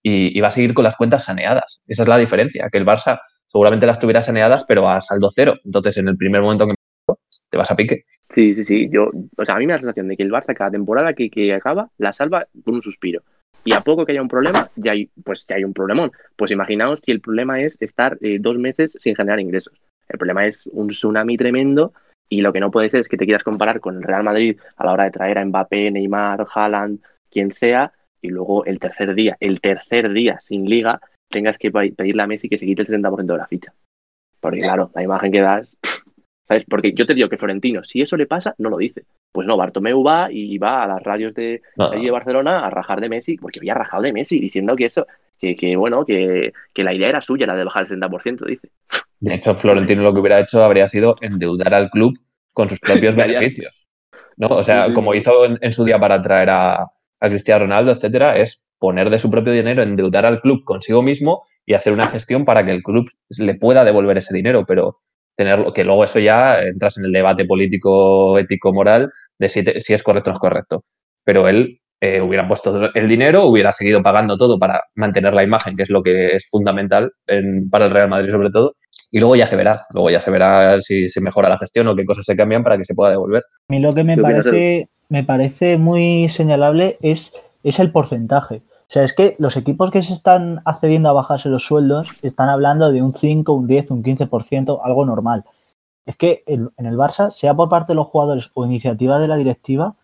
y, 0.03 0.39
va 0.41 0.49
a 0.49 0.51
seguir 0.51 0.73
con 0.73 0.83
las 0.83 0.95
cuentas 0.95 1.23
saneadas. 1.25 1.81
Esa 1.87 2.03
es 2.03 2.09
la 2.09 2.17
diferencia, 2.17 2.67
que 2.71 2.77
el 2.77 2.85
Barça 2.85 3.19
seguramente 3.47 3.87
las 3.87 3.99
tuviera 3.99 4.21
saneadas, 4.21 4.65
pero 4.67 4.87
a 4.87 4.99
saldo 5.01 5.29
cero. 5.33 5.55
Entonces, 5.65 5.97
en 5.97 6.09
el 6.09 6.17
primer 6.17 6.41
momento 6.41 6.67
que 6.67 6.73
te 7.49 7.57
vas 7.57 7.71
a 7.71 7.75
pique. 7.75 8.05
Sí, 8.29 8.55
sí, 8.55 8.63
sí. 8.63 8.89
Yo, 8.91 9.11
o 9.37 9.45
sea, 9.45 9.55
a 9.55 9.59
mí 9.59 9.67
me 9.67 9.73
da 9.73 9.77
la 9.77 9.81
sensación 9.81 10.07
de 10.07 10.17
que 10.17 10.23
el 10.23 10.31
Barça 10.31 10.55
cada 10.55 10.71
temporada 10.71 11.13
que, 11.13 11.29
que 11.29 11.53
acaba 11.53 11.89
la 11.97 12.13
salva 12.13 12.47
con 12.63 12.75
un 12.75 12.81
suspiro. 12.81 13.21
Y 13.65 13.73
a 13.73 13.81
poco 13.81 14.05
que 14.05 14.11
haya 14.11 14.21
un 14.21 14.27
problema, 14.27 14.69
ya 14.75 14.91
hay, 14.91 15.09
pues 15.23 15.45
ya 15.47 15.55
hay 15.55 15.63
un 15.63 15.73
problemón. 15.73 16.11
Pues 16.35 16.51
imaginaos 16.51 16.99
que 16.99 17.11
el 17.11 17.21
problema 17.21 17.61
es 17.61 17.77
estar 17.79 18.17
eh, 18.21 18.37
dos 18.39 18.57
meses 18.57 18.97
sin 18.99 19.15
generar 19.15 19.39
ingresos. 19.39 19.79
El 20.09 20.17
problema 20.17 20.45
es 20.45 20.67
un 20.67 20.89
tsunami 20.89 21.37
tremendo 21.37 21.93
y 22.27 22.41
lo 22.41 22.51
que 22.51 22.59
no 22.59 22.71
puede 22.71 22.89
ser 22.89 23.01
es 23.01 23.07
que 23.07 23.17
te 23.17 23.25
quieras 23.25 23.43
comparar 23.43 23.79
con 23.79 23.97
el 23.97 24.03
Real 24.03 24.23
Madrid 24.23 24.59
a 24.75 24.85
la 24.85 24.93
hora 24.93 25.03
de 25.05 25.11
traer 25.11 25.37
a 25.37 25.45
Mbappé, 25.45 25.91
Neymar, 25.91 26.45
Haaland, 26.53 26.99
quien 27.29 27.51
sea, 27.51 27.93
y 28.21 28.29
luego 28.29 28.65
el 28.65 28.79
tercer 28.79 29.13
día, 29.13 29.37
el 29.39 29.61
tercer 29.61 30.11
día 30.11 30.39
sin 30.39 30.65
liga, 30.65 30.99
tengas 31.29 31.57
que 31.57 31.71
pedirle 31.71 32.23
a 32.23 32.27
Messi 32.27 32.49
que 32.49 32.57
se 32.57 32.65
quite 32.65 32.81
el 32.81 32.87
70% 32.87 33.33
de 33.33 33.37
la 33.37 33.47
ficha. 33.47 33.73
Porque 34.39 34.59
claro, 34.59 34.91
la 34.93 35.03
imagen 35.03 35.31
que 35.31 35.41
das, 35.41 35.77
¿sabes? 36.53 36.65
Porque 36.69 36.93
yo 36.93 37.05
te 37.05 37.15
digo 37.15 37.29
que 37.29 37.37
Florentino, 37.37 37.83
si 37.83 38.01
eso 38.01 38.15
le 38.15 38.27
pasa, 38.27 38.53
no 38.59 38.69
lo 38.69 38.77
dice. 38.77 39.03
Pues 39.31 39.47
no, 39.47 39.57
Bartomeu 39.57 40.03
va 40.03 40.31
y 40.31 40.57
va 40.57 40.83
a 40.83 40.87
las 40.87 41.03
radios 41.03 41.33
de, 41.33 41.61
allí 41.77 42.05
de 42.05 42.11
Barcelona 42.11 42.65
a 42.65 42.69
rajar 42.69 43.01
de 43.01 43.09
Messi, 43.09 43.37
porque 43.37 43.59
había 43.59 43.73
rajado 43.73 44.03
de 44.03 44.13
Messi, 44.13 44.39
diciendo 44.39 44.75
que 44.75 44.85
eso, 44.85 45.07
que, 45.39 45.55
que 45.55 45.75
bueno, 45.75 46.05
que, 46.05 46.53
que, 46.73 46.83
la 46.83 46.93
idea 46.93 47.09
era 47.09 47.21
suya, 47.21 47.47
la 47.47 47.55
de 47.55 47.63
bajar 47.63 47.87
el 47.89 47.99
60%, 47.99 48.45
dice. 48.45 48.69
De 49.19 49.33
hecho, 49.33 49.55
Florentino 49.55 50.03
lo 50.03 50.13
que 50.13 50.19
hubiera 50.19 50.39
hecho 50.39 50.63
habría 50.63 50.87
sido 50.87 51.15
endeudar 51.21 51.73
al 51.73 51.89
club 51.89 52.13
con 52.51 52.69
sus 52.69 52.79
propios 52.79 53.15
beneficios. 53.15 53.73
¿no? 54.37 54.47
O 54.47 54.63
sea, 54.63 54.93
como 54.93 55.15
hizo 55.15 55.45
en, 55.45 55.73
su 55.73 55.85
día 55.85 55.99
para 55.99 56.21
traer 56.21 56.49
a, 56.49 56.83
a 56.83 57.29
Cristiano 57.29 57.65
Ronaldo, 57.65 57.91
etcétera, 57.91 58.37
es 58.37 58.61
poner 58.77 59.09
de 59.09 59.17
su 59.17 59.31
propio 59.31 59.53
dinero, 59.53 59.81
endeudar 59.81 60.25
al 60.25 60.41
club 60.41 60.63
consigo 60.63 61.01
mismo 61.01 61.45
y 61.65 61.73
hacer 61.73 61.93
una 61.93 62.07
gestión 62.07 62.45
para 62.45 62.65
que 62.65 62.71
el 62.71 62.83
club 62.83 63.09
le 63.29 63.55
pueda 63.55 63.83
devolver 63.83 64.17
ese 64.17 64.33
dinero, 64.35 64.63
pero 64.67 64.99
tenerlo, 65.35 65.71
que 65.71 65.83
luego 65.83 66.03
eso 66.03 66.19
ya 66.19 66.61
entras 66.61 66.97
en 66.97 67.05
el 67.05 67.11
debate 67.11 67.45
político, 67.45 68.37
ético, 68.37 68.73
moral 68.73 69.11
de 69.39 69.49
si, 69.49 69.63
si 69.63 69.93
es 69.93 70.03
correcto 70.03 70.29
o 70.29 70.33
no 70.33 70.37
es 70.37 70.41
correcto. 70.41 70.83
Pero 71.23 71.47
él 71.47 71.79
eh, 72.01 72.21
hubiera 72.21 72.47
puesto 72.47 72.91
el 72.93 73.07
dinero, 73.07 73.45
hubiera 73.45 73.71
seguido 73.71 74.03
pagando 74.03 74.37
todo 74.37 74.59
para 74.59 74.83
mantener 74.95 75.33
la 75.33 75.43
imagen, 75.43 75.77
que 75.77 75.83
es 75.83 75.89
lo 75.89 76.03
que 76.03 76.35
es 76.35 76.49
fundamental 76.49 77.11
para 77.71 77.85
el 77.85 77.91
Real 77.91 78.09
Madrid 78.09 78.31
sobre 78.31 78.49
todo, 78.49 78.75
y 79.09 79.19
luego 79.19 79.35
ya 79.35 79.47
se 79.47 79.55
verá, 79.55 79.79
luego 79.93 80.09
ya 80.09 80.19
se 80.19 80.29
verá 80.29 80.81
si 80.81 81.07
se 81.07 81.21
mejora 81.21 81.49
la 81.49 81.57
gestión 81.57 81.87
o 81.87 81.95
qué 81.95 82.03
cosas 82.03 82.25
se 82.25 82.35
cambian 82.35 82.63
para 82.63 82.77
que 82.77 82.83
se 82.83 82.93
pueda 82.93 83.11
devolver. 83.11 83.43
A 83.69 83.73
mí 83.73 83.79
lo 83.79 83.93
que 83.93 84.03
me 84.03 84.17
parece 84.17 84.89
me 85.13 85.23
parece 85.23 85.77
muy 85.77 86.27
señalable 86.27 86.97
es, 87.01 87.33
es 87.63 87.79
el 87.79 87.91
porcentaje. 87.91 88.63
O 88.93 88.95
sea, 88.95 89.05
es 89.05 89.13
que 89.15 89.35
los 89.39 89.57
equipos 89.57 89.89
que 89.89 90.03
se 90.03 90.13
están 90.13 90.61
accediendo 90.65 91.09
a 91.09 91.13
bajarse 91.13 91.49
los 91.49 91.65
sueldos 91.65 92.11
están 92.21 92.47
hablando 92.47 92.91
de 92.91 93.01
un 93.01 93.15
5, 93.15 93.51
un 93.51 93.65
10, 93.65 93.89
un 93.89 94.03
15%, 94.03 94.81
algo 94.83 95.03
normal. 95.03 95.45
Es 96.05 96.15
que 96.15 96.43
en 96.45 96.69
el 96.77 96.95
Barça, 96.95 97.31
sea 97.31 97.55
por 97.55 97.69
parte 97.69 97.93
de 97.93 97.95
los 97.95 98.05
jugadores 98.05 98.51
o 98.53 98.67
iniciativa 98.67 99.19
de 99.19 99.27
la 99.27 99.35
directiva, 99.35 99.95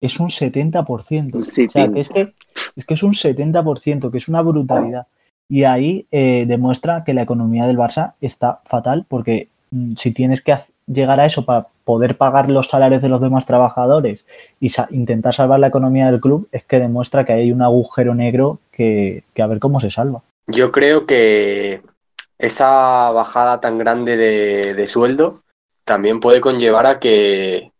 es 0.00 0.18
un 0.18 0.28
70%. 0.28 1.36
o 1.36 1.44
sea, 1.44 1.88
que 1.92 2.00
es, 2.00 2.08
que, 2.08 2.34
es 2.74 2.84
que 2.84 2.94
es 2.94 3.04
un 3.04 3.12
70%, 3.12 4.10
que 4.10 4.18
es 4.18 4.26
una 4.26 4.42
brutalidad. 4.42 5.06
Y 5.48 5.62
ahí 5.62 6.08
eh, 6.10 6.44
demuestra 6.48 7.04
que 7.04 7.14
la 7.14 7.22
economía 7.22 7.68
del 7.68 7.78
Barça 7.78 8.14
está 8.20 8.60
fatal 8.64 9.06
porque 9.06 9.50
mm, 9.70 9.92
si 9.96 10.10
tienes 10.10 10.42
que 10.42 10.50
llegar 10.86 11.20
a 11.20 11.26
eso 11.26 11.44
para 11.44 11.66
poder 11.84 12.16
pagar 12.16 12.50
los 12.50 12.68
salarios 12.68 13.02
de 13.02 13.08
los 13.08 13.20
demás 13.20 13.46
trabajadores 13.46 14.24
y 14.60 14.70
intentar 14.90 15.34
salvar 15.34 15.60
la 15.60 15.68
economía 15.68 16.10
del 16.10 16.20
club 16.20 16.48
es 16.52 16.64
que 16.64 16.78
demuestra 16.78 17.24
que 17.24 17.32
hay 17.32 17.52
un 17.52 17.62
agujero 17.62 18.14
negro 18.14 18.58
que, 18.70 19.24
a 19.38 19.46
ver 19.46 19.58
cómo 19.58 19.80
se 19.80 19.90
salva. 19.90 20.22
Yo 20.46 20.72
creo 20.72 21.06
que 21.06 21.82
esa 22.38 23.10
bajada 23.10 23.60
tan 23.60 23.78
grande 23.78 24.16
de, 24.16 24.86
sueldo 24.86 25.42
también 25.84 26.20
puede 26.20 26.40
conllevar 26.40 26.86
a 26.86 26.98
que 26.98 27.70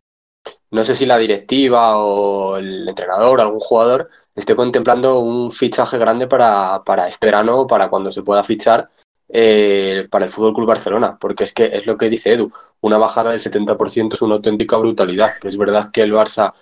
no 0.71 0.85
sé 0.85 0.95
si 0.95 1.07
la 1.07 1.19
directiva 1.19 1.99
o 1.99 2.57
el 2.57 2.89
entrenador 2.89 3.39
o 3.39 3.43
algún 3.43 3.61
jugador 3.61 4.09
esté 4.35 4.57
contemplando 4.57 5.21
un 5.21 5.53
fichaje 5.53 5.99
grande 5.99 6.27
para, 6.27 6.83
para 6.85 7.07
este 7.07 7.27
verano, 7.27 7.67
para 7.67 7.89
cuando 7.89 8.11
se 8.11 8.23
pueda 8.23 8.43
fichar 8.43 8.89
eh, 9.35 10.07
para 10.11 10.27
el 10.27 10.31
Fútbol 10.31 10.53
Club 10.53 10.69
Barcelona, 10.69 11.17
porque 11.19 11.45
es 11.45 11.55
que 11.55 11.71
es 11.73 11.87
lo 11.87 11.97
que 11.97 12.11
dice 12.11 12.35
Edu, 12.35 12.53
una 12.83 12.99
bajada 12.99 13.31
del 13.31 13.41
70% 13.41 14.13
es 14.13 14.21
una 14.21 14.35
auténtica 14.35 14.77
brutalidad. 14.77 15.31
Es 15.43 15.57
verdad 15.57 15.91
que 15.91 16.03
el 16.03 16.13
Barça, 16.13 16.53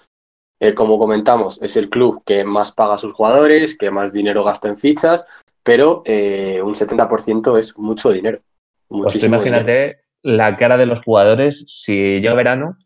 eh, 0.61 0.73
como 0.73 0.97
comentamos, 0.97 1.61
es 1.63 1.77
el 1.77 1.91
club 1.91 2.23
que 2.25 2.45
más 2.45 2.71
paga 2.71 2.95
a 2.95 2.99
sus 2.99 3.13
jugadores, 3.13 3.77
que 3.77 3.91
más 3.91 4.13
dinero 4.13 4.45
gasta 4.45 4.69
en 4.69 4.79
fichas, 4.79 5.27
pero 5.65 6.03
eh, 6.05 6.63
un 6.63 6.75
70% 6.75 7.59
es 7.59 7.77
mucho 7.77 8.13
dinero. 8.13 8.39
Pues 8.87 9.21
imagínate 9.25 10.03
la 10.23 10.57
cara 10.57 10.77
de 10.77 10.87
los 10.87 11.01
jugadores 11.01 11.65
si 11.67 12.21
llega 12.21 12.35
verano 12.35 12.77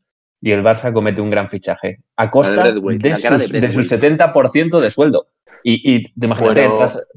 y 0.40 0.52
el 0.52 0.62
Barça 0.62 0.94
comete 0.94 1.20
un 1.20 1.30
gran 1.30 1.50
fichaje 1.50 2.00
a 2.16 2.30
costa 2.30 2.72
de, 2.72 2.80
de 2.80 3.70
su 3.70 3.80
70% 3.80 4.80
de 4.80 4.90
sueldo. 4.90 5.26
Y, 5.66 5.94
y 5.94 6.12
te 6.12 6.26
imagínate, 6.26 6.68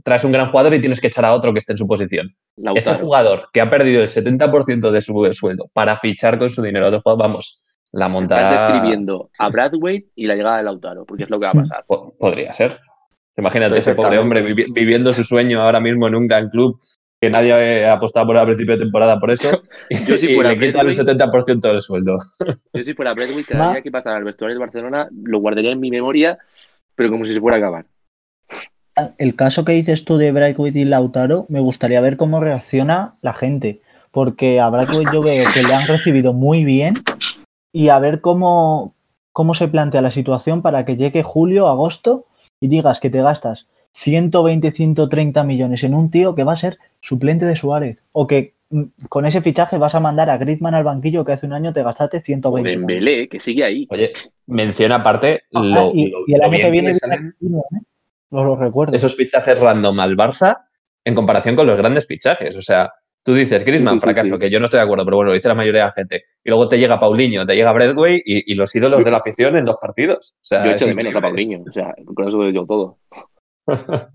traes, 0.06 0.24
un 0.24 0.32
gran 0.32 0.50
jugador 0.50 0.74
y 0.74 0.80
tienes 0.80 1.02
que 1.02 1.08
echar 1.08 1.26
a 1.26 1.34
otro 1.34 1.52
que 1.52 1.60
esté 1.60 1.74
en 1.74 1.80
su 1.80 1.86
posición. 1.86 2.34
Ese 2.76 2.96
jugador 2.96 3.50
que 3.52 3.60
ha 3.60 3.70
perdido 3.70 4.02
el 4.02 4.08
70% 4.08 4.90
de 4.90 5.02
su 5.02 5.30
sueldo 5.34 5.70
para 5.74 5.98
fichar 5.98 6.40
con 6.40 6.50
su 6.50 6.62
dinero, 6.62 6.90
vamos, 7.04 7.62
la 7.92 8.08
montada. 8.08 8.54
Estás 8.54 8.72
describiendo 8.72 9.30
a 9.38 9.50
Bradway 9.50 10.08
y 10.16 10.28
la 10.28 10.36
llegada 10.36 10.58
de 10.58 10.64
Lautaro, 10.64 11.06
porque 11.06 11.24
es 11.24 11.30
lo 11.30 11.42
que 11.42 11.48
va 11.48 11.52
a 11.52 11.56
pasar. 11.56 11.86
Podría 11.86 12.54
ser. 12.54 12.80
Imagínate 13.36 13.80
ese 13.80 13.94
pobre 13.94 14.18
hombre 14.18 14.42
viviendo 14.42 15.12
su 15.12 15.26
sueño 15.26 15.62
ahora 15.62 15.82
mismo 15.82 16.08
en 16.08 16.16
un 16.16 16.28
gran 16.28 16.50
club 16.50 16.80
que 17.20 17.30
nadie 17.30 17.84
ha 17.84 17.94
apostado 17.94 18.28
por 18.28 18.38
al 18.38 18.46
principio 18.46 18.78
de 18.78 18.84
temporada 18.86 19.20
por 19.20 19.30
eso. 19.30 19.62
yo 20.08 20.18
si 20.18 20.34
fuera 20.34 20.54
y 20.54 20.58
le 20.58 20.68
quitan 20.68 20.88
el 20.88 20.96
70% 20.96 21.60
del 21.60 21.82
sueldo. 21.82 22.18
Yo 22.74 22.84
si 22.84 22.94
fuera 22.94 23.14
Bradway, 23.14 23.44
cada 23.48 23.74
día 23.74 23.82
que 23.82 23.92
pasara 23.92 24.16
al 24.16 24.24
vestuario 24.24 24.54
del 24.54 24.62
Barcelona 24.62 25.10
lo 25.12 25.40
guardaría 25.40 25.72
en 25.72 25.82
mi 25.82 25.92
memoria, 25.92 26.38
pero 26.96 27.10
como 27.10 27.26
si 27.26 27.34
se 27.34 27.42
fuera 27.42 27.58
a 27.58 27.60
acabar 27.60 27.86
el 29.18 29.36
caso 29.36 29.66
que 29.66 29.74
dices 29.74 30.06
tú 30.06 30.18
de 30.18 30.32
Braithwaite 30.32 30.80
y 30.80 30.86
Lautaro, 30.86 31.46
me 31.50 31.60
gustaría 31.60 32.02
ver 32.02 32.18
cómo 32.18 32.40
reacciona 32.40 33.16
la 33.22 33.34
gente. 33.34 33.82
Porque 34.12 34.60
a 34.60 34.70
Braithwaite 34.70 35.12
yo 35.14 35.22
veo 35.22 35.46
que 35.54 35.64
le 35.64 35.74
han 35.74 35.88
recibido 35.88 36.34
muy 36.34 36.64
bien 36.64 37.04
y 37.72 37.90
a 37.90 38.00
ver 38.00 38.22
cómo, 38.22 38.94
cómo 39.32 39.54
se 39.54 39.68
plantea 39.68 40.02
la 40.02 40.12
situación 40.12 40.62
para 40.62 40.86
que 40.86 40.96
llegue 40.96 41.24
julio, 41.24 41.68
agosto 41.68 42.26
y 42.60 42.70
digas 42.70 43.00
que 43.00 43.10
te 43.10 43.22
gastas 43.22 43.68
120, 43.94 44.72
130 44.72 45.44
millones 45.44 45.84
en 45.84 45.94
un 45.94 46.10
tío 46.10 46.36
que 46.36 46.44
va 46.44 46.54
a 46.54 46.58
ser 46.58 46.78
suplente 47.02 47.46
de 47.46 47.56
Suárez. 47.56 48.02
O 48.12 48.28
que 48.28 48.54
mm, 48.70 48.84
con 49.10 49.26
ese 49.26 49.42
fichaje 49.42 49.78
vas 49.78 49.96
a 49.96 50.00
mandar 50.00 50.30
a 50.30 50.38
Griezmann 50.38 50.76
al 50.76 50.84
banquillo 50.84 51.26
que 51.26 51.34
hace 51.34 51.46
un 51.46 51.54
año 51.54 51.74
te 51.74 51.84
gastaste 51.84 52.20
120. 52.20 52.70
O 52.70 52.72
Dembélé, 52.72 53.28
que 53.28 53.40
sigue 53.40 53.64
ahí. 53.64 53.88
Oye, 53.90 54.14
menciona 54.48 54.96
aparte 54.96 55.42
ah, 55.54 55.62
lo, 55.62 55.92
y, 55.94 56.14
el 56.28 56.42
año 56.42 56.58
que 56.58 56.72
viene... 56.72 56.94
No 58.32 58.44
lo 58.44 58.56
recuerdo. 58.56 58.96
Esos 58.96 59.16
fichajes 59.16 59.60
random 59.60 60.00
al 60.00 60.18
Barça 60.18 60.68
en 61.04 61.16
comparación 61.16 61.56
con 61.56 61.68
los 61.68 61.78
grandes 61.78 62.06
fichajes. 62.06 62.56
O 62.58 62.62
sea, 62.62 62.92
tú 63.24 63.34
dices, 63.34 63.64
Griezmann, 63.64 64.00
fracaso, 64.00 64.38
que 64.38 64.50
yo 64.50 64.60
no 64.60 64.66
estoy 64.66 64.80
de 64.80 64.84
acuerdo, 64.84 65.06
pero 65.06 65.18
bueno, 65.18 65.30
lo 65.30 65.36
dice 65.36 65.48
la 65.48 65.56
mayoría 65.56 65.82
de 65.82 65.88
la 65.88 65.94
gente. 65.94 66.24
Y 66.44 66.50
luego 66.50 66.68
te 66.68 66.78
llega 66.78 67.00
Paulinho, 67.00 67.46
te 67.46 67.56
llega 67.56 67.72
Bradway 67.72 68.22
y, 68.26 68.54
los 68.56 68.76
ídolos 68.76 69.04
de 69.04 69.12
la 69.12 69.18
afición 69.18 69.56
en 69.56 69.66
dos 69.66 69.78
partidos. 69.82 70.36
O 70.36 70.46
sea, 70.46 70.66
yo 70.66 70.72
echo 70.72 70.86
de 70.86 70.96
menos 70.96 71.16
a 71.16 71.22
Paulinho, 71.22 71.64
o 71.68 71.72
sea, 71.72 71.96
con 72.14 72.28
eso 72.28 72.50
yo 72.50 72.66
todo. 72.66 72.98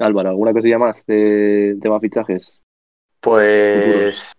Álvaro, 0.00 0.30
¿alguna 0.30 0.52
cosilla 0.52 0.78
más 0.78 1.04
de 1.06 1.76
tema 1.80 2.00
fichajes? 2.00 2.62
Pues. 3.20 4.32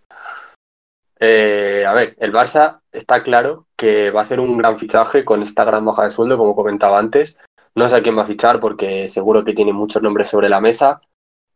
Eh, 1.20 1.84
a 1.86 1.92
ver, 1.94 2.16
el 2.18 2.32
Barça 2.32 2.80
está 2.90 3.22
claro 3.22 3.68
que 3.76 4.10
va 4.10 4.20
a 4.20 4.24
hacer 4.24 4.40
un 4.40 4.58
gran 4.58 4.76
fichaje 4.76 5.24
con 5.24 5.40
esta 5.42 5.64
gran 5.64 5.84
baja 5.84 6.04
de 6.04 6.10
sueldo, 6.10 6.36
como 6.36 6.56
comentaba 6.56 6.98
antes. 6.98 7.38
No 7.74 7.88
sé 7.88 7.96
a 7.96 8.02
quién 8.02 8.16
va 8.16 8.22
a 8.22 8.26
fichar 8.26 8.60
porque 8.60 9.06
seguro 9.08 9.44
que 9.44 9.54
tiene 9.54 9.72
muchos 9.72 10.02
nombres 10.02 10.28
sobre 10.28 10.48
la 10.48 10.60
mesa. 10.60 11.00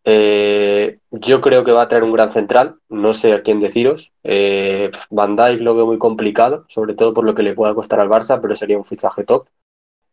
Eh, 0.05 1.01
yo 1.11 1.41
creo 1.41 1.65
que 1.65 1.73
va 1.73 1.83
a 1.83 1.89
traer 1.89 2.05
un 2.05 2.13
gran 2.13 2.31
central, 2.31 2.77
no 2.89 3.13
sé 3.13 3.35
a 3.35 3.43
quién 3.43 3.61
deciros. 3.61 4.13
Eh, 4.23 4.91
Van 5.11 5.37
Dijk 5.37 5.61
lo 5.61 5.75
veo 5.75 5.87
muy 5.87 5.99
complicado, 5.99 6.65
sobre 6.69 6.95
todo 6.95 7.13
por 7.13 7.25
lo 7.25 7.35
que 7.35 7.43
le 7.43 7.55
pueda 7.55 7.75
costar 7.75 8.01
al 8.01 8.09
Barça, 8.09 8.41
pero 8.41 8.55
sería 8.57 8.79
un 8.79 8.85
fichaje 8.85 9.25
top. 9.25 9.49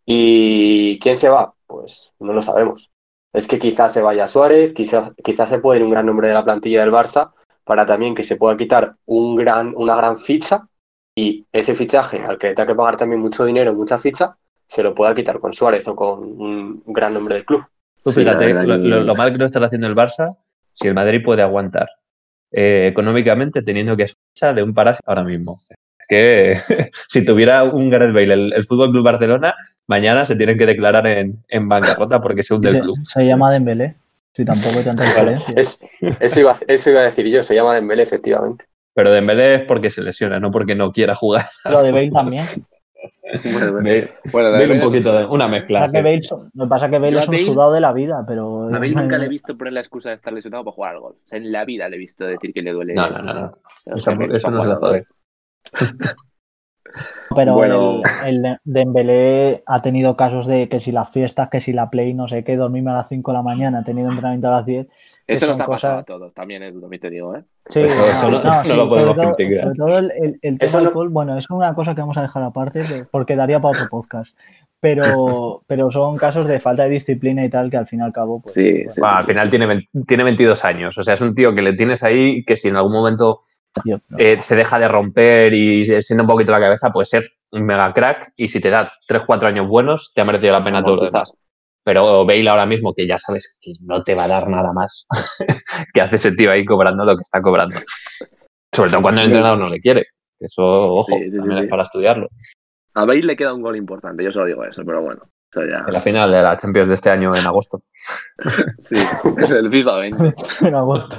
¿Y 0.06 1.00
quién 1.00 1.16
se 1.16 1.30
va? 1.30 1.54
Pues 1.68 2.14
no 2.20 2.34
lo 2.34 2.42
sabemos. 2.42 2.92
es 3.34 3.48
que 3.48 3.60
quizás 3.60 3.94
se 3.94 4.02
vaya 4.02 4.28
Suárez, 4.28 4.74
quizás, 4.74 5.12
quizás 5.24 5.50
se 5.50 5.60
puede 5.60 5.80
ir 5.80 5.86
un 5.86 5.92
gran 5.92 6.06
nombre 6.06 6.28
de 6.28 6.34
la 6.36 6.44
plantilla 6.44 6.82
del 6.82 6.92
Barça 6.92 7.32
para 7.64 7.86
también 7.86 8.16
que 8.16 8.24
se 8.24 8.36
pueda 8.36 8.58
quitar 8.58 8.96
un 9.06 9.36
gran, 9.36 9.74
una 9.76 9.96
gran 9.96 10.18
ficha 10.18 10.68
y 11.16 11.46
ese 11.52 11.76
fichaje 11.76 12.24
al 12.24 12.38
que 12.38 12.48
le 12.48 12.54
tenga 12.56 12.68
que 12.68 12.76
pagar 12.76 12.98
también 12.98 13.22
mucho 13.22 13.46
dinero, 13.46 13.74
mucha 13.74 13.98
ficha, 14.00 14.38
se 14.74 14.82
lo 14.82 14.96
pueda 14.96 15.14
quitar 15.14 15.40
con 15.40 15.54
Suárez 15.54 15.88
o 15.88 15.96
con 15.96 16.20
un 16.20 16.84
gran 16.88 17.14
nombre 17.14 17.36
del 17.36 17.46
club. 17.46 17.64
Tú 18.04 18.12
fíjate, 18.12 18.52
lo, 18.54 19.16
mal 19.16 19.32
que 19.32 19.38
no 19.38 19.46
está 19.46 19.64
haciendo 19.64 19.86
el 19.86 19.94
Barça, 19.94 20.26
si 20.66 20.88
el 20.88 20.96
Madrid 20.96 21.22
puede 21.24 21.44
aguantar 21.44 21.88
eh, 22.52 22.88
económicamente 22.90 23.62
teniendo 23.62 23.96
que 23.96 24.04
escuchar 24.04 24.56
de 24.56 24.64
un 24.64 24.74
parásito 24.74 25.04
ahora 25.08 25.24
mismo. 25.24 25.56
Es 26.00 26.08
que 26.10 26.58
si 27.08 27.24
tuviera 27.24 27.64
un 27.64 27.92
Gareth 27.92 28.14
Bale, 28.14 28.34
el, 28.34 28.54
el 28.54 28.66
Fútbol 28.66 28.90
Club 28.90 29.06
Barcelona, 29.06 29.54
mañana 29.86 30.26
se 30.26 30.36
tienen 30.36 30.58
que 30.58 30.66
declarar 30.66 31.06
en, 31.06 31.44
en 31.50 31.70
bancarrota 31.70 32.20
porque 32.20 32.42
se 32.42 32.56
hunde 32.56 32.70
el 32.70 32.82
club. 32.82 32.96
Se 33.06 33.24
llama 33.26 33.52
Dembélé. 33.52 33.94
Si 34.36 34.44
tampoco 34.44 34.80
hay 34.80 34.86
tanta 34.86 35.04
diferencia. 35.04 35.54
eso, 36.20 36.40
iba, 36.40 36.58
eso 36.68 36.90
iba 36.90 37.02
a 37.02 37.04
decir 37.04 37.28
yo, 37.28 37.44
se 37.44 37.54
llama 37.54 37.76
Dembélé, 37.76 38.02
efectivamente. 38.02 38.66
Pero 38.96 39.12
Dembélé 39.12 39.56
es 39.56 39.62
porque 39.62 39.92
se 39.92 40.02
lesiona, 40.02 40.40
no 40.40 40.50
porque 40.50 40.74
no 40.74 40.92
quiera 40.92 41.14
jugar. 41.14 41.50
Lo 41.66 41.84
de 41.84 41.92
Bale 41.92 42.10
también. 42.10 42.46
Bueno, 43.44 43.74
bueno, 44.32 44.74
un 44.74 44.82
poquito 44.82 45.18
de 45.18 45.26
una 45.26 45.48
mezcla. 45.48 45.90
me 45.92 46.68
pasa 46.68 46.90
que 46.90 47.00
Bale 47.00 47.20
es 47.20 47.28
un 47.28 47.40
sudado 47.40 47.74
de 47.74 47.82
la 47.82 47.92
vida, 47.92 48.24
pero. 48.28 48.68
A 48.68 48.80
Bale 48.80 48.92
nunca 48.96 49.18
le 49.18 49.26
he 49.26 49.30
visto 49.30 49.58
poner 49.58 49.74
la 49.74 49.82
excusa 49.82 50.10
de 50.10 50.16
estar 50.16 50.32
lesionado 50.32 50.64
para 50.64 50.76
jugar 50.76 50.96
al 50.96 51.02
gol. 51.02 51.16
O 51.24 51.28
sea, 51.28 51.38
en 51.38 51.52
la 51.52 51.66
vida 51.66 51.90
le 51.90 51.96
he 51.96 52.00
visto 52.00 52.26
decir 52.26 52.54
que 52.54 52.62
le 52.62 52.72
duele. 52.72 52.94
No, 52.94 53.10
no, 53.10 53.20
no. 53.20 53.34
no. 53.34 53.58
Eso, 53.96 54.12
eso 54.12 54.52
no 54.52 54.62
se 54.62 54.68
lo 54.68 54.78
jode. 54.78 55.06
Pero 57.36 57.56
bueno. 57.56 58.02
el, 58.24 58.46
el 58.46 58.58
Dembélé 58.64 59.64
ha 59.66 59.82
tenido 59.82 60.16
casos 60.16 60.46
de 60.46 60.70
que 60.70 60.80
si 60.80 60.92
las 60.92 61.10
fiestas, 61.10 61.50
que 61.50 61.60
si 61.60 61.74
la 61.74 61.90
play, 61.90 62.14
no 62.14 62.28
sé 62.28 62.44
qué, 62.44 62.56
dormirme 62.56 62.92
a 62.92 62.96
las 62.96 63.10
5 63.10 63.32
de 63.32 63.38
la 63.38 63.42
mañana, 63.42 63.80
ha 63.80 63.84
tenido 63.84 64.10
entrenamiento 64.10 64.50
a 64.50 64.52
las 64.52 64.66
10 64.66 64.88
eso 65.28 65.48
nos 65.48 65.60
ha 65.60 65.68
pasado 65.68 66.00
a 66.00 66.04
todos, 66.04 66.34
también, 66.34 66.64
es 66.64 66.80
también 66.80 67.02
te 67.02 67.10
digo, 67.10 67.36
¿eh? 67.36 67.44
Sí, 67.70 67.82
eso, 67.82 68.30
no, 68.30 68.76
lo 68.76 68.90
podemos 68.90 69.36
criticar. 69.36 69.64
Sobre 69.64 69.78
todo 69.78 69.98
el, 70.00 70.40
el, 70.42 70.60
tema 70.60 70.72
del 70.72 70.88
alcohol, 70.88 71.10
bueno, 71.10 71.38
es 71.38 71.50
una 71.50 71.74
cosa 71.74 71.96
que 71.96 72.02
vamos 72.02 72.18
a 72.18 72.24
dejar 72.24 72.44
aparte 72.44 73.06
porque 73.10 73.36
daría 73.36 73.62
para 73.62 73.78
otro 73.78 73.90
podcast. 73.90 74.38
Pero, 74.82 75.64
pero 75.68 75.92
son 75.92 76.18
casos 76.18 76.48
de 76.48 76.60
falta 76.60 76.84
de 76.84 76.90
disciplina 76.90 77.46
y 77.46 77.50
tal 77.50 77.70
que 77.70 77.78
al 77.78 77.88
fin 77.88 78.00
y 78.00 78.04
al 78.04 78.12
cabo. 78.12 78.42
Pues, 78.42 78.54
sí, 78.54 78.84
al 79.02 79.24
final 79.24 79.50
tiene, 79.50 79.88
tiene 80.06 80.24
22 80.26 80.66
años. 80.66 80.98
O 80.98 81.04
sea, 81.04 81.14
es 81.14 81.22
un 81.22 81.34
tío 81.34 81.56
que 81.56 81.62
le 81.62 81.74
tienes 81.74 82.04
ahí 82.04 82.44
que 82.44 82.58
si 82.58 82.68
en 82.68 82.76
algún 82.76 82.92
momento 82.92 83.42
eh, 84.18 84.38
se 84.42 84.56
deja 84.56 84.78
de 84.78 84.88
romper 84.88 85.54
y 85.54 85.86
se 85.86 86.02
siente 86.02 86.22
un 86.22 86.28
poquito 86.28 86.52
la 86.52 86.60
cabeza, 86.60 86.92
puede 86.92 87.06
ser 87.06 87.32
un 87.54 87.64
mega 87.64 87.94
crack. 87.94 88.34
Y 88.36 88.50
si 88.50 88.60
te 88.60 88.70
da 88.70 88.92
3-4 89.08 89.46
años 89.46 89.68
buenos, 89.68 90.12
te 90.14 90.20
ha 90.20 90.26
merecido 90.26 90.52
la 90.52 90.64
pena 90.64 90.84
todo 90.84 90.98
lo 90.98 91.06
demás. 91.06 91.34
Pero 91.84 92.26
Bale 92.26 92.50
ahora 92.50 92.66
mismo, 92.66 92.94
que 92.94 93.06
ya 93.06 93.18
sabes 93.18 93.58
que 93.60 93.74
no 93.82 94.04
te 94.04 94.16
va 94.16 94.26
a 94.26 94.30
dar 94.30 94.48
nada 94.48 94.72
más, 94.72 95.06
que 95.94 96.02
hace 96.02 96.16
ese 96.16 96.32
tío 96.32 96.52
ahí 96.52 96.66
cobrando 96.66 97.04
lo 97.04 97.16
que 97.16 97.22
está 97.22 97.42
cobrando. 97.42 97.78
Sobre 98.72 98.90
todo 98.90 99.02
cuando 99.02 99.22
el 99.22 99.28
entrenador 99.28 99.60
no 99.60 99.70
le 99.70 99.82
quiere. 99.82 100.06
Eso, 100.40 100.64
ojo, 100.64 101.12
también 101.12 101.64
es 101.64 101.70
para 101.70 101.84
estudiarlo. 101.84 102.30
A 102.96 103.06
Bale 103.06 103.24
le 103.24 103.36
queda 103.36 103.54
un 103.54 103.62
gol 103.62 103.76
importante, 103.76 104.24
yo 104.24 104.32
solo 104.32 104.46
digo 104.46 104.64
eso, 104.64 104.84
pero 104.86 105.02
bueno. 105.02 105.22
En 105.56 105.94
la 105.94 106.00
final 106.00 106.32
de 106.32 106.42
la 106.42 106.58
Champions 106.58 106.88
de 106.88 106.96
este 106.96 107.10
año 107.10 107.36
en 107.36 107.46
agosto. 107.46 107.84
sí, 108.82 108.96
es 109.38 109.50
el 109.50 109.70
FIFA 109.70 109.96
20. 109.98 110.36
en 110.68 110.76
agosto. 110.76 111.16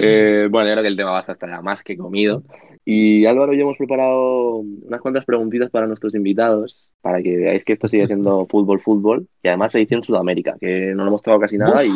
Eh, 0.00 0.48
bueno, 0.50 0.68
yo 0.68 0.74
creo 0.74 0.82
que 0.82 0.88
el 0.88 0.96
tema 0.96 1.12
va 1.12 1.18
a 1.18 1.32
estar 1.32 1.62
más 1.62 1.82
que 1.84 1.96
comido. 1.96 2.42
Y 2.90 3.26
Álvaro 3.26 3.52
y 3.52 3.58
yo 3.58 3.64
hemos 3.64 3.76
preparado 3.76 4.60
unas 4.60 5.02
cuantas 5.02 5.26
preguntitas 5.26 5.68
para 5.68 5.86
nuestros 5.86 6.14
invitados, 6.14 6.90
para 7.02 7.22
que 7.22 7.36
veáis 7.36 7.62
que 7.62 7.74
esto 7.74 7.86
sigue 7.86 8.06
siendo 8.06 8.46
fútbol, 8.50 8.80
fútbol, 8.80 9.28
y 9.42 9.48
además 9.48 9.74
edición 9.74 10.02
Sudamérica, 10.02 10.56
que 10.58 10.94
no 10.94 11.02
lo 11.02 11.08
hemos 11.08 11.20
tocado 11.20 11.38
casi 11.38 11.58
nada 11.58 11.84
y, 11.84 11.90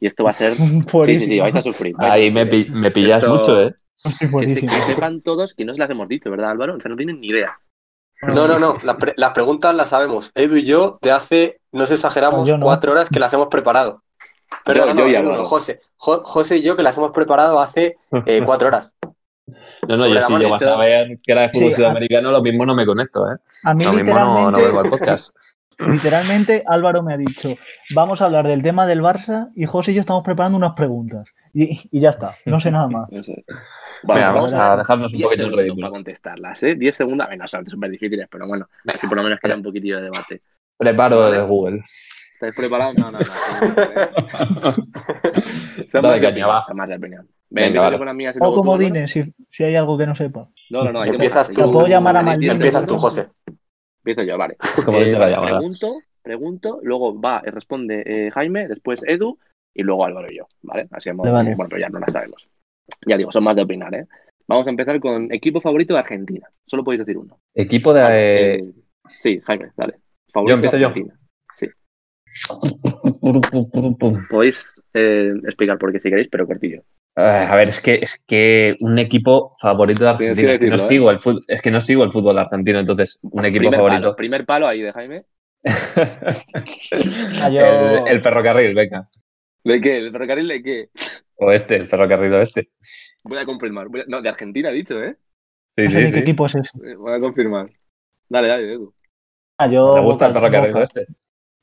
y 0.00 0.06
esto 0.06 0.22
va 0.22 0.30
a 0.30 0.34
ser... 0.34 0.52
sí, 0.56 0.82
sí, 1.06 1.20
sí, 1.20 1.40
vais 1.40 1.56
a 1.56 1.62
sufrir. 1.62 1.94
Ahí 1.96 2.30
me, 2.30 2.44
me, 2.44 2.90
pillas 2.90 3.26
mucho, 3.26 3.62
¿eh? 3.62 3.74
Que, 4.20 4.54
que, 4.54 4.68
sepan 4.86 5.22
todos 5.22 5.54
que 5.54 5.64
no 5.64 5.72
se 5.72 5.78
las 5.78 5.88
hemos 5.88 6.08
dicho, 6.08 6.30
¿verdad, 6.30 6.50
Álvaro? 6.50 6.74
O 6.74 6.80
sea, 6.80 6.90
no 6.90 6.96
tienen 6.98 7.22
ni 7.22 7.28
idea. 7.28 7.58
No, 8.20 8.46
no, 8.46 8.58
no. 8.58 8.76
Las, 8.82 8.98
las 9.16 9.30
preguntas 9.30 9.74
las 9.74 9.88
sabemos. 9.88 10.30
Edu 10.34 10.56
y 10.56 10.66
yo, 10.66 10.98
de 11.00 11.10
hace, 11.10 11.60
no 11.72 11.86
se 11.86 11.94
exageramos, 11.94 12.50
cuatro 12.60 12.92
horas 12.92 13.08
que 13.08 13.18
las 13.18 13.32
hemos 13.32 13.48
preparado. 13.48 14.02
Pero 14.66 14.84
yo, 14.84 15.22
no, 15.22 15.36
no, 15.36 15.44
José. 15.46 15.80
José 15.96 16.58
y 16.58 16.62
yo 16.62 16.76
que 16.76 16.82
las 16.82 16.98
hemos 16.98 17.12
preparado 17.12 17.60
hace 17.60 17.96
eh, 18.26 18.42
cuatro 18.44 18.68
horas. 18.68 18.94
No, 19.88 19.96
no, 19.96 20.06
yo 20.06 20.22
si 20.26 20.32
yo 20.40 20.50
vas 20.50 20.62
a 20.62 20.76
ver 20.76 21.18
que 21.22 21.32
era 21.32 21.42
de 21.42 21.48
fútbol 21.50 21.74
sudamericano, 21.74 22.30
lo 22.30 22.42
mismo 22.42 22.66
no 22.66 22.74
me 22.74 22.86
conecto, 22.86 23.30
¿eh? 23.30 23.36
A 23.64 23.74
mí 23.74 23.84
lo 23.84 23.92
mismo 23.92 24.14
no, 24.14 24.50
no 24.50 24.58
veo 24.58 24.82
el 24.82 24.90
podcast. 24.90 25.34
Literalmente, 25.78 26.62
Álvaro 26.66 27.02
me 27.02 27.14
ha 27.14 27.16
dicho, 27.16 27.56
vamos 27.94 28.22
a 28.22 28.26
hablar 28.26 28.46
del 28.46 28.62
tema 28.62 28.86
del 28.86 29.02
Barça 29.02 29.50
y 29.56 29.66
José 29.66 29.92
y 29.92 29.94
yo 29.96 30.00
estamos 30.00 30.22
preparando 30.22 30.56
unas 30.56 30.72
preguntas. 30.72 31.28
Y, 31.52 31.80
y 31.90 32.00
ya 32.00 32.10
está, 32.10 32.36
no 32.46 32.60
sé 32.60 32.70
nada 32.70 32.88
más. 32.88 33.08
Vale, 34.02 34.24
vamos 34.24 34.52
a 34.52 34.76
dejarnos 34.76 35.12
un 35.14 35.20
poquito 35.20 35.44
de 35.44 35.56
ridículo. 35.56 35.86
para 35.86 35.90
contestarlas, 35.90 36.62
¿eh? 36.62 36.74
10 36.74 36.96
segundos, 36.96 37.26
bueno, 37.26 37.46
son 37.46 37.66
súper 37.66 37.90
difíciles, 37.90 38.26
pero 38.30 38.46
bueno, 38.46 38.68
así 38.86 39.06
por 39.06 39.16
lo 39.16 39.22
menos 39.22 39.38
queda 39.40 39.54
un 39.54 39.62
poquitillo 39.62 39.96
de 39.96 40.02
debate. 40.02 40.42
Preparo 40.76 41.30
de 41.30 41.40
Google. 41.42 41.82
¿Estáis 42.46 42.68
preparados? 42.68 42.96
No, 42.98 43.10
no, 43.10 43.18
no. 43.18 44.72
Se 45.88 46.00
Dale, 46.02 46.20
caña, 46.20 46.46
va. 46.46 46.62
Más 46.74 46.88
de 46.88 46.96
opinión. 46.96 47.28
Venga, 47.50 47.82
vale. 47.82 47.98
con 47.98 48.06
las 48.06 48.16
mías 48.16 48.36
y 48.36 48.38
o 48.42 48.54
como 48.54 48.76
Dine, 48.76 49.06
si, 49.06 49.32
si 49.48 49.64
hay 49.64 49.76
algo 49.76 49.96
que 49.96 50.06
no 50.06 50.14
sepa. 50.14 50.48
No, 50.70 50.84
no, 50.84 50.92
no. 50.92 51.04
Empiezas 51.04 51.50
tú. 51.50 51.60
Lo 51.60 51.70
puedo 51.70 51.86
llamar 51.86 52.16
a. 52.16 52.34
Empiezas 52.34 52.86
tú, 52.86 52.96
José. 52.96 53.28
Empiezo 54.04 54.22
yo, 54.22 54.36
vale. 54.36 54.56
Como 54.84 54.98
eh, 54.98 55.14
vale 55.14 55.36
pregunto, 55.46 55.88
pregunto, 56.22 56.78
luego 56.82 57.18
va, 57.18 57.42
y 57.46 57.50
responde 57.50 58.02
eh, 58.04 58.30
Jaime, 58.32 58.68
después 58.68 59.02
Edu 59.06 59.38
y 59.72 59.82
luego 59.82 60.04
Álvaro 60.04 60.30
y 60.30 60.36
yo, 60.36 60.46
¿vale? 60.60 60.88
Así 60.90 61.08
hemos, 61.08 61.30
vale. 61.30 61.54
bueno, 61.54 61.68
pero 61.70 61.80
ya 61.80 61.88
no 61.88 61.98
la 61.98 62.08
sabemos. 62.08 62.46
Ya 63.06 63.16
digo, 63.16 63.32
son 63.32 63.44
más 63.44 63.56
de 63.56 63.62
opinar, 63.62 63.94
¿eh? 63.94 64.06
Vamos 64.46 64.66
a 64.66 64.70
empezar 64.70 65.00
con 65.00 65.32
equipo 65.32 65.62
favorito 65.62 65.94
de 65.94 66.00
Argentina. 66.00 66.46
Solo 66.66 66.84
podéis 66.84 67.06
decir 67.06 67.16
uno. 67.16 67.38
Equipo 67.54 67.94
de. 67.94 68.56
Eh... 68.56 68.72
Sí, 69.08 69.40
Jaime, 69.42 69.70
dale. 69.74 69.94
Favorito 70.30 70.50
yo 70.50 70.54
empiezo 70.56 70.76
de 70.76 70.84
Argentina. 70.84 71.14
yo. 71.18 71.23
Podéis 74.30 74.64
eh, 74.92 75.32
explicar 75.44 75.78
por 75.78 75.92
qué 75.92 76.00
si 76.00 76.10
queréis, 76.10 76.28
pero 76.30 76.46
cortillo. 76.46 76.82
A 77.16 77.54
ver, 77.54 77.68
es 77.68 77.80
que, 77.80 78.00
es 78.02 78.20
que 78.26 78.76
un 78.80 78.98
equipo 78.98 79.56
favorito 79.60 80.02
de 80.02 80.10
Argentina. 80.10 80.52
Decirlo, 80.52 80.76
no 80.76 80.82
¿eh? 80.82 80.86
sigo 80.86 81.10
el 81.10 81.20
fútbol, 81.20 81.44
es 81.46 81.62
que 81.62 81.70
no 81.70 81.80
sigo 81.80 82.02
el 82.02 82.10
fútbol 82.10 82.38
argentino, 82.38 82.80
entonces 82.80 83.20
un 83.22 83.44
equipo 83.44 83.60
primer 83.60 83.76
favorito. 83.76 84.02
Palo, 84.02 84.16
primer 84.16 84.44
palo 84.44 84.66
ahí 84.66 84.82
de 84.82 84.92
Jaime. 84.92 85.22
el, 87.46 88.08
el, 88.08 88.20
ferrocarril, 88.20 88.74
venga. 88.74 89.08
¿De 89.62 89.80
qué? 89.80 89.98
¿El 89.98 90.10
ferrocarril 90.10 90.48
de 90.48 90.62
qué? 90.62 90.88
Oeste, 91.36 91.76
el 91.76 91.86
ferrocarril 91.86 92.34
oeste. 92.34 92.68
Voy 93.22 93.38
a 93.38 93.46
confirmar. 93.46 93.88
Voy 93.88 94.00
a... 94.00 94.04
No, 94.08 94.20
de 94.20 94.28
Argentina 94.28 94.70
ha 94.70 94.72
dicho, 94.72 95.00
¿eh? 95.02 95.16
Sí, 95.76 95.88
sí, 95.88 95.96
¿Qué 95.96 96.10
sí. 96.10 96.18
equipo 96.18 96.46
es 96.46 96.56
ese? 96.56 96.96
Voy 96.96 97.14
a 97.14 97.20
confirmar. 97.20 97.70
Dale, 98.28 98.48
dale, 98.48 98.72
Edu. 98.72 98.92
Ah, 99.56 99.68
yo 99.68 99.94
¿Te 99.94 100.00
gusta 100.00 100.26
el 100.26 100.32
ferrocarril 100.34 100.76
oeste? 100.76 101.06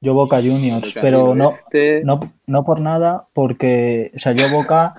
Yo 0.03 0.15
Boca 0.15 0.37
Juniors, 0.37 0.95
pero 0.99 1.35
no, 1.35 1.51
este... 1.51 2.03
no, 2.03 2.19
no 2.47 2.63
por 2.63 2.79
nada, 2.79 3.27
porque, 3.33 4.11
o 4.15 4.19
sea, 4.19 4.31
yo 4.31 4.49
Boca, 4.49 4.95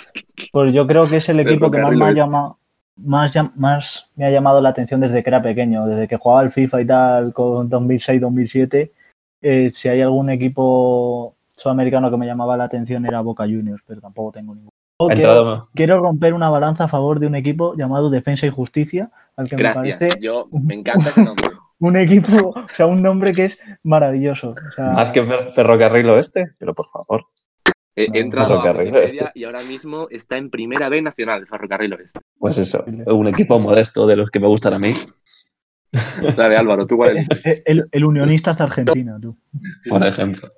pues 0.52 0.72
yo 0.72 0.86
creo 0.86 1.08
que 1.08 1.16
es 1.16 1.28
el 1.28 1.40
equipo 1.40 1.72
que 1.72 1.78
más 1.78 1.92
me 1.92 2.04
ha 2.04 2.12
llamado, 2.12 2.58
más, 2.96 3.36
más 3.56 4.10
me 4.14 4.26
ha 4.26 4.30
llamado 4.30 4.60
la 4.60 4.68
atención 4.68 5.00
desde 5.00 5.24
que 5.24 5.30
era 5.30 5.42
pequeño, 5.42 5.86
desde 5.86 6.06
que 6.06 6.16
jugaba 6.18 6.42
al 6.42 6.52
FIFA 6.52 6.80
y 6.80 6.86
tal 6.86 7.32
con 7.32 7.68
2006-2007. 7.68 8.90
Eh, 9.42 9.70
si 9.72 9.88
hay 9.88 10.00
algún 10.02 10.30
equipo 10.30 11.34
sudamericano 11.48 12.08
que 12.08 12.16
me 12.16 12.26
llamaba 12.26 12.56
la 12.56 12.64
atención 12.64 13.04
era 13.04 13.20
Boca 13.22 13.42
Juniors, 13.42 13.82
pero 13.84 14.00
tampoco 14.00 14.30
tengo 14.30 14.54
ninguno. 14.54 14.70
Quiero, 15.08 15.68
quiero, 15.74 15.98
romper 15.98 16.32
una 16.32 16.48
balanza 16.48 16.84
a 16.84 16.88
favor 16.88 17.18
de 17.18 17.26
un 17.26 17.34
equipo 17.34 17.74
llamado 17.74 18.08
Defensa 18.08 18.46
y 18.46 18.50
Justicia, 18.50 19.10
al 19.36 19.48
que 19.48 19.56
Gracias. 19.56 19.84
me 19.84 19.92
parece. 19.98 20.20
Yo 20.20 20.46
me 20.52 20.74
encanta 20.74 21.08
ese 21.08 21.24
nombre. 21.24 21.50
Un 21.82 21.96
equipo, 21.96 22.50
o 22.50 22.68
sea, 22.72 22.86
un 22.86 23.02
nombre 23.02 23.32
que 23.32 23.46
es 23.46 23.58
maravilloso. 23.82 24.50
O 24.50 24.72
sea, 24.72 24.92
Más 24.92 25.10
que 25.10 25.24
Ferrocarril 25.52 26.08
Oeste, 26.10 26.52
pero 26.58 26.74
por 26.74 26.88
favor. 26.88 27.26
He 27.94 28.18
entrado 28.18 28.58
a 28.58 28.72
Wikipedia 28.72 29.32
y 29.34 29.44
ahora 29.44 29.62
mismo 29.62 30.06
está 30.08 30.38
en 30.38 30.48
primera 30.48 30.88
B 30.88 31.02
nacional, 31.02 31.40
el 31.40 31.46
Ferrocarril 31.46 31.92
Oeste. 31.94 32.20
Pues 32.38 32.56
eso, 32.56 32.84
un 32.86 33.28
equipo 33.28 33.58
modesto 33.58 34.06
de 34.06 34.16
los 34.16 34.30
que 34.30 34.40
me 34.40 34.46
gustan 34.46 34.74
a 34.74 34.78
mí. 34.78 34.94
Dale, 36.36 36.56
Álvaro, 36.56 36.86
¿tú 36.86 36.96
cuál 36.96 37.18
es? 37.18 37.28
El, 37.44 37.62
el, 37.66 37.84
el 37.90 38.04
unionista 38.04 38.54
de 38.54 38.62
Argentina, 38.62 39.18
tú. 39.20 39.36
Por 39.90 40.06
ejemplo. 40.06 40.48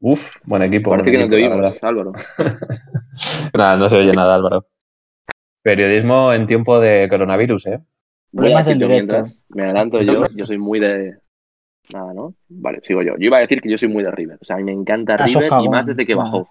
Uf, 0.00 0.34
buen 0.44 0.62
equipo. 0.64 0.90
Parece 0.90 1.10
buen 1.16 1.30
que 1.30 1.36
equipo, 1.36 1.54
no 1.54 1.62
te 1.62 1.70
oímos, 1.70 1.84
Álvaro. 1.84 2.12
nada, 3.54 3.76
no 3.76 3.88
se 3.88 3.96
oye 3.96 4.12
nada, 4.12 4.34
Álvaro. 4.34 4.66
Periodismo 5.62 6.32
en 6.34 6.46
tiempo 6.46 6.78
de 6.78 7.08
coronavirus, 7.08 7.66
¿eh? 7.66 7.80
Voy 8.32 8.52
a 8.52 8.62
decir 8.62 8.88
mientras 8.88 9.44
me 9.50 9.64
adelanto 9.64 10.00
yo, 10.00 10.26
yo 10.34 10.46
soy 10.46 10.58
muy 10.58 10.80
de... 10.80 11.16
Nada, 11.92 12.14
¿no? 12.14 12.34
Vale, 12.48 12.80
sigo 12.86 13.02
yo. 13.02 13.12
Yo 13.18 13.26
iba 13.26 13.36
a 13.36 13.40
decir 13.40 13.60
que 13.60 13.70
yo 13.70 13.76
soy 13.76 13.88
muy 13.88 14.02
de 14.02 14.10
River. 14.10 14.38
O 14.40 14.44
sea, 14.44 14.56
a 14.56 14.58
mí 14.58 14.64
me 14.64 14.72
encanta 14.72 15.16
Ah, 15.18 15.26
River 15.26 15.50
y 15.62 15.68
más 15.68 15.86
desde 15.86 16.06
que 16.06 16.14
bajó. 16.14 16.48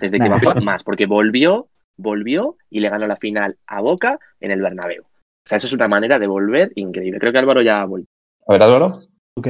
Desde 0.00 0.18
que 0.18 0.28
bajó 0.28 0.60
más, 0.62 0.82
porque 0.82 1.06
volvió, 1.06 1.68
volvió 1.96 2.56
y 2.70 2.80
le 2.80 2.88
ganó 2.88 3.06
la 3.06 3.16
final 3.16 3.56
a 3.66 3.80
Boca 3.80 4.18
en 4.40 4.50
el 4.50 4.62
Bernabéu. 4.62 5.02
O 5.02 5.48
sea, 5.48 5.58
eso 5.58 5.66
es 5.66 5.72
una 5.72 5.86
manera 5.86 6.18
de 6.18 6.26
volver 6.26 6.72
increíble. 6.74 7.20
Creo 7.20 7.32
que 7.32 7.38
Álvaro 7.38 7.62
ya 7.62 7.82
ha 7.82 7.84
vuelto. 7.84 8.08
A 8.46 8.52
ver, 8.52 8.62
Álvaro. 8.62 9.00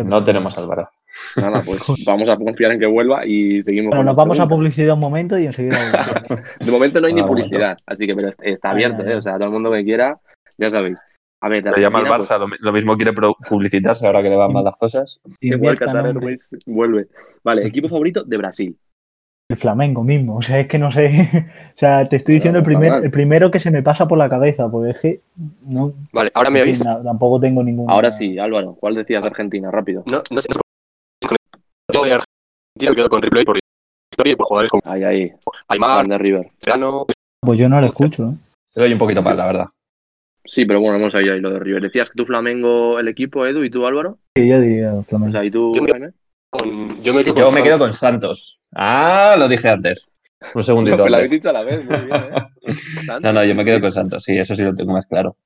No 0.05 0.25
tenemos 0.25 0.57
Álvaro. 0.59 0.89
Nada, 1.37 1.63
pues 1.67 1.81
vamos 2.05 2.29
a 2.29 2.37
confiar 2.37 2.73
en 2.73 2.81
que 2.81 2.87
vuelva 2.87 3.27
y 3.27 3.63
seguimos. 3.63 3.91
Bueno, 3.91 4.05
nos 4.05 4.17
vamos 4.17 4.39
a 4.41 4.49
publicidad 4.49 4.95
un 4.95 5.01
momento 5.01 5.39
y 5.39 5.47
enseguida. 5.47 5.79
de 6.61 6.71
momento 6.71 7.01
no 7.01 7.07
hay 7.07 7.15
ni 7.15 7.23
publicidad, 7.23 7.77
así 7.87 8.07
que 8.07 8.15
pero 8.15 8.29
está 8.41 8.71
abierto, 8.71 9.03
¿eh? 9.07 9.17
O 9.17 9.23
sea, 9.23 9.35
todo 9.35 9.47
el 9.47 9.53
mundo 9.53 9.73
que 9.73 9.85
quiera, 9.85 10.19
ya 10.59 10.71
sabéis. 10.71 11.01
A 11.43 11.49
ver, 11.49 11.65
Se 11.75 11.81
llama 11.81 12.01
el 12.01 12.07
Barça, 12.07 12.39
pues 12.39 12.61
lo 12.61 12.73
mismo 12.73 12.97
quiere 12.97 13.13
publicitarse 13.49 14.07
ahora 14.07 14.23
que 14.23 14.29
le 14.29 14.37
van 14.37 14.53
mal 14.53 14.65
las 14.65 14.77
cosas. 14.77 15.21
Igual 15.41 15.79
vuelve. 16.67 17.09
Vale, 17.43 17.67
equipo 17.67 17.89
favorito 17.89 18.25
de 18.25 18.37
Brasil. 18.37 18.79
El 19.49 19.57
Flamengo 19.57 20.05
mismo, 20.05 20.37
o 20.37 20.43
sea, 20.43 20.61
es 20.61 20.69
que 20.69 20.79
no 20.79 20.93
sé. 20.93 21.49
o 21.75 21.79
sea, 21.79 22.09
te 22.09 22.17
estoy 22.17 22.37
diciendo 22.37 22.59
el, 22.59 22.65
primer, 22.65 23.05
el 23.05 23.11
primero 23.11 23.51
que 23.51 23.59
se 23.59 23.71
me 23.71 23.83
pasa 23.83 24.07
por 24.07 24.19
la 24.19 24.29
cabeza, 24.29 24.71
porque 24.71 24.91
es 24.91 25.01
que 25.01 25.21
no. 25.63 25.93
Vale, 26.13 26.31
ahora 26.35 26.51
me 26.51 26.63
oís. 26.63 26.85
tampoco 26.85 27.41
tengo 27.41 27.65
ningún. 27.65 27.91
Ahora 27.91 28.11
sí, 28.11 28.39
Álvaro, 28.39 28.77
¿cuál 28.79 28.95
decías 28.95 29.23
de 29.23 29.29
Argentina? 29.29 29.71
Rápido. 29.71 30.05
No, 30.13 30.23
no 30.31 30.43
sé. 30.43 30.49
Yo 31.93 32.05
de 32.05 32.13
Argentina 32.13 32.95
quedo 32.95 33.09
con 33.09 33.23
Ripley 33.23 33.45
por 33.45 33.59
historia 34.13 34.33
y 34.35 34.37
por 34.37 34.47
jugadores 34.47 34.71
como. 34.71 34.83
Ahí, 34.87 35.03
ahí. 35.03 35.33
Aymar, 35.69 36.07
de 36.07 36.19
River. 36.19 36.51
Serrano. 36.59 37.07
Pues 37.41 37.59
yo 37.59 37.69
no 37.69 37.81
lo 37.81 37.87
escucho, 37.87 38.29
¿eh? 38.29 38.35
Se 38.69 38.81
oye 38.83 38.93
un 38.93 38.99
poquito 38.99 39.23
más, 39.23 39.37
la 39.37 39.47
verdad. 39.47 39.67
Sí, 40.45 40.65
pero 40.65 40.81
bueno, 40.81 40.97
hemos 40.97 41.15
ahí, 41.15 41.29
ahí 41.29 41.41
lo 41.41 41.51
de 41.51 41.61
River. 41.61 41.83
Decías 41.83 42.11
que 42.11 42.17
tú 42.17 42.27
Flamengo 42.27 42.99
el 42.99 43.09
equipo, 43.09 43.47
Edu, 43.47 43.63
y 43.63 43.71
tú 43.71 43.87
Álvaro. 43.87 44.19
Sí, 44.37 44.49
yo 44.49 44.61
diría 44.61 45.03
Flamengo. 45.03 45.31
O 45.31 45.33
sea, 45.33 45.45
¿y 45.45 45.51
tú, 45.51 45.75
yo 45.75 45.83
me? 45.83 46.11
Con, 46.51 47.03
yo 47.03 47.15
me, 47.15 47.23
quedo, 47.23 47.37
yo 47.37 47.45
con 47.47 47.55
me 47.55 47.63
quedo 47.63 47.79
con 47.79 47.93
Santos. 47.93 48.59
Ah, 48.75 49.37
lo 49.39 49.49
dije 49.49 49.69
antes. 49.69 50.15
Un 50.55 50.63
segundito. 50.63 50.97
Pues 50.99 51.11
lo 51.11 51.17
habéis 51.17 51.31
dicho 51.31 51.51
a 51.51 51.53
la 51.53 51.63
vez, 51.63 51.85
muy 51.85 51.97
bien, 51.97 52.11
¿eh? 52.13 53.21
no, 53.23 53.33
no, 53.33 53.45
yo 53.45 53.55
me 53.55 53.65
quedo 53.65 53.81
con 53.81 53.93
Santos, 53.93 54.25
sí, 54.25 54.37
eso 54.39 54.57
sí 54.57 54.63
lo 54.63 54.75
tengo 54.75 54.93
más 54.93 55.07
claro. 55.07 55.37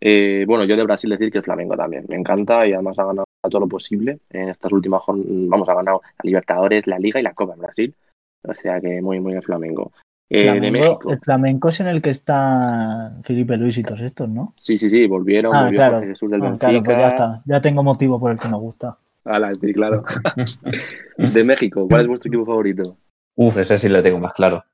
Eh, 0.00 0.44
bueno, 0.46 0.64
yo 0.64 0.76
de 0.76 0.84
Brasil 0.84 1.10
decir 1.10 1.30
que 1.30 1.38
el 1.38 1.44
Flamengo 1.44 1.76
también. 1.76 2.04
Me 2.08 2.16
encanta 2.16 2.66
y 2.66 2.72
además 2.72 2.98
ha 2.98 3.04
ganado 3.04 3.24
todo 3.42 3.60
lo 3.60 3.68
posible 3.68 4.18
en 4.30 4.48
estas 4.48 4.72
últimas 4.72 5.02
Vamos, 5.06 5.68
ha 5.68 5.74
ganado 5.74 6.02
la 6.02 6.22
Libertadores, 6.22 6.86
la 6.86 6.98
Liga 6.98 7.20
y 7.20 7.22
la 7.22 7.34
Copa 7.34 7.54
en 7.54 7.60
Brasil. 7.60 7.94
O 8.42 8.54
sea 8.54 8.80
que 8.80 9.00
muy, 9.00 9.20
muy 9.20 9.32
el 9.32 9.42
Flamengo. 9.42 9.92
Eh, 10.28 10.60
de 10.60 10.70
México. 10.70 11.10
El 11.10 11.20
flamenco 11.20 11.68
es 11.68 11.80
en 11.80 11.86
el 11.86 12.02
que 12.02 12.10
está 12.10 13.16
Felipe 13.22 13.56
Luis 13.56 13.78
y 13.78 13.82
todos 13.84 14.00
estos, 14.00 14.28
¿no? 14.28 14.54
Sí, 14.58 14.76
sí, 14.76 14.90
sí, 14.90 15.06
volvieron. 15.06 15.54
Ah, 15.54 15.64
volvió 15.64 15.78
claro. 15.78 16.00
Jesús 16.00 16.30
del 16.30 16.42
Ah, 16.44 16.56
claro, 16.58 16.82
pues 16.82 16.98
ya 16.98 17.08
está. 17.08 17.42
Ya 17.44 17.60
tengo 17.60 17.82
motivo 17.82 18.18
por 18.18 18.32
el 18.32 18.38
que 18.40 18.48
me 18.48 18.56
gusta. 18.56 18.98
Ala, 19.24 19.54
sí, 19.54 19.72
claro. 19.72 20.04
de 21.16 21.44
México, 21.44 21.86
¿cuál 21.88 22.02
es 22.02 22.06
vuestro 22.08 22.28
equipo 22.30 22.44
favorito? 22.44 22.96
Uf, 23.36 23.56
ese 23.58 23.78
sí 23.78 23.88
le 23.88 24.02
tengo 24.02 24.18
más 24.18 24.32
claro. 24.32 24.64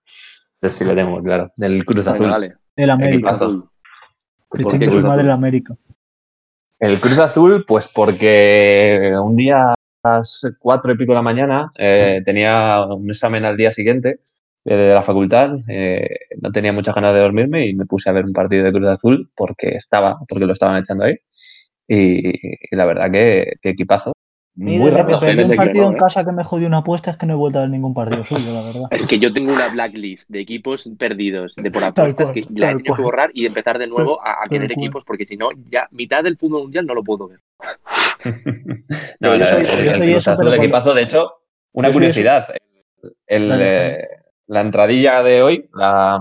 Ese 0.55 0.71
sí 0.71 0.85
le 0.85 0.95
tengo 0.95 1.23
claro. 1.23 1.51
Del 1.57 1.85
Cruz 1.85 2.05
Venga, 2.05 2.13
Azul. 2.13 2.31
dale. 2.31 2.55
El 2.77 2.91
América. 2.91 3.29
Cruz 3.31 3.43
Azul. 3.43 3.63
Que 3.63 4.49
¿Por 4.49 4.59
qué 4.59 4.65
chingue 4.65 4.87
su 4.87 4.93
Cruz 4.93 5.03
madre 5.05 5.21
Azul? 5.23 5.27
el 5.27 5.33
América. 5.33 5.75
El 6.79 7.01
Cruz 7.01 7.19
Azul, 7.19 7.65
pues 7.67 7.89
porque 7.89 9.13
un 9.23 9.37
día 9.37 9.73
a 9.73 9.75
las 10.05 10.47
cuatro 10.59 10.93
y 10.93 10.97
pico 10.97 11.13
de 11.13 11.17
la 11.17 11.23
mañana 11.23 11.71
eh, 11.79 12.23
tenía 12.25 12.85
un 12.87 13.09
examen 13.11 13.45
al 13.45 13.57
día 13.57 13.71
siguiente 13.71 14.19
de 14.65 14.95
la 14.95 15.03
facultad. 15.03 15.51
eh, 15.69 16.07
no 16.41 16.51
tenía 16.53 16.73
muchas 16.73 16.95
ganas 16.95 17.15
de 17.15 17.21
dormirme 17.21 17.67
y 17.67 17.75
me 17.75 17.87
puse 17.87 18.09
a 18.09 18.13
ver 18.13 18.25
un 18.25 18.33
partido 18.33 18.65
de 18.65 18.73
Cruz 18.73 18.87
Azul 18.87 19.31
porque 19.37 19.69
estaba, 19.77 20.19
porque 20.29 20.47
lo 20.47 20.53
estaban 20.53 20.81
echando 20.83 21.05
ahí. 21.05 21.17
Y, 21.89 22.29
y 22.71 22.77
la 22.77 22.85
verdad 22.85 23.11
que, 23.11 23.55
que 23.61 23.71
equipazo. 23.71 24.13
Y 24.55 24.65
Muy 24.65 24.91
desde 24.91 25.03
raro. 25.03 25.19
que 25.19 25.27
perdí 25.27 25.43
un 25.51 25.57
partido 25.57 25.89
en 25.89 25.95
¿eh? 25.95 25.97
casa 25.99 26.25
que 26.27 26.33
me 26.33 26.45
jodió 26.45 26.67
una 26.69 26.79
apuesta 26.79 27.11
es 27.11 27.17
que 27.17 27.25
no 27.25 27.33
he 27.33 27.37
vuelto 27.37 27.59
a 27.59 27.63
ver 27.63 27.71
ningún 27.71 27.95
partido 27.95 28.23
suyo, 28.25 28.53
la 28.53 28.63
verdad. 28.63 28.83
Es 28.91 29.07
que 29.07 29.19
yo 29.19 29.33
tengo 29.33 29.51
una 29.53 29.69
blacklist 29.69 30.29
de 30.29 30.41
equipos 30.41 30.89
perdidos 30.99 31.55
de 31.57 31.71
por 31.71 31.83
apuestas 31.85 32.31
cual, 32.31 32.35
que 32.35 32.45
la 32.61 32.71
he 32.71 32.77
tenido 32.77 32.95
que 32.95 33.03
borrar 33.03 33.31
y 33.33 33.47
empezar 33.47 33.79
de 33.79 33.87
nuevo 33.87 34.23
a, 34.23 34.43
a 34.45 34.49
querer 34.49 34.71
equipos 34.71 35.05
porque 35.07 35.25
si 35.25 35.37
no, 35.39 35.49
ya 35.71 35.89
mitad 35.91 36.23
del 36.23 36.37
fútbol 36.37 36.63
mundial 36.65 36.85
no 36.87 36.95
lo 36.95 37.03
puedo 37.03 37.29
ver. 37.29 37.41
No, 39.21 39.37
yo 39.37 39.47
soy- 39.47 39.59
el- 39.61 39.65
yo 39.85 39.91
el 39.93 39.97
soy 39.97 40.13
eso, 40.13 40.35
pero 40.37 40.51
por- 40.51 40.59
equipazo. 40.59 40.95
De 40.95 41.03
hecho, 41.03 41.33
una 41.73 41.91
curiosidad. 41.93 42.47
El, 43.27 43.49
Dale, 43.49 43.89
eh, 44.03 44.09
la 44.53 44.61
entradilla 44.61 45.23
de 45.23 45.43
hoy, 45.43 45.69
la, 45.75 46.19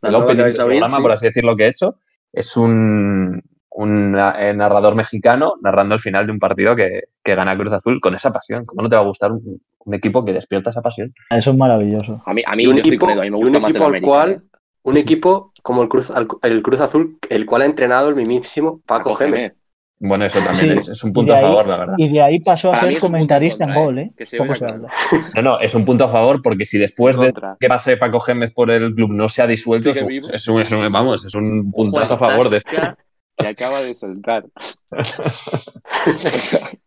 La 0.00 0.08
el 0.08 0.14
opening 0.14 0.44
del 0.44 0.56
programa, 0.56 0.96
sí. 0.96 1.02
por 1.02 1.12
así 1.12 1.26
decirlo, 1.26 1.54
que 1.54 1.64
he 1.64 1.68
hecho, 1.68 1.96
es 2.32 2.56
un, 2.56 3.42
un 3.70 4.16
eh, 4.16 4.54
narrador 4.54 4.94
mexicano 4.94 5.54
narrando 5.60 5.94
el 5.94 6.00
final 6.00 6.26
de 6.26 6.32
un 6.32 6.38
partido 6.38 6.74
que, 6.74 7.02
que 7.22 7.34
gana 7.34 7.56
Cruz 7.58 7.74
Azul 7.74 8.00
con 8.00 8.14
esa 8.14 8.32
pasión. 8.32 8.64
¿Cómo 8.64 8.82
no 8.82 8.88
te 8.88 8.96
va 8.96 9.02
a 9.02 9.04
gustar 9.04 9.32
un, 9.32 9.60
un 9.84 9.94
equipo 9.94 10.24
que 10.24 10.32
despierta 10.32 10.70
esa 10.70 10.80
pasión? 10.80 11.12
Eso 11.28 11.50
es 11.50 11.56
maravilloso. 11.58 12.22
A 12.24 12.32
mí, 12.32 12.42
a 12.46 12.56
mí 12.56 12.66
un 12.66 12.78
equipo, 12.78 13.06
a 13.06 13.14
mí 13.16 13.30
me 13.30 13.36
gusta 13.36 13.56
un 13.56 13.62
más 13.62 13.70
el 13.70 13.76
equipo 13.76 13.86
al 13.86 14.00
cual, 14.00 14.42
un 14.84 14.96
equipo 14.96 15.52
como 15.62 15.82
el 15.82 15.90
Cruz, 15.90 16.10
el 16.42 16.62
Cruz 16.62 16.80
Azul, 16.80 17.18
el 17.28 17.44
cual 17.44 17.62
ha 17.62 17.66
entrenado 17.66 18.08
el 18.08 18.14
mismísimo 18.14 18.80
Paco, 18.86 19.10
Paco 19.10 19.16
Gémez. 19.16 19.40
Gémez. 19.40 19.57
Bueno, 20.00 20.24
eso 20.26 20.38
también 20.38 20.74
Sí, 20.74 20.78
es, 20.78 20.88
es 20.88 21.02
un 21.02 21.12
punto 21.12 21.34
a 21.34 21.40
favor, 21.40 21.66
la 21.66 21.76
verdad. 21.76 21.94
Y 21.98 22.08
de 22.08 22.22
ahí 22.22 22.38
pasó 22.38 22.72
a 22.72 22.78
ser 22.78 22.92
en 22.92 23.00
comentarista 23.00 23.64
en 23.64 23.74
gol, 23.74 23.98
¿eh? 23.98 24.02
¿eh? 24.02 24.10
Que 24.16 24.26
se 24.26 24.36
Poco 24.38 24.54
se 24.54 24.64
habla. 24.64 24.88
No, 25.34 25.42
no, 25.42 25.60
es 25.60 25.74
un 25.74 25.84
punto 25.84 26.04
a 26.04 26.08
favor 26.08 26.40
porque 26.40 26.64
si 26.66 26.78
después 26.78 27.18
de 27.18 27.32
que 27.58 27.68
pase 27.68 27.96
Paco 27.96 28.20
Gémez 28.20 28.52
por 28.52 28.70
el 28.70 28.94
club 28.94 29.10
no 29.12 29.28
se 29.28 29.42
ha 29.42 29.46
disuelto, 29.48 29.90
es, 29.90 30.46
un, 30.48 30.60
es 30.60 30.70
un- 30.72 30.92
vamos, 30.92 31.24
es 31.24 31.34
un 31.34 31.72
puntazo 31.72 32.14
a 32.14 32.18
favor 32.18 32.48
de 32.48 32.60
que 32.60 33.46
acaba 33.46 33.80
de 33.80 33.94
soltar. 33.96 34.44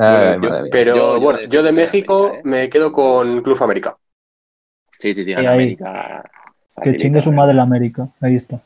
Ay, 0.00 0.34
yo-. 0.42 0.50
Pero 0.70 0.96
Yo- 0.96 1.14
yo 1.14 1.20
bueno, 1.20 1.38
de- 1.40 1.48
yo 1.48 1.62
de 1.62 1.72
México 1.72 2.26
América, 2.28 2.38
¿eh? 2.38 2.42
me 2.44 2.68
quedo 2.68 2.92
con 2.92 3.42
Club 3.42 3.62
América. 3.62 3.96
Sí, 4.98 5.14
sí, 5.14 5.24
sí, 5.24 5.32
ahí, 5.34 5.46
América. 5.46 6.24
Que 6.82 6.96
chingue 6.96 7.20
su 7.22 7.30
¿eh? 7.30 7.34
madre 7.34 7.52
el 7.52 7.60
América. 7.60 8.08
Ahí 8.20 8.36
está. 8.36 8.60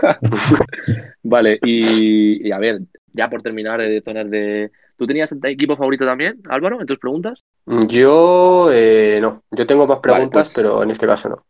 Vale, 1.22 1.58
y, 1.62 2.46
y 2.48 2.52
a 2.52 2.58
ver, 2.58 2.80
ya 3.12 3.28
por 3.30 3.42
terminar 3.42 3.80
de 3.80 4.02
zonas 4.02 4.30
de. 4.30 4.70
¿Tú 4.96 5.06
tenías 5.06 5.34
equipo 5.44 5.76
favorito 5.76 6.04
también, 6.04 6.40
Álvaro, 6.48 6.80
en 6.80 6.86
tus 6.86 6.98
preguntas? 6.98 7.42
Yo 7.88 8.68
eh, 8.72 9.18
no, 9.20 9.42
yo 9.50 9.66
tengo 9.66 9.86
más 9.86 9.98
preguntas, 9.98 10.48
pues. 10.48 10.54
pero 10.54 10.82
en 10.82 10.90
este 10.90 11.06
caso 11.06 11.28
no. 11.30 11.44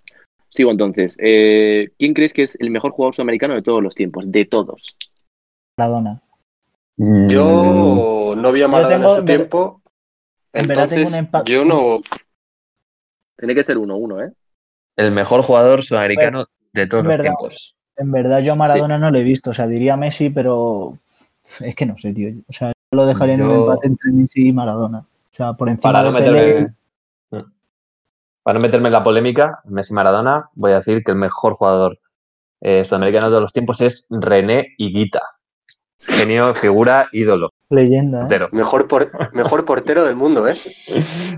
Sigo 0.48 0.70
entonces. 0.70 1.16
Eh, 1.20 1.90
¿Quién 1.98 2.14
crees 2.14 2.32
que 2.32 2.44
es 2.44 2.56
el 2.60 2.70
mejor 2.70 2.92
jugador 2.92 3.14
sudamericano 3.14 3.54
de 3.54 3.62
todos 3.62 3.82
los 3.82 3.94
tiempos? 3.94 4.30
De 4.30 4.44
todos. 4.44 4.96
Maradona. 5.76 6.22
Mm, 6.96 7.26
Yo 7.28 8.34
no 8.36 8.52
vi 8.52 8.62
a 8.62 8.68
Maradona 8.68 8.96
tengo- 8.98 9.18
en 9.18 9.24
ver- 9.26 9.36
tiempo, 9.36 9.82
en 10.52 10.68
verdad 10.68 10.88
tengo 10.88 11.00
entonces 11.02 11.18
un 11.18 11.24
empate. 11.26 11.52
yo 11.52 11.64
no... 11.64 12.00
Tiene 13.36 13.54
que 13.56 13.64
ser 13.64 13.78
uno, 13.78 13.96
uno, 13.96 14.22
¿eh? 14.22 14.30
el 14.96 15.10
mejor 15.10 15.42
jugador 15.42 15.82
sudamericano 15.82 16.46
de 16.72 16.86
todos 16.86 17.02
los 17.02 17.10
verdad. 17.10 17.24
tiempos. 17.24 17.74
En 17.96 18.10
verdad 18.12 18.40
yo 18.40 18.52
a 18.52 18.56
Maradona 18.56 18.98
no 18.98 19.10
le 19.10 19.20
he 19.20 19.24
visto. 19.24 19.50
O 19.50 19.54
sea, 19.54 19.66
diría 19.66 19.96
Messi, 19.96 20.30
pero 20.30 20.98
es 21.60 21.74
que 21.74 21.86
no 21.86 21.96
sé, 21.98 22.12
tío. 22.12 22.32
O 22.48 22.52
sea, 22.52 22.68
yo 22.68 22.96
lo 22.96 23.06
dejaría 23.06 23.34
en 23.34 23.42
un 23.42 23.50
empate 23.52 23.86
entre 23.86 24.10
Messi 24.12 24.48
y 24.48 24.52
Maradona. 24.52 24.98
O 24.98 25.36
sea, 25.36 25.52
por 25.54 25.68
encima 25.68 25.92
Para 25.92 26.10
no, 26.10 26.12
de 26.18 26.24
Pelé. 26.24 26.40
meterme, 26.40 26.74
para 28.42 28.58
no 28.58 28.62
meterme 28.62 28.88
en 28.88 28.92
la 28.92 29.02
polémica, 29.02 29.60
Messi 29.64 29.94
Maradona, 29.94 30.50
voy 30.54 30.72
a 30.72 30.76
decir 30.76 31.02
que 31.02 31.12
el 31.12 31.16
mejor 31.18 31.54
jugador 31.54 31.98
eh, 32.60 32.84
sudamericano 32.84 33.26
de 33.26 33.30
todos 33.30 33.42
los 33.42 33.52
tiempos 33.52 33.80
es 33.80 34.06
René 34.10 34.74
Higuita. 34.76 35.20
Genio, 36.00 36.54
figura, 36.54 37.08
ídolo. 37.12 37.50
Leyenda, 37.70 38.18
¿eh? 38.18 38.20
Portero. 38.22 38.48
Mejor, 38.52 38.86
por- 38.88 39.34
mejor 39.34 39.64
portero 39.64 40.04
del 40.04 40.16
mundo, 40.16 40.46
¿eh? 40.46 40.56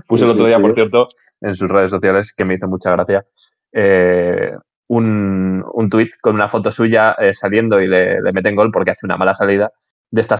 Puse 0.07 0.25
el 0.25 0.31
otro 0.31 0.45
día, 0.45 0.59
por 0.59 0.73
cierto, 0.73 1.07
en 1.39 1.55
sus 1.55 1.69
redes 1.69 1.89
sociales, 1.89 2.33
que 2.35 2.43
me 2.43 2.55
hizo 2.55 2.67
mucha 2.67 2.91
gracia, 2.91 3.25
eh, 3.71 4.51
un, 4.89 5.63
un 5.73 5.89
tuit 5.89 6.11
con 6.21 6.35
una 6.35 6.47
foto 6.47 6.71
suya 6.71 7.13
eh, 7.19 7.33
saliendo 7.33 7.81
y 7.81 7.87
le, 7.87 8.21
le 8.21 8.31
meten 8.33 8.55
gol 8.55 8.71
porque 8.71 8.91
hace 8.91 9.05
una 9.05 9.17
mala 9.17 9.35
salida 9.35 9.71
de 10.11 10.21
estas 10.21 10.39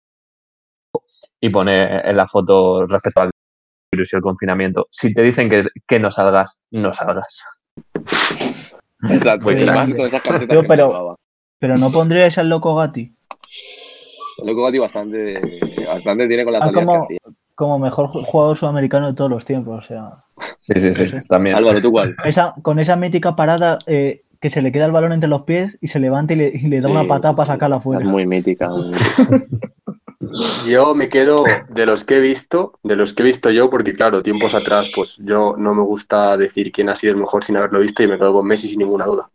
y 1.40 1.50
pone 1.50 2.00
en 2.10 2.16
la 2.18 2.26
foto 2.26 2.86
respecto 2.88 3.22
al 3.22 3.30
virus 3.92 4.14
y 4.14 4.16
el 4.16 4.22
confinamiento. 4.22 4.88
Si 4.90 5.14
te 5.14 5.22
dicen 5.22 5.50
que, 5.50 5.68
que 5.88 6.00
no 6.00 6.10
salgas, 6.12 6.62
no 6.72 6.94
salgas. 6.94 7.44
Exacto. 9.10 9.44
Muy 9.44 9.62
y 9.62 9.66
más 9.66 9.76
grande. 9.76 9.98
con 9.98 10.06
esas 10.08 10.22
camisetas 10.24 10.50
Tío, 10.54 10.62
que 10.62 10.68
pero-. 10.68 11.16
Pero 11.60 11.78
no 11.78 11.92
pondríais 11.92 12.38
al 12.38 12.50
loco 12.50 12.76
Gatti 12.76 13.12
Loco 14.44 14.64
Gatti 14.66 14.78
bastante, 14.78 15.42
bastante 15.88 16.28
tiene 16.28 16.44
con 16.44 16.54
las 16.54 16.62
Ah, 16.64 16.72
como- 16.72 17.08
que 17.08 17.18
como 17.56 17.80
mejor 17.80 18.08
ju- 18.10 18.24
jugador 18.24 18.56
sudamericano 18.56 19.08
de 19.08 19.14
todos 19.16 19.32
los 19.32 19.44
tiempos. 19.44 19.84
O 19.84 19.88
sea, 19.88 20.24
Sí, 20.58 20.74
sí, 20.80 20.94
sí, 20.94 21.08
Sí, 21.08 21.20
sí. 21.20 21.28
también. 21.28 21.56
Álvaro, 21.56 21.82
¿tú 21.82 21.92
cuál? 21.92 22.16
esa, 22.24 22.54
con 22.62 22.78
esa 22.78 22.96
mítica 22.96 23.36
parada 23.36 23.80
eh, 23.88 24.22
que 24.40 24.50
se 24.50 24.62
le 24.62 24.72
queda 24.72 24.86
el 24.86 24.92
balón 24.92 25.12
entre 25.14 25.30
los 25.30 25.44
pies 25.44 25.78
y 25.82 25.88
se 25.88 26.00
levanta 26.00 26.34
y 26.34 26.38
le, 26.38 26.48
y 26.54 26.68
le 26.68 26.82
da 26.82 26.88
Sí, 26.88 26.92
una 26.92 27.08
patada 27.08 27.36
para 27.36 27.54
sacarla 27.54 27.78
Es 27.78 27.82
afuera. 27.82 28.06
muy 28.06 28.26
mítica. 28.26 28.70
muy 28.70 28.88
mítica. 28.88 29.48
Yo 30.68 30.94
me 30.96 31.10
quedo 31.10 31.38
de 31.70 31.86
los 31.86 32.04
que 32.04 32.18
he 32.18 32.20
visto, 32.20 32.80
de 32.84 32.96
los 32.96 33.14
que 33.14 33.24
he 33.24 33.26
visto 33.26 33.50
yo, 33.52 33.70
porque 33.70 33.94
claro, 33.94 34.22
tiempos 34.24 34.56
atrás, 34.56 34.88
pues 34.94 35.18
yo 35.24 35.56
no 35.58 35.74
me 35.74 35.84
gusta 35.84 36.36
decir 36.38 36.72
quién 36.72 36.90
ha 36.90 36.96
sido 36.96 37.14
el 37.14 37.20
mejor 37.20 37.44
sin 37.44 37.56
haberlo 37.56 37.80
visto 37.80 38.04
y 38.04 38.08
me 38.08 38.18
quedo 38.18 38.34
con 38.34 38.46
Messi 38.48 38.68
sin 38.68 38.80
ninguna 38.80 39.06
duda. 39.06 39.30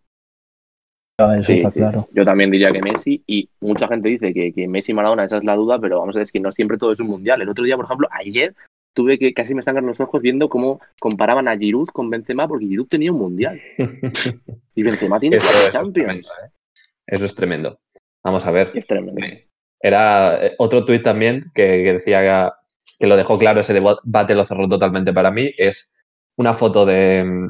Ah, 1.19 1.37
Eso 1.39 1.47
Sí, 1.47 1.53
está 1.55 1.71
sí. 1.71 1.79
claro. 1.79 2.09
Yo 2.13 2.25
también 2.25 2.51
diría 2.51 2.73
que 2.73 2.81
Messi, 2.81 3.23
y 3.27 3.49
mucha 3.61 3.87
gente 3.89 4.09
dice 4.09 4.35
que, 4.35 4.53
que 4.53 4.67
Messi 4.69 4.93
y 4.93 4.95
Maradona, 4.95 5.25
esa 5.25 5.39
es 5.39 5.45
la 5.45 5.55
duda, 5.57 5.79
pero 5.79 6.01
vamos 6.01 6.15
a 6.17 6.19
ver, 6.19 6.25
es 6.25 6.33
que 6.33 6.41
no 6.41 6.53
siempre 6.53 6.77
todo 6.79 6.93
es 6.93 7.01
un 7.01 7.07
mundial. 7.07 7.41
El 7.41 7.49
otro 7.49 7.65
día, 7.65 7.77
por 7.77 7.85
ejemplo, 7.87 8.09
ayer 8.11 8.55
tuve 8.93 9.19
que 9.19 9.33
casi 9.35 9.55
me 9.55 9.63
sangran 9.63 9.87
los 9.87 10.01
ojos 10.01 10.21
viendo 10.23 10.49
cómo 10.49 10.81
comparaban 11.01 11.49
a 11.49 11.57
Giroud 11.57 11.89
con 11.89 12.11
Benzema, 12.11 12.47
porque 12.49 12.67
Giroud 12.67 12.89
tenía 12.89 13.13
un 13.13 13.19
mundial 13.19 13.61
y 14.75 14.83
Benzema 14.83 15.19
tiene 15.21 15.37
Eso, 15.37 15.47
cuatro 15.47 15.61
eso 15.61 15.69
es 15.69 15.73
Champions. 15.73 15.95
tremendo, 15.95 16.29
¿eh? 16.45 16.51
Eso 17.07 17.25
es 17.25 17.35
tremendo. 17.35 17.81
Vamos 18.25 18.47
a 18.47 18.51
ver. 18.51 18.71
Es 18.75 18.87
tremendo. 18.87 19.21
Era 19.81 20.47
eh, 20.47 20.55
otro 20.59 20.85
tuit 20.85 21.03
también 21.03 21.51
que, 21.55 21.83
que 21.83 21.93
decía 21.95 22.53
que 22.99 23.07
lo 23.07 23.17
dejó 23.17 23.39
claro, 23.39 23.61
ese 23.61 23.75
debate 23.75 24.35
lo 24.35 24.45
cerró 24.45 24.69
totalmente 24.69 25.13
para 25.13 25.31
mí, 25.31 25.51
es 25.57 25.93
una 26.37 26.55
foto 26.55 26.87
de, 26.87 27.49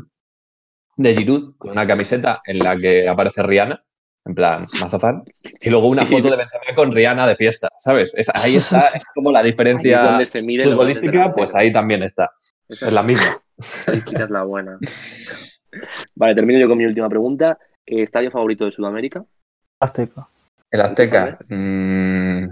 de 0.96 1.14
Giroud 1.14 1.56
con 1.58 1.72
una 1.72 1.86
camiseta 1.86 2.40
en 2.46 2.58
la 2.58 2.76
que 2.76 3.08
aparece 3.08 3.42
Rihanna, 3.42 3.78
en 4.24 4.34
plan, 4.34 4.68
mazo 4.80 5.00
fan, 5.00 5.24
y 5.60 5.70
luego 5.70 5.88
una 5.88 6.06
foto 6.06 6.30
de 6.30 6.36
Benzema 6.36 6.74
con 6.74 6.92
Rihanna 6.92 7.26
de 7.26 7.36
fiesta, 7.36 7.68
¿sabes? 7.78 8.14
ahí 8.34 8.56
está, 8.56 8.78
es 8.94 9.04
como 9.14 9.32
la 9.32 9.42
diferencia 9.42 10.18
futbolística, 10.24 11.34
pues 11.34 11.54
ahí 11.54 11.72
también 11.72 12.02
está. 12.02 12.32
Es 12.68 12.80
la 12.82 13.02
misma. 13.02 13.42
es 13.86 14.30
la 14.30 14.44
buena. 14.44 14.78
Vale, 16.14 16.34
termino 16.34 16.58
yo 16.58 16.68
con 16.68 16.78
mi 16.78 16.86
última 16.86 17.08
pregunta. 17.08 17.58
¿Estadio 17.84 18.30
favorito 18.30 18.64
de 18.64 18.72
Sudamérica? 18.72 19.24
Azteca. 19.80 20.28
El 20.70 20.80
Azteca. 20.80 21.38
Mm, 21.48 22.48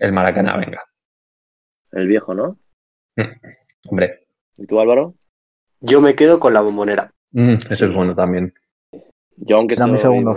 el 0.00 0.12
Maracaná, 0.12 0.56
venga. 0.56 0.80
El 1.92 2.08
viejo, 2.08 2.34
¿no? 2.34 2.58
Mm, 3.16 3.88
hombre. 3.88 4.26
¿Y 4.56 4.66
tú, 4.66 4.80
Álvaro? 4.80 5.14
Yo 5.80 6.00
me 6.00 6.14
quedo 6.14 6.38
con 6.38 6.52
la 6.52 6.60
bombonera. 6.60 7.12
Mm, 7.32 7.54
eso 7.70 7.84
es 7.84 7.92
bueno 7.92 8.14
también. 8.14 8.52
Yo, 9.38 9.56
aunque 9.56 9.76
sea 9.76 9.86
mi 9.86 9.98
segundo 9.98 10.34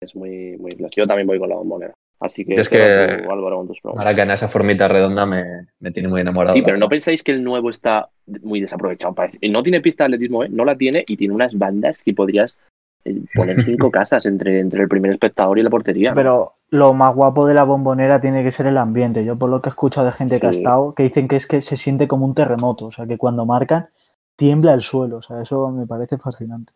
es 0.00 0.16
muy, 0.16 0.56
muy 0.58 0.70
Yo 0.96 1.06
también 1.06 1.26
voy 1.26 1.38
con 1.38 1.48
la 1.48 1.56
bombonera. 1.56 1.94
Así 2.18 2.44
que, 2.44 2.54
es 2.54 2.68
que 2.68 2.80
Álvaro, 2.80 3.56
con 3.58 3.68
tus 3.68 3.78
Maracaná, 3.94 4.34
esa 4.34 4.48
formita 4.48 4.88
redonda 4.88 5.26
me, 5.26 5.66
me, 5.80 5.90
tiene 5.90 6.08
muy 6.08 6.22
enamorado. 6.22 6.54
Sí, 6.54 6.62
pero 6.64 6.78
no 6.78 6.88
pensáis 6.88 7.22
que 7.22 7.32
el 7.32 7.44
nuevo 7.44 7.68
está 7.68 8.08
muy 8.42 8.60
desaprovechado. 8.60 9.14
No 9.50 9.62
tiene 9.62 9.82
pista 9.82 10.04
de 10.04 10.06
atletismo, 10.06 10.42
¿eh? 10.42 10.48
no 10.50 10.64
la 10.64 10.76
tiene 10.76 11.04
y 11.06 11.16
tiene 11.16 11.34
unas 11.34 11.56
bandas 11.56 11.98
que 11.98 12.14
podrías 12.14 12.56
eh, 13.04 13.20
poner 13.34 13.62
cinco 13.62 13.90
casas 13.92 14.24
entre, 14.24 14.60
entre 14.60 14.82
el 14.82 14.88
primer 14.88 15.10
espectador 15.10 15.58
y 15.58 15.62
la 15.62 15.68
portería. 15.68 16.14
Pero 16.14 16.54
lo 16.70 16.94
más 16.94 17.14
guapo 17.14 17.46
de 17.46 17.52
la 17.52 17.64
bombonera 17.64 18.18
tiene 18.18 18.42
que 18.42 18.50
ser 18.50 18.66
el 18.66 18.78
ambiente. 18.78 19.22
Yo 19.22 19.36
por 19.36 19.50
lo 19.50 19.60
que 19.60 19.68
he 19.68 19.70
escuchado 19.70 20.06
de 20.06 20.12
gente 20.12 20.40
que 20.40 20.46
ha 20.46 20.50
estado, 20.50 20.94
que 20.94 21.02
dicen 21.02 21.28
que 21.28 21.36
es 21.36 21.46
que 21.46 21.60
se 21.60 21.76
siente 21.76 22.08
como 22.08 22.24
un 22.24 22.34
terremoto, 22.34 22.86
o 22.86 22.92
sea, 22.92 23.06
que 23.06 23.18
cuando 23.18 23.44
marcan 23.44 23.88
tiembla 24.36 24.72
el 24.72 24.80
suelo, 24.80 25.18
o 25.18 25.22
sea, 25.22 25.42
eso 25.42 25.70
me 25.70 25.86
parece 25.86 26.16
fascinante. 26.16 26.72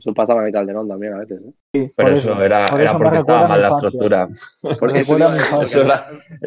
Eso 0.00 0.14
pasa 0.14 0.32
en 0.32 0.46
el 0.46 0.52
Calderón 0.52 0.88
también 0.88 1.12
a 1.12 1.18
veces. 1.18 1.40
¿eh? 1.42 1.52
Sí, 1.74 1.92
pero 1.94 2.16
eso, 2.16 2.42
era, 2.42 2.64
era 2.64 2.96
porque 2.96 3.18
estaba 3.18 3.46
mal 3.46 3.60
la 3.60 3.68
estructura. 3.68 4.28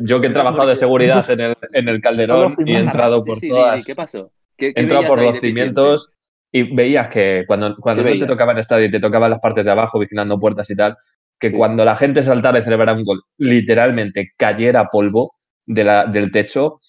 yo 0.01 0.19
que 0.19 0.27
he 0.27 0.31
trabajado 0.31 0.69
de 0.69 0.75
seguridad 0.75 1.29
en 1.29 1.39
el, 1.39 1.55
en 1.73 1.87
el 1.87 2.01
Calderón 2.01 2.55
y 2.65 2.73
he 2.73 2.79
entrado 2.79 3.23
por 3.23 3.39
todas. 3.39 3.85
¿Qué 3.85 3.93
pasó? 3.93 4.31
he 4.57 4.73
entrado 4.75 5.05
por 5.05 5.21
los 5.21 5.39
cimientos 5.39 6.07
y 6.51 6.63
veías 6.75 7.09
que 7.09 7.43
cuando, 7.47 7.75
cuando 7.77 8.03
no 8.03 8.09
te 8.11 8.25
tocaba 8.25 8.53
el 8.53 8.59
estadio 8.59 8.85
y 8.87 8.91
te 8.91 8.99
tocaban 8.99 9.29
las 9.29 9.41
partes 9.41 9.65
de 9.65 9.71
abajo 9.71 9.99
vigilando 9.99 10.39
puertas 10.39 10.67
y 10.71 10.75
tal, 10.75 10.97
que 11.39 11.51
cuando 11.51 11.85
la 11.85 11.95
gente 11.95 12.23
saltara 12.23 12.59
y 12.59 12.63
celebrara 12.63 12.93
un 12.93 13.03
gol, 13.03 13.21
literalmente 13.37 14.31
cayera 14.35 14.85
polvo 14.91 15.29
de 15.65 15.83
la, 15.83 16.05
del 16.05 16.31
techo, 16.31 16.81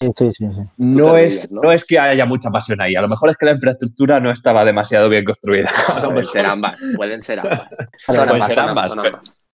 no, 0.77 1.17
es, 1.17 1.49
¿no? 1.49 1.71
es 1.71 1.85
que 1.85 1.97
haya 1.97 2.25
mucha 2.25 2.49
pasión 2.49 2.81
ahí. 2.81 2.95
A 2.95 3.01
lo 3.01 3.07
mejor 3.07 3.29
es 3.29 3.37
que 3.37 3.45
la 3.45 3.53
infraestructura 3.53 4.19
no 4.19 4.31
estaba 4.31 4.65
demasiado 4.65 5.09
bien 5.09 5.23
construida. 5.23 5.69
Pueden 6.03 6.23
ser 6.23 6.45
ambas, 6.45 6.77
pueden 6.95 7.21
ser 7.21 7.39
ambas. 7.39 7.69
pueden 8.07 8.43
ser 8.43 8.59
ambas, 8.59 8.91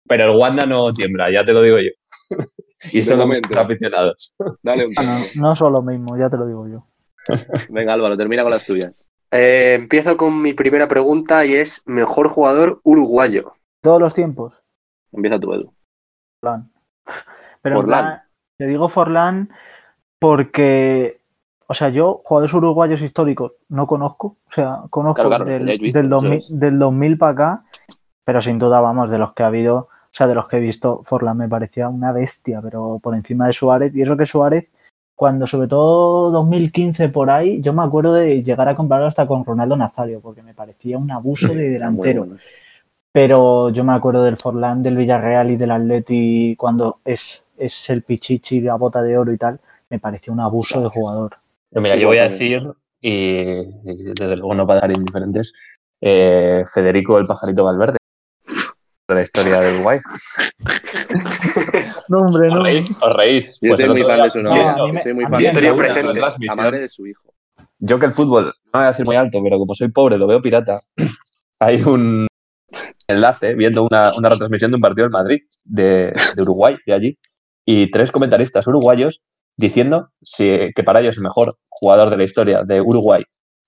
pero, 0.08 0.24
el 0.24 0.38
Wanda 0.38 0.64
no 0.64 0.92
tiembla, 0.94 1.30
ya 1.30 1.40
te 1.44 1.52
lo 1.52 1.62
digo 1.62 1.78
yo. 1.78 1.90
y 2.92 3.04
son 3.04 3.18
los 3.18 3.56
aficionados. 3.56 4.34
Dale 4.62 4.86
un 4.86 4.92
no, 4.92 5.18
no 5.34 5.56
son 5.56 5.72
lo 5.72 5.82
mismo, 5.82 6.16
ya 6.16 6.30
te 6.30 6.38
lo 6.38 6.46
digo 6.46 6.66
yo. 6.68 6.86
Venga, 7.68 7.92
Álvaro, 7.92 8.16
termina 8.16 8.42
con 8.42 8.52
las 8.52 8.64
tuyas. 8.64 9.06
Eh, 9.30 9.74
empiezo 9.74 10.16
con 10.16 10.40
mi 10.40 10.54
primera 10.54 10.88
pregunta 10.88 11.44
y 11.44 11.54
es 11.54 11.82
mejor 11.84 12.28
jugador 12.28 12.80
uruguayo. 12.84 13.52
Todos 13.82 14.00
los 14.00 14.14
tiempos. 14.14 14.62
Empieza 15.12 15.38
tú, 15.38 15.52
Edu. 15.52 15.74
Forlán. 16.40 16.72
Pero 17.60 17.76
Forlán. 17.76 18.22
Te 18.58 18.66
digo 18.66 18.88
Forlán 18.88 19.48
porque, 20.18 21.20
o 21.68 21.74
sea, 21.74 21.88
yo 21.90 22.20
jugadores 22.24 22.52
uruguayos 22.52 23.00
históricos 23.00 23.52
no 23.68 23.86
conozco. 23.86 24.36
O 24.46 24.50
sea, 24.50 24.82
conozco 24.90 25.28
del, 25.44 25.78
del, 25.92 26.08
2000, 26.08 26.44
del 26.50 26.78
2000 26.78 27.18
para 27.18 27.32
acá, 27.32 27.64
pero 28.24 28.42
sin 28.42 28.58
duda, 28.58 28.80
vamos, 28.80 29.10
de 29.10 29.18
los 29.18 29.32
que 29.32 29.44
ha 29.44 29.46
habido, 29.46 29.76
o 29.76 30.10
sea, 30.10 30.26
de 30.26 30.34
los 30.34 30.48
que 30.48 30.56
he 30.56 30.60
visto, 30.60 31.02
Forlán 31.04 31.38
me 31.38 31.48
parecía 31.48 31.88
una 31.88 32.10
bestia, 32.10 32.60
pero 32.60 32.98
por 33.00 33.14
encima 33.14 33.46
de 33.46 33.52
Suárez. 33.52 33.94
Y 33.94 34.02
eso 34.02 34.16
que 34.16 34.26
Suárez, 34.26 34.68
cuando 35.14 35.46
sobre 35.46 35.68
todo 35.68 36.32
2015 36.32 37.10
por 37.10 37.30
ahí, 37.30 37.60
yo 37.62 37.72
me 37.72 37.84
acuerdo 37.84 38.12
de 38.14 38.42
llegar 38.42 38.68
a 38.68 38.74
comprarlo 38.74 39.06
hasta 39.06 39.26
con 39.28 39.44
Ronaldo 39.44 39.76
Nazario, 39.76 40.20
porque 40.20 40.42
me 40.42 40.52
parecía 40.52 40.98
un 40.98 41.12
abuso 41.12 41.54
de 41.54 41.68
delantero. 41.70 42.26
Pero 43.18 43.70
yo 43.70 43.82
me 43.82 43.94
acuerdo 43.94 44.22
del 44.22 44.36
Forlán, 44.36 44.80
del 44.80 44.96
Villarreal 44.96 45.50
y 45.50 45.56
del 45.56 45.72
Atleti 45.72 46.54
cuando 46.56 47.00
es, 47.04 47.44
es 47.56 47.90
el 47.90 48.02
Pichichi, 48.02 48.60
la 48.60 48.76
bota 48.76 49.02
de 49.02 49.18
oro 49.18 49.32
y 49.32 49.36
tal. 49.36 49.58
Me 49.90 49.98
pareció 49.98 50.32
un 50.32 50.38
abuso 50.38 50.80
de 50.80 50.88
jugador. 50.88 51.32
Pero 51.68 51.82
mira, 51.82 51.96
yo 51.96 52.06
voy 52.06 52.18
a 52.18 52.28
decir, 52.28 52.72
y, 53.00 53.64
desde 53.82 54.36
luego 54.36 54.54
no 54.54 54.68
para 54.68 54.82
dar 54.82 54.96
indiferentes, 54.96 55.52
eh, 56.00 56.62
Federico 56.72 57.18
el 57.18 57.24
pajarito 57.24 57.64
Valverde. 57.64 57.96
La 59.08 59.22
historia 59.22 59.62
del 59.62 59.74
Uruguay. 59.74 59.98
no, 62.08 62.18
hombre, 62.18 62.50
no. 62.50 62.62
¿Os 62.62 63.16
reís? 63.16 63.58
Yo 63.60 63.70
pues 63.70 63.78
soy 63.78 63.88
muy 63.88 64.02
fan 64.04 64.22
de 64.22 64.30
su 64.30 64.42
nombre. 64.42 64.64
No, 64.64 65.02
soy 65.02 65.14
muy 65.14 65.24
fan 65.24 65.42
de, 65.42 65.74
presente. 65.74 66.20
La 66.46 66.54
madre 66.54 66.78
de 66.82 66.88
su 66.88 67.04
hijo. 67.04 67.34
Yo 67.80 67.98
que 67.98 68.06
el 68.06 68.12
fútbol, 68.12 68.44
no 68.44 68.52
voy 68.74 68.84
a 68.84 68.88
decir 68.88 69.04
muy 69.04 69.16
alto, 69.16 69.42
pero 69.42 69.58
como 69.58 69.74
soy 69.74 69.88
pobre, 69.88 70.16
lo 70.18 70.28
veo 70.28 70.40
pirata. 70.40 70.76
Hay 71.60 71.82
un, 71.82 72.27
enlace 73.08 73.54
viendo 73.54 73.84
una, 73.84 74.12
retransmisión 74.12 74.70
de 74.70 74.76
un 74.76 74.82
partido 74.82 75.06
en 75.06 75.12
Madrid, 75.12 75.40
de, 75.64 76.12
Uruguay, 76.36 76.76
de 76.86 76.92
allí, 76.92 77.18
y 77.64 77.90
tres 77.90 78.12
comentaristas 78.12 78.66
uruguayos 78.66 79.22
diciendo 79.56 80.10
que 80.36 80.82
para 80.84 81.00
ellos 81.00 81.16
el 81.16 81.24
mejor 81.24 81.56
jugador 81.68 82.10
de 82.10 82.16
la 82.16 82.24
historia 82.24 82.62
de 82.64 82.80
Uruguay 82.80 83.22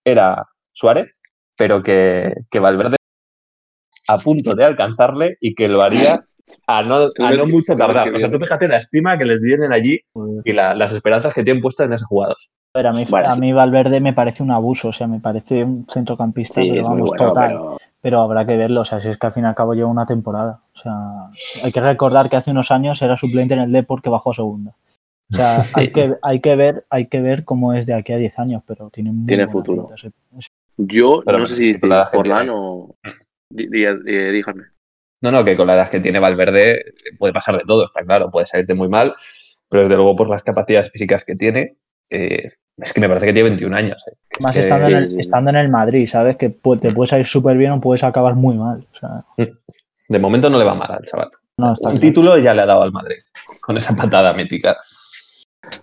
era 0.05 0.37
Suárez, 0.73 1.11
pero 1.57 1.83
que, 1.83 2.33
Valverde 2.53 2.97
a 4.09 4.19
punto 4.19 4.55
de 4.55 4.65
alcanzarle 4.65 5.37
y 5.41 5.55
que 5.55 5.69
lo 5.69 5.83
haría 5.83 6.21
a 6.67 6.83
no, 6.83 7.11
mucho 7.47 7.77
tardar. 7.77 8.15
O 8.15 8.19
sea, 8.19 8.31
tú 8.31 8.39
fíjate 8.39 8.69
la 8.69 8.79
estima 8.79 9.19
que 9.19 9.25
les 9.25 9.41
tienen 9.41 9.73
allí 9.73 10.01
y 10.45 10.53
las 10.53 10.93
esperanzas 10.93 11.35
que 11.35 11.43
tienen 11.43 11.63
puestas 11.63 11.87
en 11.87 11.95
ese 11.95 12.05
jugador. 12.05 12.37
a 12.75 12.93
mí, 12.93 13.05
a 13.11 13.37
mí 13.37 13.53
Valverde 13.53 14.01
me 14.01 14.13
parece 14.13 14.43
un 14.43 14.53
abuso, 14.53 14.89
o 14.89 14.93
sea, 14.93 15.07
me 15.07 15.21
parece 15.21 15.65
un 15.65 15.87
centrocampista, 15.89 16.61
pero 16.61 16.85
vamos, 16.85 17.11
total 17.17 17.79
pero 17.90 17.90
habrá 18.03 18.47
que 18.47 18.57
verlo. 18.57 18.83
O 18.83 18.85
sea, 18.85 19.01
si 19.01 19.09
es 19.09 19.19
que 19.19 19.27
al 19.27 19.33
fin 19.33 19.45
y 19.45 19.47
al 19.47 19.55
cabo 19.55 19.75
lleva 19.75 19.89
una 19.89 20.07
temporada. 20.07 20.63
O 20.75 20.79
sea, 20.79 20.95
hay 21.63 21.73
que 21.73 21.81
recordar 21.81 22.29
que 22.29 22.37
hace 22.37 22.51
unos 22.51 22.71
años 22.71 23.01
era 23.03 23.17
suplente 23.17 23.55
en 23.55 23.61
el 23.61 23.73
Depor 23.73 24.03
que 24.03 24.11
bajó 24.11 24.33
segunda. 24.33 24.75
O 25.33 25.37
sea, 25.37 25.65
hay 25.75 25.91
que, 25.91 26.17
hay 26.23 26.41
que 26.41 26.57
ver, 26.57 26.85
hay 26.91 27.07
que 27.07 27.21
ver 27.21 27.45
cómo 27.45 27.73
es 27.73 27.87
de 27.87 27.95
aquí 27.95 28.13
a 28.13 28.17
10 28.17 28.39
años, 28.39 28.63
pero 28.67 28.91
tiene 28.91 29.13
Tiene 29.27 29.49
futuro. 29.49 29.89
Yo 30.77 31.23
no 31.27 31.47
sé 31.47 31.57
si 31.57 31.75
Forlán 31.75 32.49
o. 32.51 32.97
Dígame. 33.51 34.65
No, 35.23 35.31
no, 35.31 35.45
que 35.45 35.57
con 35.57 35.67
la 35.67 35.75
edad 35.75 35.91
que 35.91 36.01
tiene 36.01 36.19
Valverde 36.19 36.95
puede 37.19 37.35
pasar 37.35 37.59
de 37.59 37.65
todo, 37.67 37.85
está 37.85 38.03
claro, 38.03 38.31
puede 38.31 38.47
salirte 38.47 38.73
muy 38.73 38.89
mal, 38.89 39.13
pero 39.69 39.83
desde 39.83 39.97
luego 39.97 40.17
por 40.17 40.31
las 40.31 40.43
capacidades 40.43 40.91
físicas 40.91 41.25
que 41.25 41.35
tiene, 41.35 41.73
eh, 42.11 42.51
es 42.83 42.93
que 42.93 43.01
me 43.01 43.09
parece 43.09 43.27
que 43.27 43.33
tiene 43.33 43.51
21 43.51 43.77
años. 43.77 44.05
Eh. 44.09 44.17
Más 44.41 44.57
estando, 44.57 44.89
en 44.89 44.97
el, 44.97 45.21
estando 45.21 45.51
en 45.51 45.57
el 45.57 45.69
Madrid, 45.69 46.07
¿sabes? 46.07 46.37
Que 46.37 46.51
te 46.51 46.91
mm. 46.91 46.95
puedes 46.95 47.11
salir 47.11 47.27
súper 47.27 47.57
bien 47.57 47.73
o 47.73 47.81
puedes 47.81 48.05
acabar 48.05 48.35
muy 48.35 48.57
mal. 48.57 48.87
De 50.09 50.19
momento 50.19 50.51
no 50.51 50.59
le 50.59 50.65
va 50.65 50.75
mal 50.75 50.91
al 50.91 51.05
chaval. 51.05 51.31
Un 51.57 52.01
título 52.01 52.39
ya 52.39 52.55
le 52.55 52.63
ha 52.63 52.67
dado 52.67 52.83
al 52.83 52.93
Madrid 52.93 53.19
con 53.61 53.77
esa 53.77 53.95
patada 53.95 54.33
mítica. 54.33 54.77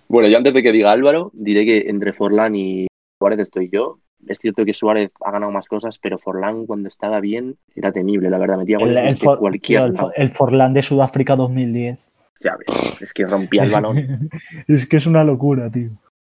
Bueno, 0.08 0.28
yo 0.28 0.36
antes 0.36 0.52
de 0.52 0.62
que 0.62 0.72
diga 0.72 0.92
Álvaro, 0.92 1.30
diré 1.32 1.64
que 1.64 1.88
entre 1.88 2.12
Forlán 2.12 2.54
y 2.54 2.86
Suárez 3.18 3.38
estoy 3.38 3.70
yo. 3.70 3.98
Es 4.26 4.38
cierto 4.38 4.64
que 4.64 4.74
Suárez 4.74 5.12
ha 5.24 5.30
ganado 5.30 5.52
más 5.52 5.66
cosas, 5.66 5.98
pero 5.98 6.18
Forlán 6.18 6.66
cuando 6.66 6.88
estaba 6.88 7.20
bien 7.20 7.56
era 7.74 7.92
temible, 7.92 8.28
la 8.28 8.38
verdad. 8.38 8.58
Metía 8.58 8.78
goles 8.78 9.22
el, 9.22 9.38
cualquier 9.38 9.92
el, 10.16 10.28
Forlán 10.28 10.74
de 10.74 10.82
Sudáfrica 10.82 11.36
2010. 11.36 12.12
Ya 12.40 12.56
ves, 12.56 13.02
es 13.02 13.12
que 13.12 13.26
rompía 13.26 13.62
el 13.62 13.70
balón. 13.70 14.30
es 14.68 14.86
que 14.86 14.96
es 14.96 15.06
una 15.06 15.22
locura, 15.24 15.70
tío. 15.70 15.90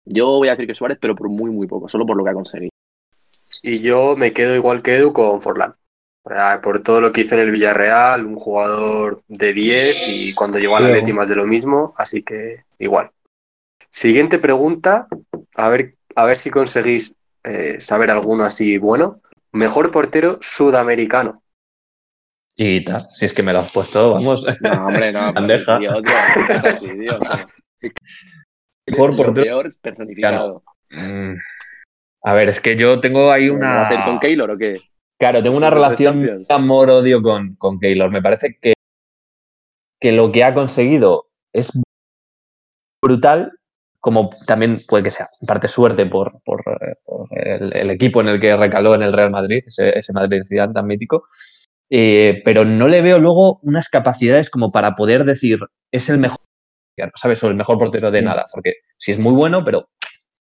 Yo 0.05 0.27
voy 0.27 0.47
a 0.47 0.51
decir 0.51 0.67
que 0.67 0.75
Suárez, 0.75 0.97
pero 0.99 1.15
por 1.15 1.29
muy, 1.29 1.51
muy 1.51 1.67
poco, 1.67 1.87
solo 1.87 2.05
por 2.05 2.17
lo 2.17 2.23
que 2.23 2.29
ha 2.29 2.33
conseguido. 2.33 2.71
Y 3.61 3.81
yo 3.81 4.15
me 4.17 4.33
quedo 4.33 4.55
igual 4.55 4.81
que 4.81 4.95
Edu 4.95 5.13
con 5.13 5.41
Forlán. 5.41 5.75
Por 6.23 6.81
todo 6.83 7.01
lo 7.01 7.11
que 7.11 7.21
hizo 7.21 7.35
en 7.35 7.41
el 7.41 7.51
Villarreal, 7.51 8.25
un 8.25 8.37
jugador 8.37 9.23
de 9.27 9.53
10 9.53 9.97
y 10.07 10.33
cuando 10.33 10.57
llegó 10.57 10.77
al 10.77 10.85
Atleti 10.85 11.11
más 11.11 11.27
de 11.27 11.35
lo 11.35 11.45
mismo, 11.45 11.93
así 11.97 12.23
que 12.23 12.63
igual. 12.79 13.11
Siguiente 13.89 14.39
pregunta, 14.39 15.07
a 15.55 15.69
ver, 15.69 15.95
a 16.15 16.25
ver 16.25 16.37
si 16.37 16.49
conseguís 16.49 17.13
eh, 17.43 17.75
saber 17.79 18.09
alguno 18.09 18.45
así 18.45 18.77
bueno. 18.77 19.19
Mejor 19.51 19.91
portero 19.91 20.39
sudamericano. 20.41 21.43
Y 22.55 22.85
si 23.09 23.25
es 23.25 23.33
que 23.33 23.43
me 23.43 23.51
lo 23.51 23.59
has 23.59 23.71
puesto, 23.71 24.13
vamos. 24.13 24.45
No, 24.61 24.87
hombre, 24.87 25.11
no. 25.11 25.33
Bandeja. 25.33 25.79
Por 28.97 29.33
peor 29.33 29.75
personificado. 29.81 30.63
Mm. 30.89 31.35
A 32.23 32.33
ver, 32.33 32.49
es 32.49 32.59
que 32.59 32.75
yo 32.75 32.99
tengo 32.99 33.31
ahí 33.31 33.49
una. 33.49 33.75
¿Va 33.75 33.81
a 33.81 33.85
ser 33.85 33.99
con 34.05 34.19
Keylor 34.19 34.51
o 34.51 34.57
qué? 34.57 34.81
Claro, 35.19 35.43
tengo 35.43 35.57
una 35.57 35.69
relación 35.69 36.45
amor-odio 36.49 37.21
con, 37.21 37.55
con 37.55 37.79
Keylor. 37.79 38.09
Me 38.09 38.21
parece 38.21 38.57
que, 38.61 38.73
que 39.99 40.11
lo 40.11 40.31
que 40.31 40.43
ha 40.43 40.53
conseguido 40.53 41.27
es 41.53 41.71
brutal, 43.01 43.51
como 43.99 44.29
también 44.47 44.79
puede 44.87 45.03
que 45.03 45.11
sea 45.11 45.27
en 45.41 45.47
parte 45.47 45.67
suerte 45.67 46.05
por, 46.05 46.41
el, 47.31 47.89
equipo 47.89 48.21
en 48.21 48.27
el 48.29 48.39
que 48.39 48.55
recaló 48.55 48.95
en 48.95 49.03
el 49.03 49.13
Real 49.13 49.31
Madrid, 49.31 49.63
ese, 49.65 49.97
ese 49.97 50.13
Madrid 50.13 50.41
tan 50.73 50.87
mítico, 50.87 51.25
eh, 51.89 52.41
pero 52.43 52.65
no 52.65 52.87
le 52.87 53.01
veo 53.01 53.19
luego 53.19 53.59
unas 53.63 53.87
capacidades 53.87 54.49
como 54.49 54.71
para 54.71 54.95
poder 54.95 55.25
decir 55.25 55.59
es 55.91 56.09
el 56.09 56.17
mejor, 56.17 56.39
¿sabes? 57.15 57.43
O 57.43 57.47
el 57.47 57.57
mejor 57.57 57.77
portero 57.77 58.11
de 58.11 58.21
nada, 58.21 58.45
porque 58.51 58.75
si 58.97 59.11
es 59.11 59.19
muy 59.19 59.33
bueno, 59.33 59.63
pero 59.63 59.89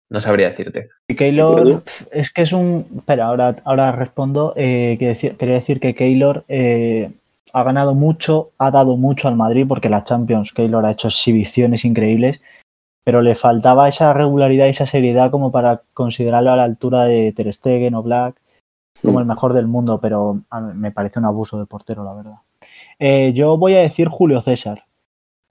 no 0.09 0.21
sabría 0.21 0.49
decirte. 0.49 0.89
Y 1.07 1.15
Keylor 1.15 1.83
es 2.11 2.31
que 2.31 2.43
es 2.43 2.53
un. 2.53 2.85
Espera, 2.97 3.25
ahora, 3.25 3.55
ahora 3.65 3.91
respondo. 3.91 4.53
Eh, 4.55 4.97
quería, 4.99 5.55
decir, 5.55 5.79
que 5.79 5.95
Keylor 5.95 6.45
eh, 6.47 7.11
ha 7.53 7.63
ganado 7.63 7.95
mucho, 7.95 8.51
ha 8.57 8.71
dado 8.71 8.97
mucho 8.97 9.27
al 9.27 9.35
Madrid, 9.35 9.65
porque 9.67 9.89
la 9.89 10.03
Champions, 10.03 10.53
Keylor 10.53 10.85
ha 10.85 10.91
hecho 10.91 11.07
exhibiciones 11.07 11.85
increíbles, 11.85 12.41
pero 13.03 13.21
le 13.21 13.35
faltaba 13.35 13.89
esa 13.89 14.13
regularidad 14.13 14.67
y 14.67 14.69
esa 14.69 14.85
seriedad 14.85 15.31
como 15.31 15.51
para 15.51 15.81
considerarlo 15.93 16.51
a 16.51 16.57
la 16.57 16.63
altura 16.63 17.05
de 17.05 17.31
Ter 17.33 17.51
Stegen 17.53 17.95
o 17.95 18.03
Black 18.03 18.35
como 19.03 19.19
el 19.19 19.25
mejor 19.25 19.53
del 19.53 19.67
mundo, 19.67 19.99
pero 19.99 20.41
me 20.75 20.91
parece 20.91 21.19
un 21.19 21.25
abuso 21.25 21.59
de 21.59 21.65
portero, 21.65 22.03
la 22.03 22.13
verdad. 22.13 22.35
Eh, 22.99 23.33
yo 23.33 23.57
voy 23.57 23.75
a 23.75 23.81
decir 23.81 24.07
Julio 24.07 24.41
César. 24.41 24.85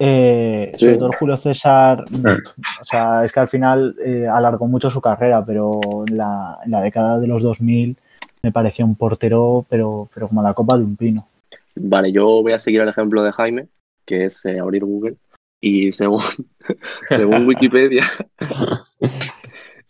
Eh, 0.04 0.72
sobre 0.76 0.96
todo 0.96 1.12
Julio 1.16 1.36
César, 1.36 2.04
o 2.10 2.84
sea, 2.84 3.24
es 3.24 3.32
que 3.32 3.38
al 3.38 3.46
final 3.46 3.94
eh, 4.04 4.26
alargó 4.26 4.66
mucho 4.66 4.90
su 4.90 5.00
carrera, 5.00 5.44
pero 5.44 5.80
en 6.08 6.16
la, 6.16 6.58
década 6.82 7.20
de 7.20 7.28
los 7.28 7.42
2000 7.42 7.96
me 8.42 8.50
parecía 8.50 8.84
un 8.84 8.96
portero, 8.96 9.64
pero, 9.68 10.08
pero 10.12 10.26
como 10.26 10.42
la 10.42 10.54
copa 10.54 10.76
de 10.76 10.82
un 10.82 10.96
pino. 10.96 11.28
Vale, 11.76 12.10
yo 12.10 12.42
voy 12.42 12.52
a 12.52 12.58
seguir 12.58 12.80
el 12.80 12.88
ejemplo 12.88 13.22
de 13.22 13.30
Jaime, 13.30 13.68
que 14.04 14.24
es 14.24 14.44
abrir 14.44 14.84
Google, 14.84 15.14
y 15.60 15.92
según, 15.92 16.22
según 17.08 17.46
Wikipedia, 17.46 18.04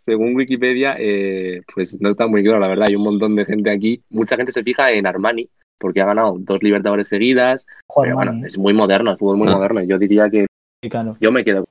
según 0.05 0.35
Wikipedia, 0.35 0.95
eh, 0.99 1.61
pues 1.73 1.99
no 1.99 2.11
está 2.11 2.27
muy 2.27 2.43
claro, 2.43 2.59
la 2.59 2.67
verdad. 2.67 2.87
Hay 2.87 2.95
un 2.95 3.03
montón 3.03 3.35
de 3.35 3.45
gente 3.45 3.71
aquí. 3.71 4.03
Mucha 4.11 4.35
gente 4.35 4.51
se 4.51 4.61
fija 4.61 4.91
en 4.91 5.07
Armani, 5.07 5.49
porque 5.79 6.01
ha 6.01 6.05
ganado 6.05 6.37
dos 6.39 6.61
Libertadores 6.63 7.07
seguidas. 7.07 7.65
pero 8.01 8.15
bueno, 8.15 8.45
es 8.45 8.57
muy 8.57 8.73
moderno, 8.73 9.11
es 9.11 9.19
fútbol 9.19 9.37
muy 9.37 9.49
ah. 9.49 9.55
moderno. 9.55 9.83
Yo 9.83 9.97
diría 9.97 10.29
que 10.29 10.47
yo 11.19 11.31
me 11.31 11.43
quedo 11.43 11.65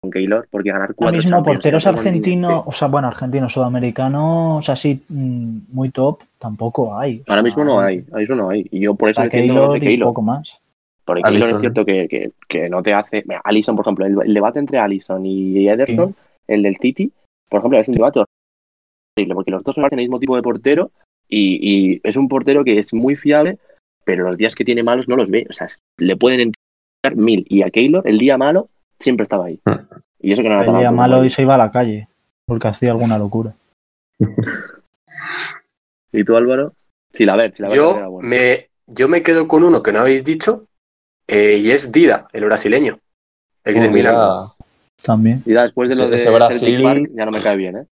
con 0.00 0.10
Keylor, 0.10 0.46
porque 0.50 0.70
ganar 0.70 0.94
cuatro. 0.94 1.06
Ahora 1.06 1.16
mismo, 1.16 1.42
porteros 1.42 1.86
argentinos, 1.86 2.62
o 2.66 2.72
sea, 2.72 2.88
bueno, 2.88 3.08
argentinos, 3.08 3.52
sudamericanos, 3.52 4.68
así 4.68 5.02
mm, 5.08 5.58
muy 5.72 5.90
top, 5.90 6.22
tampoco 6.38 6.96
hay. 6.96 7.22
Ahora 7.26 7.42
mismo 7.42 7.64
no 7.64 7.80
hay, 7.80 8.04
ahí 8.12 8.24
eso 8.24 8.34
no 8.36 8.50
hay. 8.50 8.66
Y 8.70 8.80
yo 8.80 8.94
por 8.94 9.10
eso 9.10 9.28
Keylor, 9.28 9.82
y 9.82 9.98
poco 9.98 10.22
más. 10.22 10.60
Porque 11.04 11.22
Keylor 11.22 11.50
es 11.50 11.58
cierto 11.60 11.84
que, 11.84 12.30
que, 12.48 12.68
no 12.68 12.82
te 12.82 12.94
hace. 12.94 13.24
Mira, 13.26 13.40
Allison, 13.42 13.74
por 13.74 13.84
ejemplo, 13.84 14.06
el, 14.06 14.34
debate 14.34 14.60
entre 14.60 14.78
Allison 14.78 15.24
y 15.24 15.68
Ederson, 15.68 16.14
el 16.46 16.62
del 16.62 16.78
Titi, 16.78 17.10
por 17.48 17.58
ejemplo, 17.58 17.78
es 17.78 17.88
un 17.88 17.94
debate 17.94 18.20
horrible, 19.16 19.34
porque 19.34 19.50
los 19.50 19.64
dos 19.64 19.74
son 19.74 19.88
el 19.90 19.96
mismo 19.96 20.20
tipo 20.20 20.36
de 20.36 20.42
portero 20.42 20.92
y, 21.28 22.00
es 22.02 22.16
un 22.16 22.28
portero 22.28 22.64
que 22.64 22.78
es 22.78 22.94
muy 22.94 23.16
fiable, 23.16 23.58
pero 24.04 24.24
los 24.24 24.38
días 24.38 24.54
que 24.54 24.64
tiene 24.64 24.82
malos 24.82 25.08
no 25.08 25.16
los 25.16 25.30
ve. 25.30 25.46
O 25.50 25.52
sea, 25.52 25.66
le 25.98 26.16
pueden 26.16 26.40
entrar 26.40 27.16
mil. 27.16 27.46
Y 27.48 27.62
a 27.62 27.70
Keylor, 27.70 28.06
el 28.06 28.18
día 28.18 28.38
malo, 28.38 28.68
siempre 28.98 29.24
estaba 29.24 29.46
ahí. 29.46 29.60
Hmm. 29.64 30.00
Y 30.20 30.32
eso 30.32 30.42
que 30.42 30.48
no 30.48 30.60
El 30.60 30.78
día 30.78 30.90
malo 30.90 31.24
y 31.24 31.30
se 31.30 31.42
iba 31.42 31.54
a 31.54 31.58
la 31.58 31.70
calle, 31.70 32.08
porque 32.46 32.68
hacía 32.68 32.90
alguna 32.90 33.18
locura. 33.18 33.54
¿Y 36.12 36.24
tú, 36.24 36.36
Álvaro? 36.36 36.72
Sí, 37.12 37.24
la 37.24 37.36
ver, 37.36 37.52
la 37.58 37.74
yo, 37.74 38.18
me, 38.20 38.68
yo 38.86 39.08
me 39.08 39.22
quedo 39.22 39.46
con 39.48 39.64
uno 39.64 39.82
que 39.82 39.92
no 39.92 40.00
habéis 40.00 40.24
dicho, 40.24 40.66
eh, 41.26 41.58
y 41.62 41.70
es 41.70 41.92
Dida, 41.92 42.28
el 42.32 42.44
brasileño, 42.44 42.98
el 43.64 43.74
de 43.74 43.88
Milán. 43.88 44.48
También. 45.02 45.42
Y 45.46 45.52
después 45.52 45.88
de 45.88 45.96
lo 45.96 46.08
de 46.08 46.16
ese 46.16 46.30
Brasil, 46.30 47.08
ya 47.14 47.24
no 47.24 47.30
me 47.30 47.40
cae 47.40 47.56
bien, 47.56 47.76
¿eh? 47.76 47.86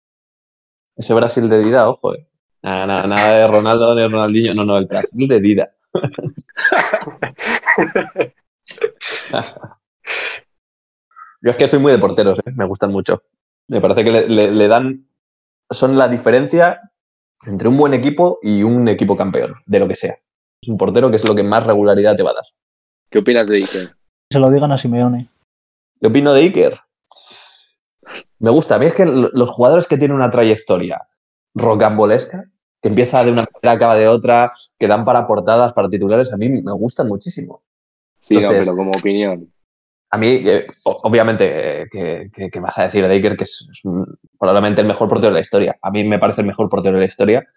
Ese 0.96 1.12
Brasil 1.12 1.48
de 1.48 1.62
Dida, 1.62 1.88
ojo, 1.88 2.14
eh. 2.14 2.26
Nada, 2.64 3.06
nada, 3.06 3.38
de 3.40 3.46
Ronaldo 3.46 3.94
ni 3.94 4.06
Ronaldinho, 4.06 4.54
no, 4.54 4.64
no, 4.64 4.78
el 4.78 4.86
Brasil 4.86 5.28
de 5.28 5.38
Dida. 5.38 5.70
Yo 11.42 11.50
es 11.50 11.56
que 11.56 11.68
soy 11.68 11.78
muy 11.78 11.92
de 11.92 11.98
porteros, 11.98 12.38
¿eh? 12.38 12.52
me 12.54 12.64
gustan 12.64 12.90
mucho. 12.90 13.22
Me 13.68 13.82
parece 13.82 14.02
que 14.02 14.10
le, 14.10 14.68
dan. 14.68 15.06
Son 15.70 15.98
la 15.98 16.08
diferencia 16.08 16.80
entre 17.46 17.68
un 17.68 17.76
buen 17.76 17.92
equipo 17.92 18.38
y 18.40 18.62
un 18.62 18.88
equipo 18.88 19.14
campeón, 19.14 19.56
de 19.66 19.80
lo 19.80 19.86
que 19.86 19.96
sea. 19.96 20.18
Es 20.62 20.68
un 20.70 20.78
portero 20.78 21.10
que 21.10 21.16
es 21.16 21.28
lo 21.28 21.34
que 21.34 21.42
más 21.42 21.66
regularidad 21.66 22.16
te 22.16 22.22
va 22.22 22.30
a 22.30 22.34
dar. 22.34 22.44
¿Qué 23.10 23.18
opinas 23.18 23.46
de 23.46 23.56
Iker? 23.56 23.94
Se 24.30 24.38
lo 24.38 24.50
digan 24.50 24.72
a 24.72 24.78
Simeone. 24.78 25.28
¿Qué 26.00 26.06
opino 26.06 26.32
de 26.32 26.40
Iker? 26.40 26.80
Me 28.38 28.48
gusta. 28.48 28.76
A 28.76 28.78
mí 28.78 28.86
es 28.86 28.94
que 28.94 29.04
los 29.04 29.50
jugadores 29.50 29.86
que 29.86 29.98
tienen 29.98 30.16
una 30.16 30.30
trayectoria 30.30 31.06
rocambolesca, 31.54 32.46
que 32.84 32.90
empieza 32.90 33.24
de 33.24 33.32
una 33.32 33.46
manera, 33.50 33.72
acaba 33.72 33.96
de 33.96 34.06
otra, 34.06 34.52
que 34.78 34.86
dan 34.86 35.06
para 35.06 35.26
portadas, 35.26 35.72
para 35.72 35.88
titulares, 35.88 36.30
a 36.34 36.36
mí 36.36 36.50
me 36.50 36.72
gustan 36.72 37.08
muchísimo. 37.08 37.62
Sí, 38.20 38.36
pero 38.36 38.76
como 38.76 38.90
opinión. 38.90 39.50
A 40.10 40.18
mí, 40.18 40.42
eh, 40.44 40.66
obviamente, 40.84 41.84
eh, 41.84 42.30
¿qué 42.30 42.60
vas 42.60 42.76
a 42.76 42.82
decir 42.82 43.08
de 43.08 43.14
Iker? 43.14 43.38
Que 43.38 43.44
es, 43.44 43.66
probablemente 44.38 44.82
el 44.82 44.86
mejor 44.86 45.08
portero 45.08 45.30
de 45.30 45.38
la 45.38 45.40
historia. 45.40 45.78
A 45.80 45.90
mí 45.90 46.04
me 46.04 46.18
parece 46.18 46.42
el 46.42 46.46
mejor 46.46 46.68
portero 46.68 46.96
de 46.96 47.00
la 47.00 47.08
historia. 47.08 47.48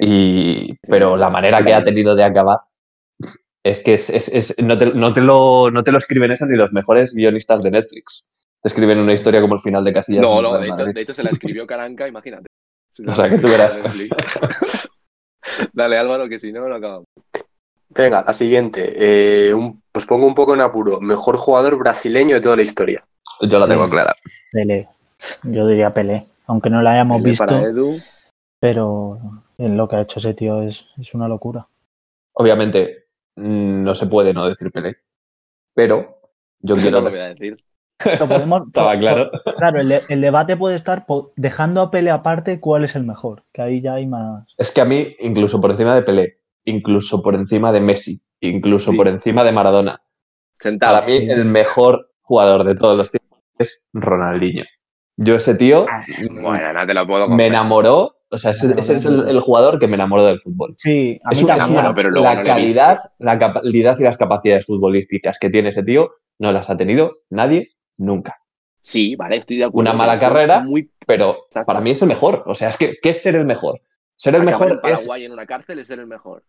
Y, 0.00 0.76
pero 0.78 1.16
la 1.16 1.30
manera 1.30 1.64
que 1.64 1.72
ha 1.72 1.84
tenido 1.84 2.16
de 2.16 2.24
acabar 2.24 2.58
es 3.62 3.78
que 3.78 3.94
es, 3.94 4.56
no, 4.60 4.76
te, 4.76 4.86
no, 4.86 5.14
te 5.14 5.20
lo, 5.20 5.70
no 5.70 5.84
te 5.84 5.92
lo 5.92 5.98
escriben 5.98 6.32
eso 6.32 6.46
ni 6.46 6.56
los 6.56 6.72
mejores 6.72 7.14
guionistas 7.14 7.62
de 7.62 7.70
Netflix 7.70 8.28
te 8.60 8.68
escriben 8.68 8.98
una 8.98 9.12
historia 9.12 9.40
como 9.40 9.54
el 9.54 9.60
final 9.60 9.84
de 9.84 9.92
Casillas. 9.92 10.22
No, 10.22 10.42
no, 10.42 10.58
de 10.58 11.00
hecho, 11.00 11.14
se 11.14 11.22
la 11.22 11.30
escribió 11.30 11.64
Caranca, 11.66 12.08
imagínate. 12.08 12.47
O 13.06 13.14
sea, 13.14 13.28
que 13.28 13.38
tú 13.38 13.48
verás. 13.48 13.80
Dale, 15.72 15.98
Álvaro, 15.98 16.28
que 16.28 16.38
si 16.38 16.52
no, 16.52 16.68
no 16.68 16.74
acabamos. 16.74 17.06
Venga, 17.90 18.22
la 18.26 18.32
siguiente. 18.32 18.92
Eh, 18.96 19.54
os 19.54 20.06
pongo 20.06 20.26
un 20.26 20.34
poco 20.34 20.54
en 20.54 20.60
apuro. 20.60 21.00
Mejor 21.00 21.36
jugador 21.36 21.78
brasileño 21.78 22.34
de 22.34 22.40
toda 22.40 22.56
la 22.56 22.62
historia. 22.62 23.04
Yo 23.40 23.58
la 23.58 23.66
tengo 23.66 23.88
clara. 23.88 24.14
Pelé. 24.52 24.88
Yo 25.44 25.66
diría 25.66 25.94
Pelé. 25.94 26.26
Aunque 26.46 26.70
no 26.70 26.82
la 26.82 26.92
hayamos 26.92 27.22
visto. 27.22 27.62
Pero 28.60 29.18
en 29.56 29.76
lo 29.76 29.88
que 29.88 29.96
ha 29.96 30.00
hecho 30.02 30.18
ese 30.18 30.34
tío 30.34 30.62
es, 30.62 30.86
es 30.98 31.14
una 31.14 31.28
locura. 31.28 31.66
Obviamente, 32.34 33.06
mm, 33.36 33.82
no 33.82 33.94
se 33.94 34.06
puede 34.06 34.34
no 34.34 34.48
decir 34.48 34.70
Pelé. 34.70 34.96
Pero 35.74 36.20
yo 36.60 36.76
quiero. 36.76 36.98
No 36.98 37.04
lo 37.04 37.10
voy 37.10 37.20
a 37.20 37.34
decir. 37.34 37.64
Estaba 38.04 38.98
claro. 38.98 39.30
claro, 39.56 39.80
el, 39.80 40.20
debate 40.20 40.56
puede 40.56 40.76
estar 40.76 41.04
dejando 41.36 41.82
a 41.82 41.90
Pelé 41.90 42.10
aparte 42.10 42.60
cuál 42.60 42.84
es 42.84 42.94
el 42.94 43.04
mejor, 43.04 43.42
que 43.52 43.62
ahí 43.62 43.80
ya 43.80 43.94
hay 43.94 44.06
más. 44.06 44.54
Es 44.56 44.70
que 44.70 44.80
a 44.80 44.84
mí, 44.84 45.16
incluso 45.20 45.60
por 45.60 45.72
encima 45.72 45.94
de 45.94 46.02
Pelé, 46.02 46.38
incluso 46.64 47.22
por 47.22 47.34
encima 47.34 47.72
de 47.72 47.80
Messi, 47.80 48.22
incluso 48.40 48.92
por 48.92 49.08
encima 49.08 49.42
de 49.42 49.52
Maradona, 49.52 50.00
para 50.78 51.02
mí 51.06 51.16
el 51.16 51.44
mejor 51.44 52.12
jugador 52.22 52.64
de 52.64 52.76
todos 52.76 52.96
los 52.96 53.10
tiempos 53.10 53.40
es 53.58 53.84
Ronaldinho. 53.92 54.64
Yo 55.16 55.34
ese 55.34 55.56
tío 55.56 55.86
ah, 55.88 56.04
bueno, 56.30 56.72
no 56.72 56.86
te 56.86 56.94
lo 56.94 57.04
puedo 57.04 57.28
me 57.28 57.48
enamoró, 57.48 58.14
o 58.30 58.38
sea, 58.38 58.52
ese, 58.52 58.78
es 58.78 59.04
el, 59.04 59.40
jugador 59.40 59.80
que 59.80 59.88
me 59.88 59.94
enamoró 59.94 60.24
del 60.24 60.40
fútbol. 60.40 60.74
Sí, 60.78 61.18
a 61.24 61.30
mí 61.30 61.44
también. 61.44 61.94
pero 61.96 62.10
la 62.10 62.44
calidad, 62.44 63.00
la 63.18 63.38
calidad 63.38 63.98
y 63.98 64.04
las 64.04 64.16
capacidades 64.16 64.66
futbolísticas 64.66 65.38
que 65.40 65.50
tiene 65.50 65.70
ese 65.70 65.82
tío 65.82 66.12
no 66.38 66.52
las 66.52 66.70
ha 66.70 66.76
tenido 66.76 67.18
nadie 67.30 67.72
nunca. 67.98 68.36
Sí, 68.80 69.16
vale, 69.16 69.36
estoy 69.36 69.58
de 69.58 69.64
acuerdo. 69.64 69.90
Una 69.90 69.92
mala 69.92 70.18
carrera, 70.18 70.60
muy... 70.60 70.90
pero 71.06 71.46
para 71.66 71.80
mí 71.80 71.90
es 71.90 72.00
el 72.00 72.08
mejor. 72.08 72.42
O 72.46 72.54
sea, 72.54 72.70
es 72.70 72.76
que, 72.78 72.96
¿qué 73.02 73.10
es 73.10 73.20
ser 73.20 73.36
el 73.36 73.44
mejor? 73.44 73.82
Ser 74.16 74.34
el 74.34 74.44
mejor 74.44 74.72
en 74.72 74.80
Paraguay 74.80 75.24
en 75.24 75.32
una 75.32 75.46
cárcel 75.46 75.78
es 75.78 75.88
ser 75.88 75.98
el 75.98 76.06
mejor. 76.06 76.42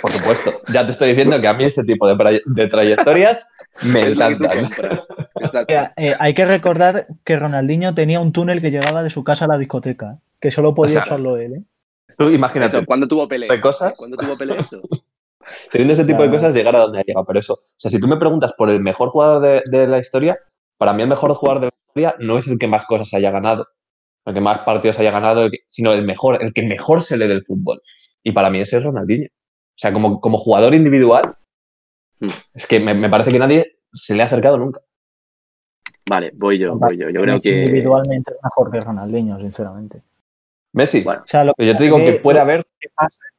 Por 0.00 0.10
supuesto. 0.10 0.60
Ya 0.72 0.84
te 0.84 0.92
estoy 0.92 1.08
diciendo 1.08 1.40
que 1.40 1.48
a 1.48 1.54
mí 1.54 1.64
ese 1.64 1.84
tipo 1.84 2.06
de, 2.06 2.68
trayectorias 2.68 3.48
me 3.82 4.00
encantan. 4.00 4.70
Eh, 5.96 6.14
hay 6.18 6.34
que 6.34 6.44
recordar 6.44 7.06
que 7.24 7.38
Ronaldinho 7.38 7.94
tenía 7.94 8.20
un 8.20 8.32
túnel 8.32 8.60
que 8.60 8.70
llegaba 8.70 9.02
de 9.02 9.10
su 9.10 9.22
casa 9.22 9.44
a 9.44 9.48
la 9.48 9.58
discoteca, 9.58 10.18
que 10.40 10.50
solo 10.50 10.74
podía 10.74 11.00
usarlo 11.00 11.36
él. 11.36 11.54
¿eh? 11.54 11.62
Tú 12.18 12.30
imagínate. 12.30 12.84
¿Cuándo 12.84 13.06
tuvo 13.06 13.28
pelea? 13.28 13.52
De 13.52 13.60
cosas. 13.60 13.92
¿Cuándo 13.96 14.16
tuvo 14.16 14.36
pelea 14.36 14.60
eso? 14.60 14.80
Teniendo 15.70 15.94
ese 15.94 16.04
tipo 16.04 16.22
de 16.22 16.30
cosas, 16.30 16.54
llegar 16.54 16.74
a 16.74 16.80
donde 16.80 17.00
ha 17.00 17.02
llegado. 17.02 17.24
Pero 17.26 17.38
eso, 17.38 17.54
o 17.54 17.58
sea, 17.76 17.90
si 17.90 18.00
tú 18.00 18.08
me 18.08 18.16
preguntas 18.16 18.52
por 18.56 18.68
el 18.70 18.80
mejor 18.80 19.10
jugador 19.10 19.62
de 19.64 19.86
la 19.86 19.98
historia, 19.98 20.38
para 20.78 20.92
mí 20.92 21.02
el 21.02 21.08
mejor 21.08 21.34
jugador 21.34 21.60
de 21.60 21.66
la 21.66 21.72
historia 21.86 22.16
no 22.18 22.38
es 22.38 22.46
el 22.46 22.58
que 22.58 22.68
más 22.68 22.84
cosas 22.86 23.12
haya 23.14 23.30
ganado, 23.30 23.66
el 24.24 24.34
que 24.34 24.40
más 24.40 24.62
partidos 24.62 24.98
haya 24.98 25.10
ganado, 25.10 25.48
sino 25.68 25.92
el 25.92 26.02
mejor, 26.02 26.42
el 26.42 26.52
que 26.52 26.62
mejor 26.62 27.02
se 27.02 27.16
lee 27.16 27.28
del 27.28 27.44
fútbol. 27.44 27.80
Y 28.22 28.32
para 28.32 28.50
mí 28.50 28.60
ese 28.60 28.78
es 28.78 28.84
Ronaldinho. 28.84 29.28
O 29.28 29.78
sea, 29.78 29.92
como, 29.92 30.20
como 30.20 30.38
jugador 30.38 30.74
individual, 30.74 31.36
hmm. 32.20 32.28
es 32.54 32.66
que 32.66 32.80
me, 32.80 33.08
parece 33.08 33.30
que 33.30 33.38
nadie 33.38 33.78
se 33.92 34.14
le 34.14 34.22
ha 34.22 34.26
acercado 34.26 34.58
nunca. 34.58 34.80
Vale, 36.08 36.32
voy 36.34 36.58
yo, 36.58 36.76
voy 36.76 36.96
yo. 36.96 37.10
Yo 37.10 37.20
creo 37.20 37.40
que. 37.40 37.64
Individualmente 37.64 38.32
es 38.32 38.38
mejor 38.42 38.70
que 38.70 38.80
Ronaldinho, 38.80 39.36
sinceramente. 39.36 40.02
Messi. 40.72 41.02
Bueno, 41.02 41.22
o 41.22 41.28
sea, 41.28 41.44
yo 41.44 41.76
te 41.76 41.82
digo 41.82 41.98
que 41.98 42.20
puede 42.22 42.40
haber. 42.40 42.66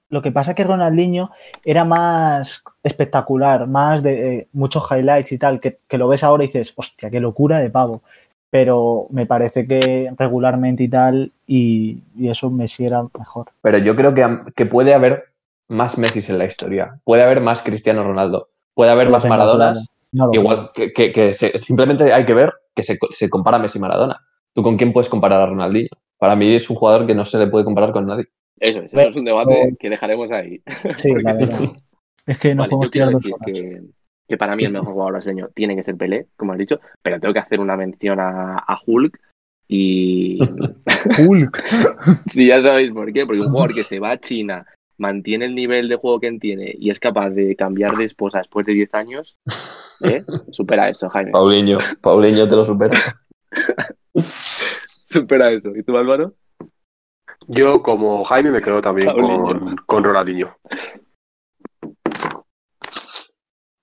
Lo 0.10 0.22
que 0.22 0.32
pasa 0.32 0.52
es 0.52 0.56
que 0.56 0.64
Ronaldinho 0.64 1.32
era 1.66 1.84
más 1.84 2.64
espectacular, 2.82 3.68
más 3.68 4.02
de 4.02 4.36
eh, 4.36 4.48
muchos 4.54 4.90
highlights 4.90 5.34
y 5.34 5.38
tal, 5.38 5.60
que, 5.60 5.80
lo 5.98 6.08
ves 6.08 6.24
ahora 6.24 6.44
y 6.44 6.48
dices, 6.48 6.74
hostia, 6.76 7.10
qué 7.10 7.20
locura 7.20 7.60
de 7.60 7.70
pavo. 7.70 8.02
pero 8.50 9.08
me 9.10 9.26
parece 9.26 9.68
que 9.68 10.10
regularmente 10.18 10.84
y 10.84 10.88
tal, 10.88 11.32
y, 11.46 12.00
eso 12.22 12.50
Messi 12.50 12.86
era 12.86 13.04
mejor. 13.18 13.48
Pero 13.62 13.78
yo 13.80 13.96
creo 13.96 14.14
que, 14.14 14.26
que, 14.56 14.66
puede 14.66 14.94
haber 14.94 15.26
más 15.68 15.98
Messi 15.98 16.24
en 16.32 16.38
la 16.38 16.46
historia, 16.46 17.00
puede 17.04 17.24
haber 17.24 17.42
más 17.42 17.62
Cristiano 17.62 18.04
Ronaldo, 18.04 18.48
puede 18.74 18.92
haber 18.92 19.10
más 19.10 19.26
Maradonas, 19.26 19.90
igual 20.32 20.72
que, 20.74 21.34
simplemente 21.56 22.14
hay 22.14 22.26
que 22.26 22.34
ver 22.34 22.54
que 22.74 22.84
se, 22.84 22.98
se 23.12 23.30
compara 23.30 23.60
Messi 23.60 23.78
y 23.78 23.82
Maradona. 23.82 24.22
¿Tú 24.54 24.64
con 24.64 24.78
quién 24.78 24.94
puedes 24.94 25.10
comparar 25.10 25.42
a 25.42 25.48
Ronaldinho? 25.48 25.90
Para 26.18 26.36
mí 26.36 26.56
es 26.56 26.70
un 26.70 26.78
jugador 26.78 27.06
que 27.06 27.14
no 27.14 27.26
se 27.26 27.38
le 27.38 27.48
puede 27.48 27.66
comparar 27.66 27.92
con 27.92 28.08
nadie. 28.08 28.28
Eso 28.60 28.80
es, 28.80 28.94
eso 28.94 29.10
es 29.10 29.16
un 29.16 29.26
debate 29.26 29.76
que 29.80 29.90
dejaremos 29.90 30.32
ahí. 30.32 30.62
Sí, 30.96 31.12
la 31.14 31.34
verdad. 31.34 31.60
Es 32.26 32.40
que 32.40 32.56
no 32.56 32.66
podemos 32.66 32.92
tirar 32.92 33.12
dos 33.12 33.24
que, 33.46 33.82
que, 34.28 34.38
para 34.38 34.56
mí 34.56 34.66
el 34.66 34.72
mejor 34.72 34.94
jugador 34.94 35.14
brasileño 35.14 35.50
tiene 35.54 35.76
que 35.76 35.84
ser 35.84 35.96
Pelé, 35.96 36.28
como 36.36 36.52
has 36.52 36.58
dicho, 36.58 36.80
pero 37.02 37.20
tengo 37.20 37.34
que 37.34 37.40
hacer 37.40 37.60
una 37.60 37.78
mención 37.78 38.20
a, 38.20 38.78
Hulk 38.86 39.20
y... 39.68 40.40
Hulk. 41.26 41.64
sí, 42.28 42.48
ya 42.48 42.62
sabéis 42.62 42.92
por 42.92 43.12
qué, 43.14 43.26
porque 43.26 43.42
un 43.42 43.50
jugador 43.50 43.74
que 43.74 43.84
se 43.84 44.00
va 44.00 44.12
a 44.12 44.20
China, 44.20 44.66
mantiene 44.98 45.46
el 45.46 45.56
nivel 45.56 45.88
de 45.88 45.96
juego 45.96 46.20
que 46.20 46.32
tiene 46.40 46.76
y 46.78 46.90
es 46.90 47.00
capaz 47.00 47.30
de 47.30 47.56
cambiar 47.56 47.96
de 47.96 48.06
esposa 48.06 48.40
después 48.40 48.66
de 48.66 48.74
10 48.74 48.94
años, 48.96 49.38
¿eh? 50.02 50.24
supera 50.52 50.90
eso, 50.90 51.08
Jaime. 51.10 51.32
Paulinho, 51.32 51.78
Paulinho 52.02 52.48
te 52.48 52.56
lo 52.56 52.66
supera. 52.66 53.00
supera 55.08 55.52
eso. 55.52 55.76
¿Y 55.76 55.84
tú, 55.84 55.96
Álvaro? 55.96 56.34
Yo, 57.48 57.82
como 57.82 58.24
Jaime, 58.24 58.52
me 58.52 58.62
quedo 58.62 58.82
también 58.82 59.12
con, 59.14 59.76
con 59.78 60.04
Ronaldinho. 60.04 60.56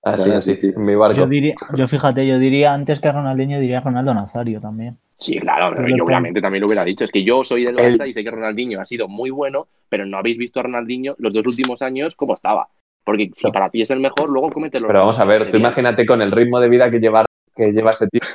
Así, 0.03 0.29
así, 0.29 0.55
sí. 0.57 0.71
mi 0.77 0.93
barco. 0.93 1.17
Yo, 1.17 1.25
diría, 1.25 1.55
yo 1.75 1.87
fíjate, 1.87 2.27
yo 2.27 2.37
diría 2.37 2.73
antes 2.73 2.99
que 2.99 3.11
Ronaldinho, 3.11 3.59
diría 3.59 3.81
Ronaldo 3.81 4.13
Nazario 4.13 4.61
también. 4.61 4.99
Sí, 5.17 5.39
claro, 5.39 5.75
yo 5.87 6.03
obviamente 6.03 6.41
también 6.41 6.61
lo 6.61 6.67
hubiera 6.67 6.83
dicho. 6.83 7.05
Es 7.05 7.11
que 7.11 7.23
yo 7.23 7.43
soy 7.43 7.63
del 7.63 7.75
Barça 7.75 8.07
y 8.07 8.13
sé 8.13 8.23
que 8.23 8.29
Ronaldinho 8.29 8.79
ha 8.79 8.85
sido 8.85 9.07
muy 9.07 9.31
bueno, 9.31 9.67
pero 9.89 10.05
no 10.05 10.17
habéis 10.17 10.37
visto 10.37 10.59
a 10.59 10.63
Ronaldinho 10.63 11.15
los 11.17 11.33
dos 11.33 11.47
últimos 11.47 11.81
años 11.81 12.15
cómo 12.15 12.35
estaba. 12.35 12.67
Porque 13.03 13.31
si 13.33 13.49
para 13.49 13.69
ti 13.69 13.81
es 13.81 13.89
el 13.91 13.99
mejor, 13.99 14.29
luego 14.29 14.51
comete 14.51 14.79
los 14.79 14.87
Pero 14.87 14.99
vamos 14.99 15.19
a 15.19 15.25
ver, 15.25 15.49
tú 15.49 15.57
imagínate 15.57 16.05
con 16.05 16.21
el 16.21 16.31
ritmo 16.31 16.59
de 16.59 16.69
vida 16.69 16.91
que 16.91 16.99
lleva, 16.99 17.25
que 17.55 17.71
lleva 17.71 17.91
ese 17.91 18.07
tipo 18.07 18.25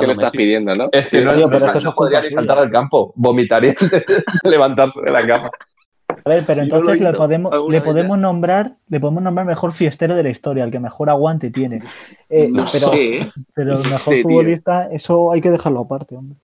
¿Qué 0.00 0.06
le 0.06 0.12
estás 0.12 0.30
pidiendo, 0.30 0.72
no? 0.74 0.88
Es 0.92 1.08
que 1.08 1.20
no, 1.20 1.34
no, 1.34 1.48
pero 1.50 1.66
es 1.66 1.84
que 1.84 1.90
podría 1.90 2.20
ni 2.20 2.30
saltar 2.30 2.58
al 2.58 2.70
campo, 2.70 3.12
vomitaría 3.16 3.74
antes 3.80 4.06
de 4.06 4.22
levantarse 4.50 5.00
de 5.00 5.10
la 5.10 5.26
cama. 5.26 5.50
A 6.24 6.28
ver, 6.28 6.44
pero 6.46 6.62
entonces 6.62 7.00
le 7.00 7.12
podemos, 7.12 7.52
le 7.68 7.80
podemos 7.80 8.18
nombrar, 8.18 8.76
le 8.88 9.00
podemos 9.00 9.22
nombrar 9.22 9.46
mejor 9.46 9.72
fiestero 9.72 10.14
de 10.16 10.22
la 10.22 10.30
historia, 10.30 10.64
el 10.64 10.70
que 10.70 10.80
mejor 10.80 11.08
aguante 11.08 11.50
tiene. 11.50 11.82
Eh, 12.28 12.48
no 12.48 12.64
pero, 12.70 12.88
sé. 12.88 13.32
pero 13.54 13.76
el 13.78 13.88
mejor 13.88 14.22
futbolista, 14.22 14.88
eso 14.92 15.32
hay 15.32 15.40
que 15.40 15.50
dejarlo 15.50 15.80
aparte, 15.80 16.16
hombre. 16.16 16.38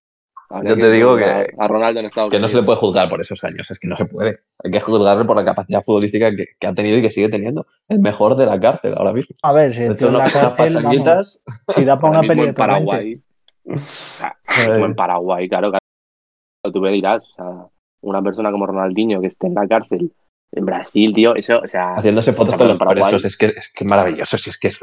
Yo 0.65 0.77
te 0.77 0.91
digo 0.91 1.17
que, 1.17 1.25
a 1.59 1.69
Ronaldo 1.69 2.01
en 2.01 2.07
Estados 2.07 2.31
que 2.31 2.39
no 2.39 2.47
se 2.47 2.57
le 2.57 2.63
puede 2.63 2.79
juzgar 2.79 3.09
por 3.09 3.21
esos 3.21 3.43
años, 3.43 3.71
es 3.71 3.79
que 3.79 3.89
no 3.89 3.97
se 3.97 4.05
puede. 4.05 4.37
Hay 4.63 4.71
que 4.71 4.81
juzgarle 4.81 5.25
por 5.25 5.37
la 5.37 5.45
capacidad 5.45 5.83
futbolística 5.83 6.31
que, 6.35 6.67
ha 6.67 6.73
tenido 6.73 6.99
y 6.99 7.03
que 7.03 7.11
sigue 7.11 7.29
teniendo. 7.29 7.67
El 7.89 7.99
mejor 7.99 8.37
de 8.37 8.47
la 8.47 8.61
cárcel 8.61 8.95
ahora 8.97 9.13
mismo. 9.13 9.35
A 9.43 9.53
ver, 9.53 9.75
si 9.75 9.83
en 9.83 10.13
la 10.13 10.31
cárcel, 10.31 10.83
vamos, 10.83 11.43
si 11.69 11.85
da 11.85 11.99
para 11.99 12.21
una 12.21 12.29
pelea 12.29 12.45
en 12.47 12.55
Paraguay. 12.55 13.21
O 13.65 13.77
sea, 13.77 14.37
en 14.57 14.95
Paraguay, 14.95 15.49
claro, 15.49 15.71
claro. 15.71 16.73
Tú 16.73 16.81
me 16.81 16.93
dirás, 16.93 17.29
o 17.31 17.35
sea, 17.35 17.67
una 18.03 18.23
persona 18.23 18.53
como 18.53 18.67
Ronaldinho 18.67 19.21
que 19.21 19.27
esté 19.29 19.49
en 19.49 19.55
la 19.55 19.67
cárcel 19.67 20.13
en 20.53 20.65
Brasil, 20.65 21.13
tío, 21.13 21.35
eso, 21.35 21.61
o 21.63 21.69
sea. 21.69 21.97
Haciéndose 21.97 22.33
fotos 22.33 22.55
con 22.55 22.69
los 22.69 22.79
presos, 22.79 23.25
es 23.25 23.37
que 23.37 23.47
es 23.47 23.73
que 23.73 23.85
maravilloso, 23.85 24.39
si 24.39 24.51
es 24.51 24.59
que 24.59 24.69
es. 24.69 24.79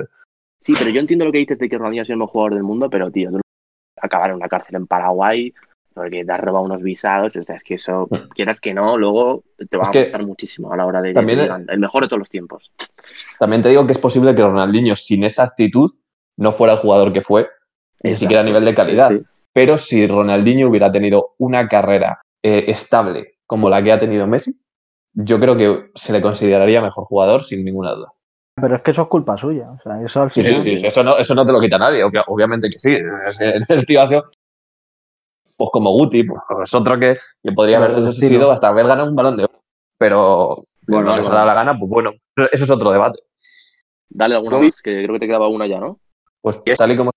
Sí, 0.60 0.74
pero 0.78 0.90
yo 0.90 1.00
entiendo 1.00 1.26
lo 1.26 1.32
que 1.32 1.40
dices 1.40 1.58
de 1.58 1.70
que 1.70 1.78
Ronaldinho 1.78 2.04
es 2.04 2.10
el 2.10 2.18
mejor 2.18 2.32
jugador 2.32 2.54
del 2.56 2.64
mundo, 2.64 2.90
pero, 2.90 3.12
tío, 3.12 3.30
tú 3.32 3.38
no 3.38 3.43
acabar 4.02 4.30
en 4.30 4.38
una 4.38 4.48
cárcel 4.48 4.76
en 4.76 4.88
Paraguay 4.88 5.54
porque 5.94 6.26
te 6.26 6.32
has 6.32 6.40
robado 6.40 6.66
unos 6.66 6.82
visados, 6.82 7.36
o 7.36 7.44
sea, 7.44 7.56
es 7.56 7.64
que 7.64 7.76
eso, 7.76 8.08
mm. 8.10 8.30
quieras 8.30 8.60
que 8.60 8.74
no, 8.74 8.98
luego 8.98 9.44
te 9.70 9.78
va 9.78 9.84
a 9.88 9.92
costar 9.92 10.26
muchísimo 10.26 10.74
a 10.74 10.78
la 10.78 10.86
hora 10.86 11.02
de 11.02 11.14
también, 11.14 11.40
el 11.68 11.80
mejor 11.80 12.04
de 12.04 12.10
todos 12.10 12.20
los 12.20 12.30
tiempos. 12.30 12.72
También 13.40 13.62
te 13.62 13.70
digo 13.70 13.86
que 13.86 13.94
es 13.94 14.00
posible 14.00 14.36
que 14.36 14.42
Ronaldinho 14.42 14.96
sin 14.96 15.24
esa 15.24 15.44
actitud 15.44 15.92
no 16.38 16.52
fuera 16.52 16.74
el 16.74 16.80
jugador 16.80 17.14
que 17.14 17.22
fue, 17.22 17.48
ni 18.02 18.18
siquiera 18.18 18.42
a 18.42 18.46
nivel 18.46 18.66
de 18.66 18.76
calidad. 18.76 19.12
Pero 19.54 19.78
si 19.78 20.08
Ronaldinho 20.08 20.68
hubiera 20.68 20.92
tenido 20.92 21.36
una 21.38 21.68
carrera 21.68 22.22
eh, 22.42 22.66
estable 22.68 23.36
como 23.46 23.70
la 23.70 23.84
que 23.84 23.92
ha 23.92 24.00
tenido 24.00 24.26
Messi, 24.26 24.60
yo 25.14 25.40
creo 25.40 25.56
que 25.56 25.92
se 25.94 26.12
le 26.12 26.22
consideraría 26.22 26.82
mejor 26.82 27.06
jugador 27.06 27.44
sin 27.44 27.64
ninguna 27.64 27.92
duda. 27.92 28.14
Pero 28.56 28.76
es 28.76 28.82
que 28.82 28.92
eso 28.92 29.04
es 29.04 29.08
culpa 29.08 29.36
suya. 29.38 29.72
O 29.72 29.80
sea, 29.80 30.02
eso 30.02 30.22
al 30.22 30.30
final. 30.30 30.64
Sí, 30.64 30.78
sí, 30.78 30.86
eso, 30.86 31.04
no, 31.04 31.18
eso 31.18 31.34
no 31.34 31.46
te 31.46 31.52
lo 31.52 31.60
quita 31.60 31.78
nadie, 31.78 32.04
obviamente 32.04 32.70
que 32.70 32.80
sí. 32.80 32.96
El 33.70 33.86
tío 33.86 34.02
ha 34.02 34.08
sido, 34.08 34.26
pues 35.58 35.70
como 35.72 35.92
Guti, 35.92 36.24
pues 36.24 36.42
es 36.64 36.74
otro 36.74 37.00
que, 37.00 37.18
que 37.44 37.52
podría 37.52 37.78
haber 37.78 38.14
sido 38.14 38.52
hasta 38.52 38.68
haber 38.68 38.88
ganado 38.88 39.10
un 39.10 39.16
balón 39.16 39.36
de 39.36 39.44
oro. 39.44 39.60
Pero 39.98 40.58
bueno, 40.88 41.16
no 41.16 41.24
se 41.24 41.30
da 41.30 41.46
la 41.46 41.54
gana, 41.54 41.78
pues 41.78 41.90
bueno, 41.90 42.12
eso 42.52 42.64
es 42.64 42.70
otro 42.70 42.92
debate. 42.92 43.20
Dale 44.10 44.36
alguna 44.36 44.60
vez, 44.60 44.82
que 44.82 45.04
creo 45.04 45.14
que 45.14 45.20
te 45.20 45.28
quedaba 45.28 45.48
una 45.48 45.66
ya, 45.66 45.80
¿no? 45.80 46.00
Pues 46.42 46.62
tal 46.78 46.92
y 46.92 46.98
como, 46.98 47.12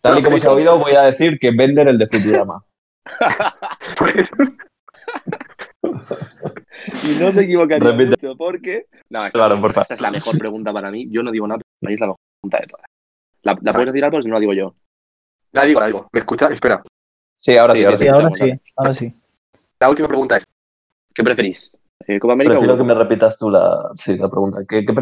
tal 0.00 0.18
y 0.18 0.22
como 0.22 0.38
se 0.38 0.48
ha 0.48 0.52
oído, 0.52 0.78
voy 0.78 0.92
a 0.92 1.02
decir 1.02 1.38
que 1.38 1.52
Bender 1.52 1.88
el 1.88 1.98
de 1.98 2.06
Futurama. 2.06 2.64
pues... 3.98 4.30
y 7.04 7.18
no 7.18 7.32
se 7.32 7.42
equivocaría 7.42 7.92
mucho 7.92 8.36
porque... 8.36 8.86
No, 9.10 9.26
esta, 9.26 9.38
claro, 9.38 9.60
por 9.60 9.70
esta 9.70 9.94
es 9.94 10.00
la 10.00 10.10
mejor 10.10 10.38
pregunta 10.38 10.72
para 10.72 10.90
mí. 10.90 11.08
Yo 11.10 11.22
no 11.22 11.30
digo 11.30 11.46
nada, 11.46 11.60
pero 11.80 11.92
es 11.92 12.00
la 12.00 12.06
mejor 12.06 12.20
pregunta 12.40 12.58
de 12.60 12.66
todas. 12.66 12.86
¿La, 13.42 13.58
la 13.60 13.72
puedes 13.72 13.92
decir 13.92 14.04
algo 14.04 14.22
si 14.22 14.28
no 14.28 14.34
la 14.34 14.40
digo 14.40 14.52
yo? 14.52 14.74
La 15.52 15.64
digo, 15.64 15.80
la 15.80 15.86
digo. 15.86 16.08
¿Me 16.12 16.20
escuchas? 16.20 16.50
Espera. 16.50 16.82
Sí, 17.34 17.56
ahora 17.56 17.74
sí, 17.74 17.84
ahora 17.84 17.96
sí. 17.96 18.08
Ahora 18.08 18.30
sí, 18.34 18.52
ahora 18.76 18.94
sí. 18.94 19.14
La 19.80 19.88
última 19.88 20.08
pregunta 20.08 20.36
es: 20.36 20.44
¿Qué 21.14 21.22
preferís? 21.22 21.72
Eh, 22.06 22.18
¿Copa 22.18 22.32
América 22.34 22.54
Prefiero 22.54 22.74
o 22.74 22.76
que 22.78 22.84
me 22.84 22.94
repitas 22.94 23.38
tú 23.38 23.50
la, 23.50 23.90
sí, 23.96 24.16
la 24.16 24.28
pregunta. 24.28 24.60
¿Qué, 24.68 24.84
qué 24.84 24.94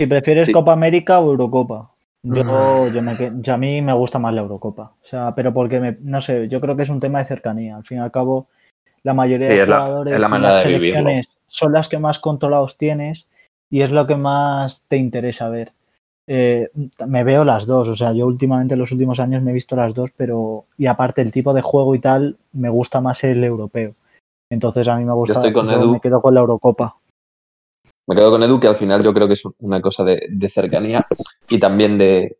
si 0.00 0.08
prefieres 0.08 0.50
Copa 0.50 0.72
América 0.72 1.20
o 1.20 1.30
Eurocopa. 1.30 1.92
Yo, 2.22 2.42
mm. 2.42 2.92
yo, 2.92 3.02
me, 3.02 3.32
yo, 3.40 3.54
a 3.54 3.58
mí 3.58 3.80
me 3.80 3.92
gusta 3.92 4.18
más 4.18 4.34
la 4.34 4.40
Eurocopa. 4.40 4.94
O 5.00 5.04
sea, 5.04 5.34
pero 5.36 5.52
porque, 5.52 5.78
me, 5.78 5.98
no 6.00 6.20
sé, 6.20 6.48
yo 6.48 6.60
creo 6.60 6.74
que 6.74 6.82
es 6.82 6.88
un 6.88 6.98
tema 6.98 7.20
de 7.20 7.26
cercanía. 7.26 7.76
Al 7.76 7.84
fin 7.84 7.98
y 7.98 8.00
al 8.00 8.10
cabo, 8.10 8.48
la 9.04 9.14
mayoría 9.14 9.48
de 9.48 9.64
jugadores 9.64 10.18
la, 10.18 10.28
las 10.38 10.62
selecciones 10.62 11.36
son 11.46 11.72
las 11.72 11.88
que 11.88 11.98
más 11.98 12.18
controlados 12.18 12.76
tienes 12.76 13.28
y 13.70 13.82
es 13.82 13.92
lo 13.92 14.06
que 14.06 14.16
más 14.16 14.84
te 14.88 14.96
interesa 14.96 15.48
ver. 15.48 15.72
Eh, 16.26 16.70
me 17.06 17.22
veo 17.22 17.44
las 17.44 17.66
dos, 17.66 17.86
o 17.88 17.94
sea, 17.94 18.12
yo 18.12 18.26
últimamente 18.26 18.74
en 18.74 18.80
los 18.80 18.92
últimos 18.92 19.20
años 19.20 19.42
me 19.42 19.50
he 19.50 19.54
visto 19.54 19.76
las 19.76 19.94
dos, 19.94 20.10
pero 20.16 20.64
y 20.78 20.86
aparte 20.86 21.20
el 21.20 21.30
tipo 21.30 21.52
de 21.52 21.60
juego 21.60 21.94
y 21.94 21.98
tal, 21.98 22.38
me 22.52 22.70
gusta 22.70 23.00
más 23.00 23.22
el 23.24 23.44
europeo. 23.44 23.94
Entonces 24.50 24.88
a 24.88 24.96
mí 24.96 25.04
me 25.04 25.12
gusta, 25.12 25.42
yo, 25.42 25.86
me 25.86 26.00
quedo 26.00 26.20
con 26.20 26.34
la 26.34 26.40
Eurocopa. 26.40 26.96
Me 28.06 28.14
quedo 28.14 28.30
con 28.30 28.42
Edu, 28.42 28.60
que 28.60 28.68
al 28.68 28.76
final 28.76 29.02
yo 29.02 29.14
creo 29.14 29.26
que 29.26 29.32
es 29.32 29.42
una 29.58 29.80
cosa 29.80 30.04
de, 30.04 30.50
cercanía 30.52 31.06
y 31.48 31.58
también 31.58 31.96
de, 31.96 32.36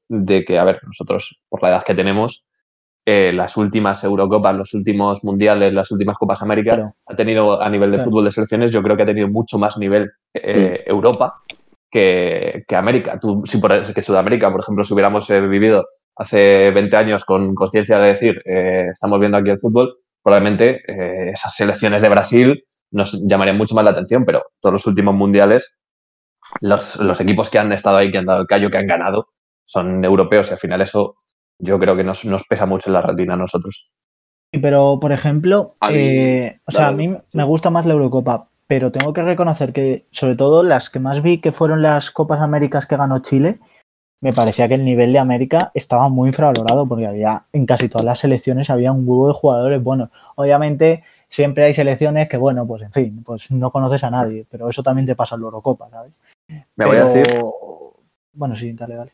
que, 0.47 0.59
a 0.59 0.65
ver, 0.65 0.81
nosotros 0.87 1.39
por 1.49 1.63
la 1.63 1.71
edad 1.71 1.85
que 1.85 1.95
tenemos, 1.95 2.44
eh, 3.07 3.33
las 3.35 3.57
últimas 3.59 4.03
Eurocopas, 4.03 4.57
los 4.57 4.73
últimos 4.73 5.23
Mundiales, 5.25 5.75
las 5.75 5.91
últimas 5.91 6.17
Copas 6.17 6.41
América, 6.41 6.95
ha 7.05 7.15
tenido 7.15 7.61
a 7.61 7.69
nivel 7.69 7.91
de 7.91 7.99
fútbol 7.99 8.25
de 8.25 8.31
selecciones, 8.31 8.71
yo 8.71 8.83
creo 8.83 8.97
que 8.97 9.03
ha 9.03 9.07
tenido 9.07 9.29
mucho 9.29 9.59
más 9.59 9.77
nivel 9.77 10.11
eh, 10.33 10.83
Europa 10.87 11.43
que, 11.91 12.65
América. 12.71 13.19
Tú, 13.21 13.43
si 13.45 13.59
por, 13.59 13.93
que 13.93 14.01
Sudamérica, 14.01 14.51
por 14.51 14.61
ejemplo, 14.61 14.85
si 14.85 14.95
hubiéramos 14.95 15.29
eh, 15.29 15.47
vivido 15.47 15.87
hace 16.17 16.71
20 16.71 16.97
años 16.97 17.25
con 17.27 17.55
conciencia 17.55 17.99
de 17.99 18.09
decir, 18.09 18.43
eh, 18.47 18.89
estamos 18.91 19.21
viendo 19.21 19.37
aquí 19.37 19.51
el 19.51 19.59
fútbol, 19.59 19.99
probablemente 20.23 20.81
esas 21.31 21.55
selecciones 21.55 22.01
de 22.01 22.09
Brasil 22.09 22.65
nos 22.91 23.23
llamarían 23.29 23.59
mucho 23.59 23.75
más 23.75 23.85
la 23.85 23.91
atención, 23.91 24.25
pero 24.25 24.45
todos 24.61 24.73
los 24.73 24.87
últimos 24.87 25.15
mundiales, 25.15 25.75
los, 26.63 26.97
los 26.97 27.21
equipos 27.21 27.51
que 27.51 27.59
han 27.59 27.73
estado 27.73 27.99
ahí, 27.99 28.11
que 28.11 28.19
han 28.19 28.25
dado 28.25 28.41
el 28.41 28.47
callo, 28.47 28.71
que 28.71 28.79
han 28.79 28.87
ganado, 28.87 29.29
son 29.67 30.03
europeos 30.05 30.49
y 30.49 30.53
al 30.53 30.59
final 30.59 30.81
eso 30.81 31.17
yo 31.59 31.79
creo 31.79 31.97
que 31.97 32.05
nos, 32.05 32.25
nos 32.25 32.45
pesa 32.45 32.67
mucho 32.67 32.91
en 32.91 32.95
la 32.95 33.03
retina 33.03 33.35
a 33.35 33.39
nosotros. 33.39 33.89
Pero, 34.51 34.99
por 35.01 35.13
ejemplo, 35.13 35.75
o 35.81 36.71
sea, 36.71 36.89
a 36.89 36.93
mí 36.93 37.17
me 37.33 37.45
gusta 37.45 37.71
más 37.71 37.87
la 37.87 37.95
Eurocopa, 37.95 38.49
pero 38.67 38.93
tengo 38.93 39.13
que 39.13 39.23
reconocer 39.23 39.73
que, 39.73 40.05
sobre 40.11 40.37
todo 40.37 40.63
las 40.63 40.91
que 40.91 41.01
más 41.01 41.23
vi, 41.23 41.39
que 41.39 41.53
fueron 41.53 41.83
las 41.83 42.11
Copas 42.11 42.41
Américas 42.41 42.87
que 42.87 42.97
ganó 42.97 43.19
Chile, 43.19 43.59
me 44.21 44.33
parecía 44.33 44.69
que 44.69 44.75
el 44.75 44.85
nivel 44.85 45.13
de 45.13 45.19
América 45.19 45.71
estaba 45.75 46.09
muy 46.09 46.29
infravalorado 46.29 46.87
porque 46.87 47.07
había 47.07 47.45
en 47.53 47.67
casi 47.67 47.89
todas 47.89 48.07
las 48.07 48.21
selecciones 48.21 48.71
había 48.71 48.93
un 48.93 49.05
grupo 49.05 49.29
de 49.29 49.35
jugadores 49.35 49.83
buenos. 49.83 50.11
Obviamente 50.37 51.03
siempre 51.29 51.65
hay 51.65 51.75
selecciones 51.75 52.29
que, 52.29 52.37
bueno, 52.37 52.67
pues 52.67 52.83
en 52.83 52.93
fin, 52.93 53.23
pues 53.25 53.51
no 53.51 53.71
conoces 53.71 54.03
a 54.05 54.11
nadie, 54.11 54.47
pero 54.49 54.71
eso 54.71 54.83
también 54.83 55.07
te 55.07 55.17
pasa 55.17 55.35
en 55.35 55.43
la 55.43 55.47
Eurocopa, 55.47 55.91
¿sabes? 55.91 56.13
Me 56.77 56.87
voy 56.87 56.97
a 56.97 57.05
decir... 57.05 57.43
Bueno, 58.33 58.57
sí, 58.57 58.73
dale, 58.73 58.95
dale. 58.95 59.13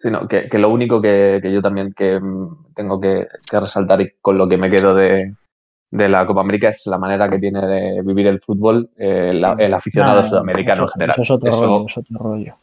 Que, 0.00 0.58
lo 0.58 0.70
único 0.70 1.00
que, 1.00 1.40
yo 1.42 1.60
también 1.60 1.92
que 1.92 2.20
mm, 2.20 2.74
tengo 2.74 3.00
que 3.00 3.26
resaltar 3.52 4.00
y 4.00 4.12
con 4.20 4.38
lo 4.38 4.48
que 4.48 4.56
me 4.56 4.70
quedo 4.70 4.94
de, 4.94 5.34
de 5.90 6.08
la 6.08 6.26
Copa 6.26 6.40
América 6.40 6.68
es 6.68 6.86
la 6.86 6.98
manera 6.98 7.28
que 7.30 7.38
tiene 7.38 7.66
de 7.66 8.02
vivir 8.02 8.26
el 8.26 8.40
fútbol 8.40 8.90
eh, 8.96 9.32
el 9.58 9.74
aficionado 9.74 10.22
sudamericano 10.22 10.82
en 10.82 10.88
general. 10.88 11.16
Eso 11.18 11.22
es 11.22 11.30
otro, 11.30 11.50
rollo, 11.50 11.86
es 11.86 11.98
otro 11.98 12.18
rollo. 12.18 12.54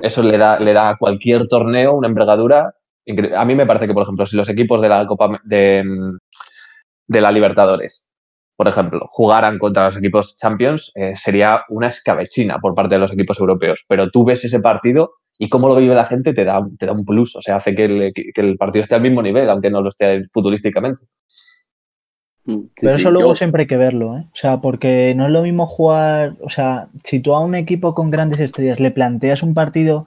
Eso 0.00 0.22
le 0.22 0.36
da, 0.36 0.60
le 0.60 0.72
da 0.72 0.90
a 0.90 0.96
cualquier 0.96 1.48
torneo 1.48 1.94
una 1.94 2.08
envergadura 2.08 2.74
A 3.34 3.44
mí 3.44 3.54
me 3.54 3.66
parece 3.66 3.86
que, 3.86 3.94
por 3.94 4.02
ejemplo, 4.02 4.26
si 4.26 4.36
los 4.36 4.48
equipos 4.48 4.80
de 4.82 4.88
la 4.88 5.06
Copa 5.06 5.40
de, 5.44 5.82
de 7.08 7.20
la 7.20 7.32
Libertadores, 7.32 8.08
por 8.56 8.68
ejemplo, 8.68 9.00
jugaran 9.06 9.58
contra 9.58 9.86
los 9.86 9.96
equipos 9.96 10.36
Champions, 10.36 10.92
eh, 10.94 11.14
sería 11.14 11.64
una 11.68 11.88
escabechina 11.88 12.58
por 12.58 12.74
parte 12.74 12.96
de 12.96 13.00
los 13.00 13.12
equipos 13.12 13.40
europeos. 13.40 13.84
Pero 13.88 14.10
tú 14.10 14.24
ves 14.24 14.44
ese 14.44 14.60
partido 14.60 15.14
y 15.38 15.48
cómo 15.48 15.68
lo 15.68 15.76
vive 15.76 15.94
la 15.94 16.06
gente 16.06 16.32
te 16.32 16.44
da, 16.44 16.66
te 16.78 16.86
da 16.86 16.92
un 16.92 17.04
plus. 17.04 17.36
O 17.36 17.42
sea, 17.42 17.56
hace 17.56 17.74
que 17.74 17.84
el, 17.84 18.12
que 18.12 18.40
el 18.40 18.56
partido 18.56 18.82
esté 18.82 18.94
al 18.94 19.02
mismo 19.02 19.22
nivel, 19.22 19.48
aunque 19.50 19.70
no 19.70 19.82
lo 19.82 19.90
esté 19.90 20.26
futurísticamente. 20.32 21.04
Mm, 22.46 22.60
Pero 22.80 22.94
eso 22.94 23.10
luego 23.10 23.34
siempre 23.34 23.62
hay 23.62 23.66
que 23.66 23.76
verlo, 23.76 24.16
¿eh? 24.16 24.26
O 24.32 24.36
sea, 24.36 24.60
porque 24.60 25.14
no 25.16 25.26
es 25.26 25.32
lo 25.32 25.42
mismo 25.42 25.66
jugar, 25.66 26.36
o 26.40 26.48
sea, 26.48 26.88
si 27.02 27.20
tú 27.20 27.34
a 27.34 27.40
un 27.40 27.54
equipo 27.54 27.94
con 27.94 28.10
grandes 28.10 28.40
estrellas 28.40 28.80
le 28.80 28.92
planteas 28.92 29.42
un 29.42 29.52
partido 29.52 30.06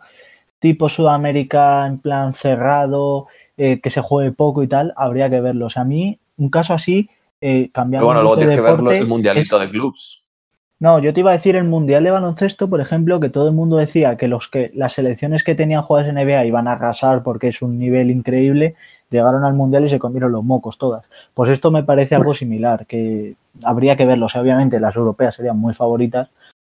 tipo 0.59 0.89
Sudamérica 0.89 1.85
en 1.85 1.99
plan 1.99 2.33
cerrado, 2.33 3.27
eh, 3.57 3.79
que 3.81 3.89
se 3.89 4.01
juegue 4.01 4.31
poco 4.31 4.63
y 4.63 4.67
tal, 4.67 4.93
habría 4.95 5.29
que 5.29 5.41
verlo. 5.41 5.67
O 5.67 5.69
sea, 5.69 5.83
a 5.83 5.85
mí, 5.85 6.19
un 6.37 6.49
caso 6.49 6.73
así, 6.73 7.09
eh, 7.41 7.69
cambiando 7.73 8.05
bueno, 8.05 8.21
luego 8.21 8.37
tienes 8.37 8.55
que 8.55 8.61
verlo 8.61 8.91
el 8.91 9.07
mundialito 9.07 9.59
de 9.59 9.69
clubs. 9.69 10.28
No, 10.81 10.99
yo 10.99 11.13
te 11.13 11.19
iba 11.19 11.31
a 11.31 11.33
decir 11.33 11.57
el 11.57 11.65
Mundial 11.65 12.05
de 12.05 12.11
Baloncesto, 12.11 12.69
por 12.69 12.79
ejemplo, 12.79 13.19
que 13.19 13.29
todo 13.29 13.49
el 13.49 13.53
mundo 13.53 13.75
decía 13.75 14.15
que, 14.15 14.29
los 14.29 14.47
que 14.47 14.71
las 14.73 14.93
selecciones 14.93 15.43
que 15.43 15.53
tenían 15.53 15.81
jugadores 15.81 16.15
en 16.15 16.25
NBA 16.25 16.45
iban 16.45 16.69
a 16.69 16.73
arrasar 16.73 17.21
porque 17.21 17.49
es 17.49 17.61
un 17.61 17.77
nivel 17.77 18.09
increíble, 18.09 18.75
llegaron 19.09 19.43
al 19.43 19.55
Mundial 19.55 19.83
y 19.83 19.89
se 19.89 19.99
comieron 19.99 20.31
los 20.31 20.43
mocos 20.43 20.77
todas. 20.77 21.09
Pues 21.33 21.49
esto 21.49 21.69
me 21.69 21.83
parece 21.83 22.15
algo 22.15 22.33
similar, 22.33 22.85
que 22.85 23.35
habría 23.65 23.97
que 23.97 24.05
verlo. 24.05 24.27
O 24.27 24.29
sea, 24.29 24.41
obviamente 24.41 24.79
las 24.79 24.95
europeas 24.95 25.35
serían 25.35 25.57
muy 25.57 25.73
favoritas, 25.73 26.31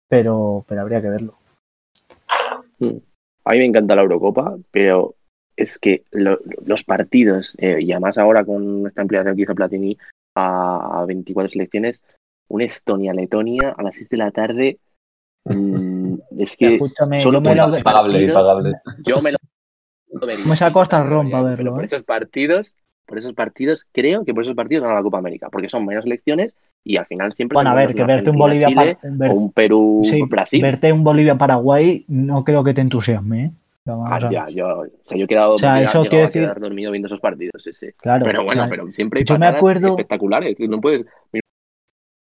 pero, 0.07 0.63
pero 0.67 0.81
habría 0.81 1.01
que 1.01 1.09
verlo. 1.09 1.33
Hmm. 2.77 2.97
A 3.43 3.51
mí 3.53 3.57
me 3.57 3.65
encanta 3.65 3.95
la 3.95 4.03
Eurocopa, 4.03 4.55
pero 4.69 5.15
es 5.55 5.79
que 5.79 6.03
los 6.11 6.83
partidos, 6.83 7.55
eh, 7.57 7.79
y 7.81 7.91
además 7.91 8.19
ahora 8.19 8.45
con 8.45 8.85
esta 8.85 9.01
ampliación 9.01 9.35
que 9.35 9.43
hizo 9.43 9.55
Platini 9.55 9.97
a, 10.35 11.01
a 11.01 11.05
24 11.05 11.49
selecciones, 11.49 12.01
un 12.55 12.61
Estonia-Letonia 12.61 13.75
a 13.77 13.83
las 13.83 13.95
6 13.95 14.09
de 14.09 14.17
la 14.17 14.31
tarde. 14.31 14.79
Mm, 15.43 16.15
es 16.39 16.55
que 16.57 16.75
Escúchame, 16.75 17.19
yo 17.19 17.31
me 17.41 17.55
lo, 17.55 17.77
impagable, 17.77 18.27
Yo 19.05 19.21
me 19.21 19.31
lo 19.31 19.37
me 20.47 20.55
saco 20.55 20.81
hasta 20.81 21.01
el 21.01 21.09
rompa 21.09 21.39
a 21.39 21.43
verlo. 21.43 21.73
Por 21.73 21.83
¿eh? 21.83 21.87
esos 21.87 22.03
partidos, 22.03 22.73
por 23.05 23.17
esos 23.17 23.33
partidos, 23.33 23.85
creo 23.91 24.23
que 24.23 24.33
por 24.33 24.43
esos 24.43 24.55
partidos 24.55 24.83
gana 24.83 24.95
la 24.95 25.03
Copa 25.03 25.17
América, 25.17 25.49
porque 25.51 25.67
son 25.67 25.85
menos 25.85 26.03
selecciones 26.03 26.55
y 26.83 26.97
al 26.97 27.05
final 27.05 27.33
siempre. 27.33 27.55
Bueno, 27.55 27.71
a 27.71 27.75
ver, 27.75 27.93
que 27.93 28.03
verte 28.05 28.29
un 28.29 28.37
Bolivia 28.37 28.67
Chile, 28.67 28.97
o 29.03 29.33
un 29.33 29.51
Perú 29.51 30.03
Brasil. 30.29 30.61
Verte 30.61 30.93
un 30.93 31.03
Bolivia 31.03 31.37
Paraguay 31.37 32.05
no 32.07 32.43
creo 32.45 32.63
que 32.63 32.73
te 32.73 32.81
entusiasme, 32.81 33.45
¿eh? 33.45 33.51
Ah, 33.87 34.17
ya, 34.31 34.47
yo, 34.49 34.79
o 34.79 34.87
sea, 35.05 35.15
yo 35.15 35.25
he 35.25 35.27
quedado, 35.27 35.53
o 35.53 35.57
sea, 35.59 35.79
eso 35.79 36.01
quiere 36.05 36.23
decir... 36.23 36.51
dormido 36.57 36.89
viendo 36.89 37.05
esos 37.05 37.19
partidos, 37.19 37.61
sí, 37.63 37.71
sí. 37.71 37.87
Claro, 37.97 38.25
pero 38.25 38.43
bueno, 38.43 38.65
pero 38.67 38.91
siempre 38.91 39.19
hay 39.19 39.25
yo 39.25 39.37
me 39.37 39.45
acuerdo... 39.45 39.89
espectaculares. 39.89 40.59
No 40.61 40.81
puedes, 40.81 41.05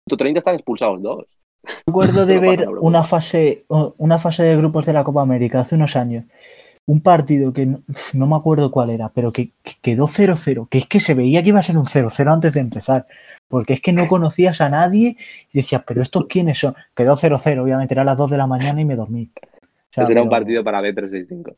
30 0.07 0.39
están 0.39 0.55
expulsados 0.55 1.03
dos. 1.03 1.27
Recuerdo 1.87 2.27
de 2.27 2.39
ver 2.39 2.69
una 2.81 3.05
fase, 3.05 3.65
una 3.69 4.19
fase 4.19 4.43
de 4.43 4.57
grupos 4.57 4.87
de 4.87 4.93
la 4.93 5.05
Copa 5.05 5.23
América 5.23 5.61
hace 5.61 5.75
unos 5.75 5.97
años. 5.97 6.25
Un 6.85 7.01
partido 7.01 7.53
que 7.53 7.67
no, 7.67 8.27
me 8.27 8.35
acuerdo 8.35 8.73
cuál 8.73 8.91
era, 8.91 9.09
pero 9.11 9.33
que, 9.33 9.51
quedó 9.83 10.09
0-0, 10.09 10.69
que 10.69 10.79
es 10.79 10.87
que 10.89 10.99
se 10.99 11.15
veía 11.15 11.41
que 11.43 11.51
iba 11.51 11.61
a 11.61 11.63
ser 11.63 11.79
un 11.79 11.87
0-0 11.87 12.33
antes 12.33 12.55
de 12.55 12.61
empezar, 12.61 13.07
porque 13.47 13.75
es 13.75 13.81
que 13.81 13.93
no 13.93 14.09
conocías 14.09 14.61
a 14.61 14.69
nadie 14.69 15.17
y 15.53 15.59
decías, 15.59 15.85
pero 15.87 16.03
estos 16.03 16.27
quiénes 16.27 16.59
son. 16.59 16.75
Quedó 16.97 17.17
0-0, 17.17 17.63
obviamente 17.63 17.95
era 17.95 18.03
a 18.03 18.07
las 18.07 18.17
2 18.17 18.33
de 18.33 18.37
la 18.37 18.49
mañana 18.49 18.81
y 18.81 18.85
me 18.85 18.97
dormí. 18.97 19.31
O 19.37 19.93
sea, 19.93 20.05
era 20.09 20.23
un 20.23 20.29
partido 20.29 20.65
para 20.65 20.81
B365. 20.81 21.55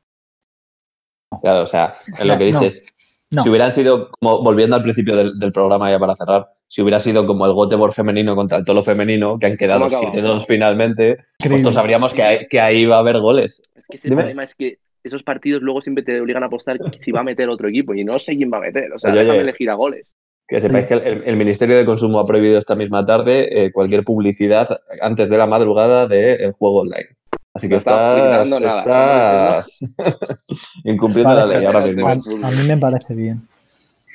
Claro, 1.41 1.63
o 1.63 1.67
sea, 1.67 1.95
es 2.07 2.27
lo 2.27 2.37
que 2.37 2.45
dices. 2.53 2.85
Si 3.31 3.49
hubieran 3.49 3.73
sido, 3.73 4.11
como 4.11 4.43
volviendo 4.43 4.77
al 4.77 4.83
principio 4.83 5.17
del, 5.17 5.33
del 5.39 5.53
programa 5.53 5.91
ya 5.91 5.99
para 5.99 6.15
cerrar, 6.15 6.54
si 6.69 6.83
hubiera 6.83 7.01
sido 7.01 7.25
como 7.25 7.47
el 7.47 7.53
Göteborg 7.53 7.95
femenino 7.95 8.35
contra 8.35 8.59
el 8.59 8.65
Tolo 8.65 8.83
femenino, 8.83 9.39
que 9.39 9.47
han 9.47 9.57
quedado 9.57 9.87
7-2 9.87 10.45
finalmente, 10.47 11.19
pues 11.39 11.63
todos 11.63 11.75
sabríamos 11.75 12.13
que, 12.13 12.47
que, 12.51 12.61
ahí 12.61 12.87
va 12.87 12.97
a 12.97 13.01
haber 13.01 13.19
goles. 13.19 13.63
Es 13.77 13.87
que 14.03 14.09
el 14.09 14.15
problema 14.15 14.43
es 14.43 14.55
que 14.55 14.79
esos 15.05 15.23
partidos 15.23 15.63
luego 15.63 15.83
siempre 15.83 16.03
te 16.03 16.21
obligan 16.21 16.43
a 16.43 16.47
apostar 16.47 16.79
si 16.99 17.13
va 17.13 17.21
a 17.21 17.25
meter 17.25 17.49
otro 17.49 17.69
equipo 17.69 17.95
y 17.95 18.05
no 18.05 18.19
sé 18.19 18.37
quién 18.37 18.51
va 18.53 18.57
a 18.57 18.63
meter. 18.63 18.93
O 18.93 18.99
sea, 18.99 19.13
déjame 19.13 19.41
elegir 19.41 19.71
a 19.71 19.75
goles. 19.75 20.15
Que 20.49 20.61
sepáis 20.61 20.87
que 20.87 20.95
el, 20.95 21.37
Ministerio 21.37 21.77
de 21.77 21.87
Consumo 21.87 22.21
ha 22.21 22.27
prohibido 22.27 22.59
esta 22.59 22.75
misma 22.75 23.03
tarde 23.03 23.67
eh, 23.67 23.73
cualquier 23.73 24.05
publicidad 24.05 24.81
antes 25.01 25.31
de 25.31 25.39
la 25.39 25.47
madrugada 25.47 26.07
del 26.07 26.53
juego 26.53 26.81
online. 26.81 27.17
Así 27.55 27.69
que 27.69 27.77
está 27.77 28.43
estás, 28.43 29.81
incumpliendo 30.85 31.35
la 31.35 31.47
ley 31.47 31.65
ahora 31.65 31.81
mismo. 31.83 32.09
A, 32.09 32.51
mí 32.51 32.67
me 32.67 32.77
parece 32.77 33.15
bien. 33.15 33.43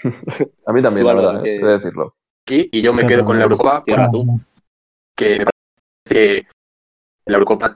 a 0.66 0.74
mí 0.74 0.82
también, 0.82 1.08
la 1.08 1.14
verdad, 1.14 1.42
que... 1.42 1.58
de 1.58 1.72
decirlo 1.72 2.16
y 2.50 2.82
yo 2.82 2.94
me 2.94 3.06
quedo 3.06 3.24
con 3.24 3.38
la 3.38 3.46
Eurocopa, 3.46 3.84
que 5.16 5.40
me 5.40 5.46
parece 5.46 5.54
que 6.06 6.48
la 7.26 7.36
Eurocopa 7.36 7.76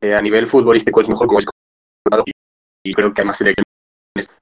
eh, 0.00 0.14
a 0.14 0.22
nivel 0.22 0.46
futbolístico 0.46 1.00
es 1.00 1.08
mejor 1.08 1.26
como 1.26 1.38
es 1.38 1.46
y, 2.26 2.90
y 2.90 2.94
creo 2.94 3.12
que 3.12 3.20
hay 3.20 3.26
más 3.26 3.36
selecciones 3.36 3.66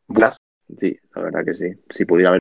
buenas. 0.06 0.38
Sí, 0.76 0.96
la 1.14 1.22
verdad 1.22 1.44
que 1.44 1.54
sí. 1.54 1.66
Si 1.90 2.04
pudiera 2.04 2.30
haber 2.30 2.40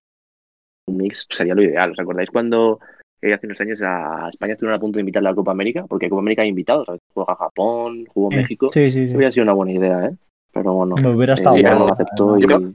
un 0.87 0.97
mix 0.97 1.25
sería 1.29 1.55
lo 1.55 1.63
ideal. 1.63 1.91
¿Os 1.91 1.99
acordáis 1.99 2.29
cuando 2.29 2.79
eh, 3.21 3.33
hace 3.33 3.47
unos 3.47 3.59
años 3.61 3.81
a 3.81 4.29
España 4.29 4.53
estuvieron 4.53 4.77
a 4.77 4.79
punto 4.79 4.97
de 4.97 5.01
invitar 5.01 5.21
a 5.21 5.29
la 5.29 5.35
Copa 5.35 5.51
América? 5.51 5.85
Porque 5.87 6.09
Copa 6.09 6.21
América 6.21 6.43
ha 6.43 6.45
invitado, 6.45 6.85
¿sabes? 6.85 7.01
Juega 7.13 7.35
Japón, 7.35 8.05
jugó 8.05 8.29
México. 8.29 8.69
Sí, 8.71 8.91
sí, 8.91 9.09
sí. 9.09 9.15
hubiera 9.15 9.31
sido 9.31 9.43
una 9.43 9.53
buena 9.53 9.73
idea, 9.73 10.05
¿eh? 10.05 10.15
Pero 10.51 10.73
bueno. 10.73 10.95
Me 10.95 11.09
hubiera 11.09 11.33
estado 11.33 11.57
eh, 11.57 11.63
bueno. 11.63 11.93
aceptó 11.93 12.37
yo, 12.37 12.47
creo, 12.47 12.73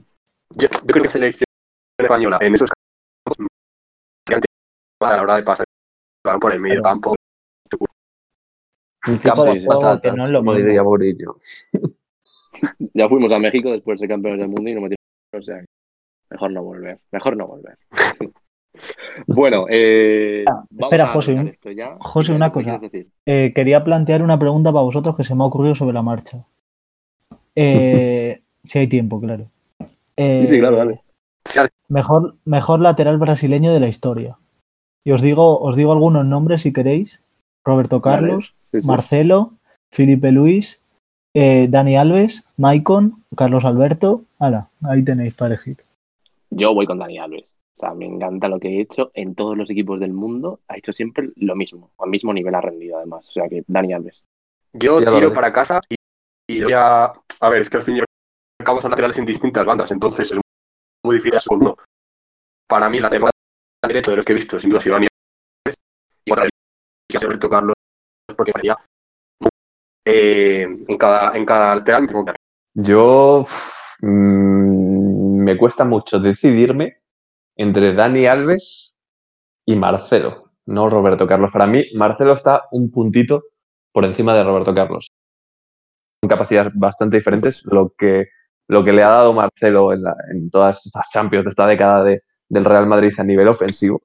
yo, 0.55 0.69
creo 0.85 1.01
que 1.01 1.07
selección 1.07 1.45
española 1.97 2.37
en 2.41 2.53
esos 2.53 2.69
casos 2.69 2.72
a 5.05 5.17
la 5.17 5.23
hora 5.23 5.35
de 5.35 5.43
pasar 5.43 5.65
por 6.39 6.53
el 6.53 6.59
medio 6.59 6.81
campo. 6.81 7.15
Un 9.05 9.17
campo 9.17 9.45
de 9.45 9.65
juego 9.65 10.01
que 10.01 10.11
no 10.11 10.25
es 10.25 10.31
lo 10.31 10.41
diría 10.53 10.81
Borillo. 10.81 11.37
ya 12.93 13.09
fuimos 13.09 13.31
a 13.31 13.39
México 13.39 13.71
después 13.71 13.99
de 13.99 14.07
campeones 14.07 14.39
del 14.39 14.49
mundo 14.49 14.69
y 14.69 14.73
no 14.73 14.81
metimos. 14.81 14.99
O 15.33 15.41
sea, 15.41 15.63
mejor 16.29 16.51
no 16.51 16.63
volver. 16.63 16.99
Mejor 17.11 17.35
no 17.35 17.47
volver. 17.47 17.77
bueno, 19.27 19.65
eh, 19.69 20.45
ah, 20.47 20.63
espera, 20.79 21.07
José, 21.07 21.53
José, 21.99 22.33
una 22.33 22.51
cosa. 22.51 22.79
Eh, 23.25 23.51
quería 23.53 23.83
plantear 23.83 24.21
una 24.21 24.39
pregunta 24.39 24.71
para 24.71 24.83
vosotros 24.83 25.17
que 25.17 25.23
se 25.23 25.35
me 25.35 25.43
ha 25.43 25.47
ocurrido 25.47 25.75
sobre 25.75 25.93
la 25.93 26.01
marcha. 26.01 26.45
Eh, 27.55 28.41
si 28.63 28.79
hay 28.79 28.87
tiempo, 28.87 29.19
claro. 29.19 29.49
sí, 30.17 30.47
sí, 30.47 30.59
claro, 30.59 30.77
dale. 30.77 31.01
Mejor, 31.89 32.35
mejor 32.45 32.79
lateral 32.79 33.17
brasileño 33.17 33.73
de 33.73 33.79
la 33.81 33.87
historia. 33.87 34.37
Y 35.05 35.11
os 35.11 35.21
digo, 35.21 35.59
os 35.59 35.75
digo 35.75 35.91
algunos 35.91 36.25
nombres 36.25 36.61
si 36.61 36.73
queréis. 36.73 37.21
Roberto 37.65 38.01
Carlos, 38.01 38.55
Marcelo, 38.83 39.53
Felipe 39.91 40.31
Luis, 40.31 40.81
eh, 41.33 41.67
Dani 41.69 41.95
Alves, 41.95 42.45
Maicon, 42.57 43.23
Carlos 43.35 43.65
Alberto. 43.65 44.23
Hala, 44.39 44.69
ahí 44.83 45.03
tenéis 45.03 45.35
para 45.35 45.55
elegir. 45.55 45.77
Yo 46.49 46.73
voy 46.73 46.85
con 46.85 46.99
Dani 46.99 47.19
Alves. 47.19 47.53
O 47.75 47.79
sea, 47.79 47.93
me 47.93 48.05
encanta 48.05 48.47
lo 48.47 48.59
que 48.59 48.69
he 48.69 48.81
hecho 48.81 49.11
en 49.15 49.33
todos 49.33 49.57
los 49.57 49.69
equipos 49.69 49.99
del 49.99 50.13
mundo. 50.13 50.59
Ha 50.67 50.77
hecho 50.77 50.93
siempre 50.93 51.31
lo 51.37 51.55
mismo. 51.55 51.89
Al 51.97 52.09
mismo 52.09 52.33
nivel 52.33 52.53
ha 52.53 52.61
rendido, 52.61 52.97
además. 52.97 53.27
O 53.27 53.31
sea, 53.31 53.49
que 53.49 53.63
Dani 53.67 53.93
Alves. 53.93 54.23
Yo 54.73 54.99
tiro 54.99 55.33
para 55.33 55.51
casa 55.51 55.81
y, 56.47 56.61
voy 56.61 56.73
a. 56.73 57.13
A 57.39 57.49
ver, 57.49 57.61
es 57.61 57.69
que 57.69 57.77
al 57.77 57.83
fin 57.83 57.97
y 57.97 57.99
al 57.99 58.05
cabo 58.63 58.79
son 58.79 58.91
laterales 58.91 59.17
en 59.17 59.25
distintas 59.25 59.65
bandas. 59.65 59.91
Entonces 59.91 60.31
es 60.31 60.39
muy 61.03 61.15
difícil 61.15 61.35
hacer 61.35 61.57
uno. 61.57 61.75
Para 62.67 62.89
mí, 62.89 62.99
la 62.99 63.09
temporada 63.09 63.32
derecho 63.87 64.11
de 64.11 64.17
los 64.17 64.25
que 64.25 64.33
he 64.33 64.35
visto, 64.35 64.59
sin 64.59 64.69
duda, 64.69 64.81
Dani 64.85 65.07
y 66.25 66.31
otra 66.31 66.47
que 67.09 67.17
Roberto 67.17 67.49
Carlos, 67.49 67.75
porque 68.35 68.51
parecía 68.51 68.77
eh, 70.05 70.63
en, 70.87 70.97
cada, 70.97 71.37
en 71.37 71.45
cada 71.45 71.75
lateral. 71.75 72.07
Yo 72.73 73.45
mmm, 74.01 75.43
me 75.43 75.57
cuesta 75.57 75.83
mucho 75.83 76.19
decidirme 76.19 77.01
entre 77.57 77.93
Dani 77.93 78.25
Alves 78.25 78.93
y 79.65 79.75
Marcelo, 79.75 80.37
no 80.65 80.89
Roberto 80.89 81.27
Carlos. 81.27 81.51
Para 81.51 81.67
mí, 81.67 81.83
Marcelo 81.95 82.33
está 82.33 82.63
un 82.71 82.89
puntito 82.89 83.43
por 83.91 84.05
encima 84.05 84.33
de 84.33 84.43
Roberto 84.43 84.73
Carlos. 84.73 85.11
Son 86.21 86.29
capacidades 86.29 86.71
bastante 86.73 87.17
diferentes. 87.17 87.63
Lo 87.65 87.93
que, 87.97 88.27
lo 88.69 88.83
que 88.83 88.93
le 88.93 89.03
ha 89.03 89.09
dado 89.09 89.33
Marcelo 89.33 89.93
en, 89.93 90.03
en 90.31 90.49
todas 90.49 90.85
estas 90.85 91.09
Champions 91.11 91.45
de 91.45 91.49
esta 91.49 91.67
década 91.67 92.03
de, 92.03 92.21
del 92.49 92.65
Real 92.65 92.87
Madrid 92.87 93.13
a 93.17 93.23
nivel 93.23 93.47
ofensivo 93.47 94.01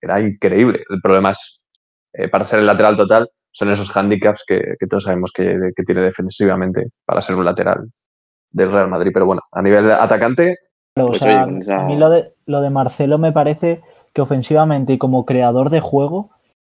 era, 0.00 0.20
increíble. 0.20 0.82
El 0.88 1.00
problema 1.00 1.30
es, 1.30 1.64
eh, 2.12 2.28
para 2.28 2.44
ser 2.44 2.60
el 2.60 2.66
lateral 2.66 2.96
total, 2.96 3.28
son 3.50 3.70
esos 3.70 3.94
handicaps 3.94 4.44
que, 4.46 4.76
todos 4.88 5.04
sabemos 5.04 5.30
que, 5.32 5.72
tiene 5.84 6.02
defensivamente 6.02 6.88
para 7.04 7.20
ser 7.22 7.36
un 7.36 7.44
lateral 7.44 7.90
del 8.50 8.72
Real 8.72 8.88
Madrid. 8.88 9.10
Pero 9.12 9.26
bueno, 9.26 9.42
a 9.52 9.62
nivel 9.62 9.90
atacante. 9.90 10.56
Pues 10.94 11.22
a 11.22 11.46
mí 11.46 11.96
lo 11.96 12.10
de, 12.10 12.34
lo 12.46 12.60
de 12.60 12.70
Marcelo 12.70 13.18
me 13.18 13.32
parece 13.32 13.82
que 14.12 14.20
ofensivamente 14.20 14.92
y 14.92 14.98
como 14.98 15.24
creador 15.24 15.70
de 15.70 15.80
juego 15.80 16.30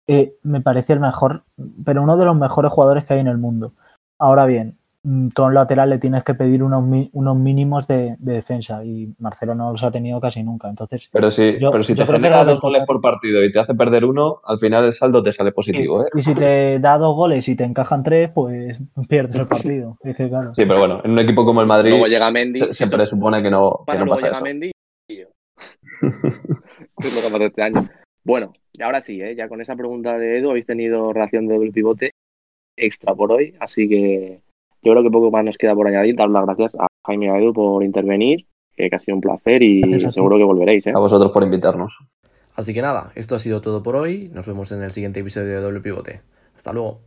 eh, 0.06 0.36
me 0.42 0.60
parece 0.60 0.92
el 0.92 1.00
mejor, 1.00 1.42
pero 1.84 2.02
uno 2.02 2.16
de 2.16 2.24
los 2.24 2.36
mejores 2.36 2.72
jugadores 2.72 3.04
que 3.04 3.14
hay 3.14 3.20
en 3.20 3.26
el 3.26 3.38
mundo. 3.38 3.72
Ahora 4.18 4.46
bien, 4.46 4.78
mm, 5.06 5.28
todo 5.28 5.50
lateral 5.50 5.90
le 5.90 5.98
tienes 5.98 6.24
que 6.24 6.34
pedir 6.34 6.62
unos, 6.62 6.84
unos 7.12 7.36
mínimos 7.36 7.86
de, 7.86 8.16
defensa 8.18 8.84
y 8.84 9.14
Marcelo 9.18 9.54
no 9.54 9.72
los 9.72 9.82
ha 9.84 9.90
tenido 9.90 10.20
casi 10.20 10.42
nunca. 10.42 10.68
Entonces, 10.68 11.08
pero 11.12 11.30
sí, 11.30 11.56
pero 11.58 11.82
si 11.82 11.94
te 11.94 12.04
genera 12.04 12.44
dos 12.44 12.60
goles 12.60 12.82
por 12.86 13.00
partido 13.00 13.42
y 13.44 13.52
te 13.52 13.60
hace 13.60 13.74
perder 13.74 14.04
uno, 14.04 14.40
al 14.44 14.58
final 14.58 14.84
el 14.84 14.92
saldo 14.92 15.22
te 15.22 15.32
sale 15.32 15.52
positivo. 15.52 16.00
Y, 16.00 16.02
¿eh? 16.02 16.08
y 16.16 16.20
si 16.20 16.34
te 16.34 16.78
da 16.80 16.98
dos 16.98 17.14
goles 17.14 17.48
y 17.48 17.56
te 17.56 17.64
encajan 17.64 18.02
tres, 18.02 18.30
pues 18.34 18.82
pierdes 19.08 19.36
el 19.36 19.48
partido. 19.48 19.96
Sí, 20.02 20.64
pero 20.66 20.78
bueno, 20.78 21.00
en 21.04 21.12
un 21.12 21.18
equipo 21.18 21.44
como 21.44 21.60
el 21.60 21.66
Madrid 21.66 21.90
luego 21.90 22.06
llega 22.06 22.30
Mendy, 22.30 22.60
se, 22.60 22.74
se 22.74 22.86
presupone 22.88 23.42
que 23.42 23.50
no, 23.50 23.84
que 23.86 23.98
no 23.98 24.06
pasa 24.06 24.26
llega 24.26 24.40
Mendy 24.40 24.70
es 26.02 27.14
lo 27.14 27.22
que 27.22 27.32
pasa 27.32 27.44
este 27.44 27.62
año. 27.62 27.88
Bueno, 28.24 28.52
y 28.72 28.82
ahora 28.82 29.00
sí, 29.00 29.20
¿eh? 29.22 29.34
ya 29.34 29.48
con 29.48 29.60
esa 29.60 29.76
pregunta 29.76 30.18
de 30.18 30.38
Edu 30.38 30.50
habéis 30.50 30.66
tenido 30.66 31.12
relación 31.12 31.46
de 31.46 31.54
doble 31.54 31.72
pivote 31.72 32.10
extra 32.76 33.14
por 33.14 33.32
hoy, 33.32 33.54
así 33.60 33.88
que 33.88 34.40
yo 34.82 34.92
creo 34.92 35.02
que 35.02 35.10
poco 35.10 35.30
más 35.30 35.44
nos 35.44 35.56
queda 35.56 35.74
por 35.74 35.86
añadir. 35.88 36.16
Dar 36.16 36.28
las 36.28 36.44
gracias 36.44 36.74
a 36.76 36.86
Jaime 37.06 37.26
y 37.26 37.28
a 37.28 37.38
Edu 37.38 37.52
por 37.52 37.82
intervenir, 37.82 38.46
que 38.76 38.90
ha 38.92 38.98
sido 38.98 39.16
un 39.16 39.20
placer 39.20 39.62
y 39.62 39.82
seguro 40.12 40.36
que 40.38 40.44
volveréis. 40.44 40.86
¿eh? 40.86 40.92
A 40.94 40.98
vosotros 40.98 41.32
por 41.32 41.42
invitarnos. 41.42 41.96
Así 42.54 42.72
que 42.72 42.82
nada, 42.82 43.12
esto 43.14 43.34
ha 43.34 43.38
sido 43.38 43.60
todo 43.60 43.82
por 43.82 43.96
hoy. 43.96 44.30
Nos 44.32 44.46
vemos 44.46 44.72
en 44.72 44.82
el 44.82 44.90
siguiente 44.90 45.20
episodio 45.20 45.48
de 45.48 45.60
Doble 45.60 45.80
Pivote. 45.80 46.22
Hasta 46.54 46.72
luego. 46.72 47.00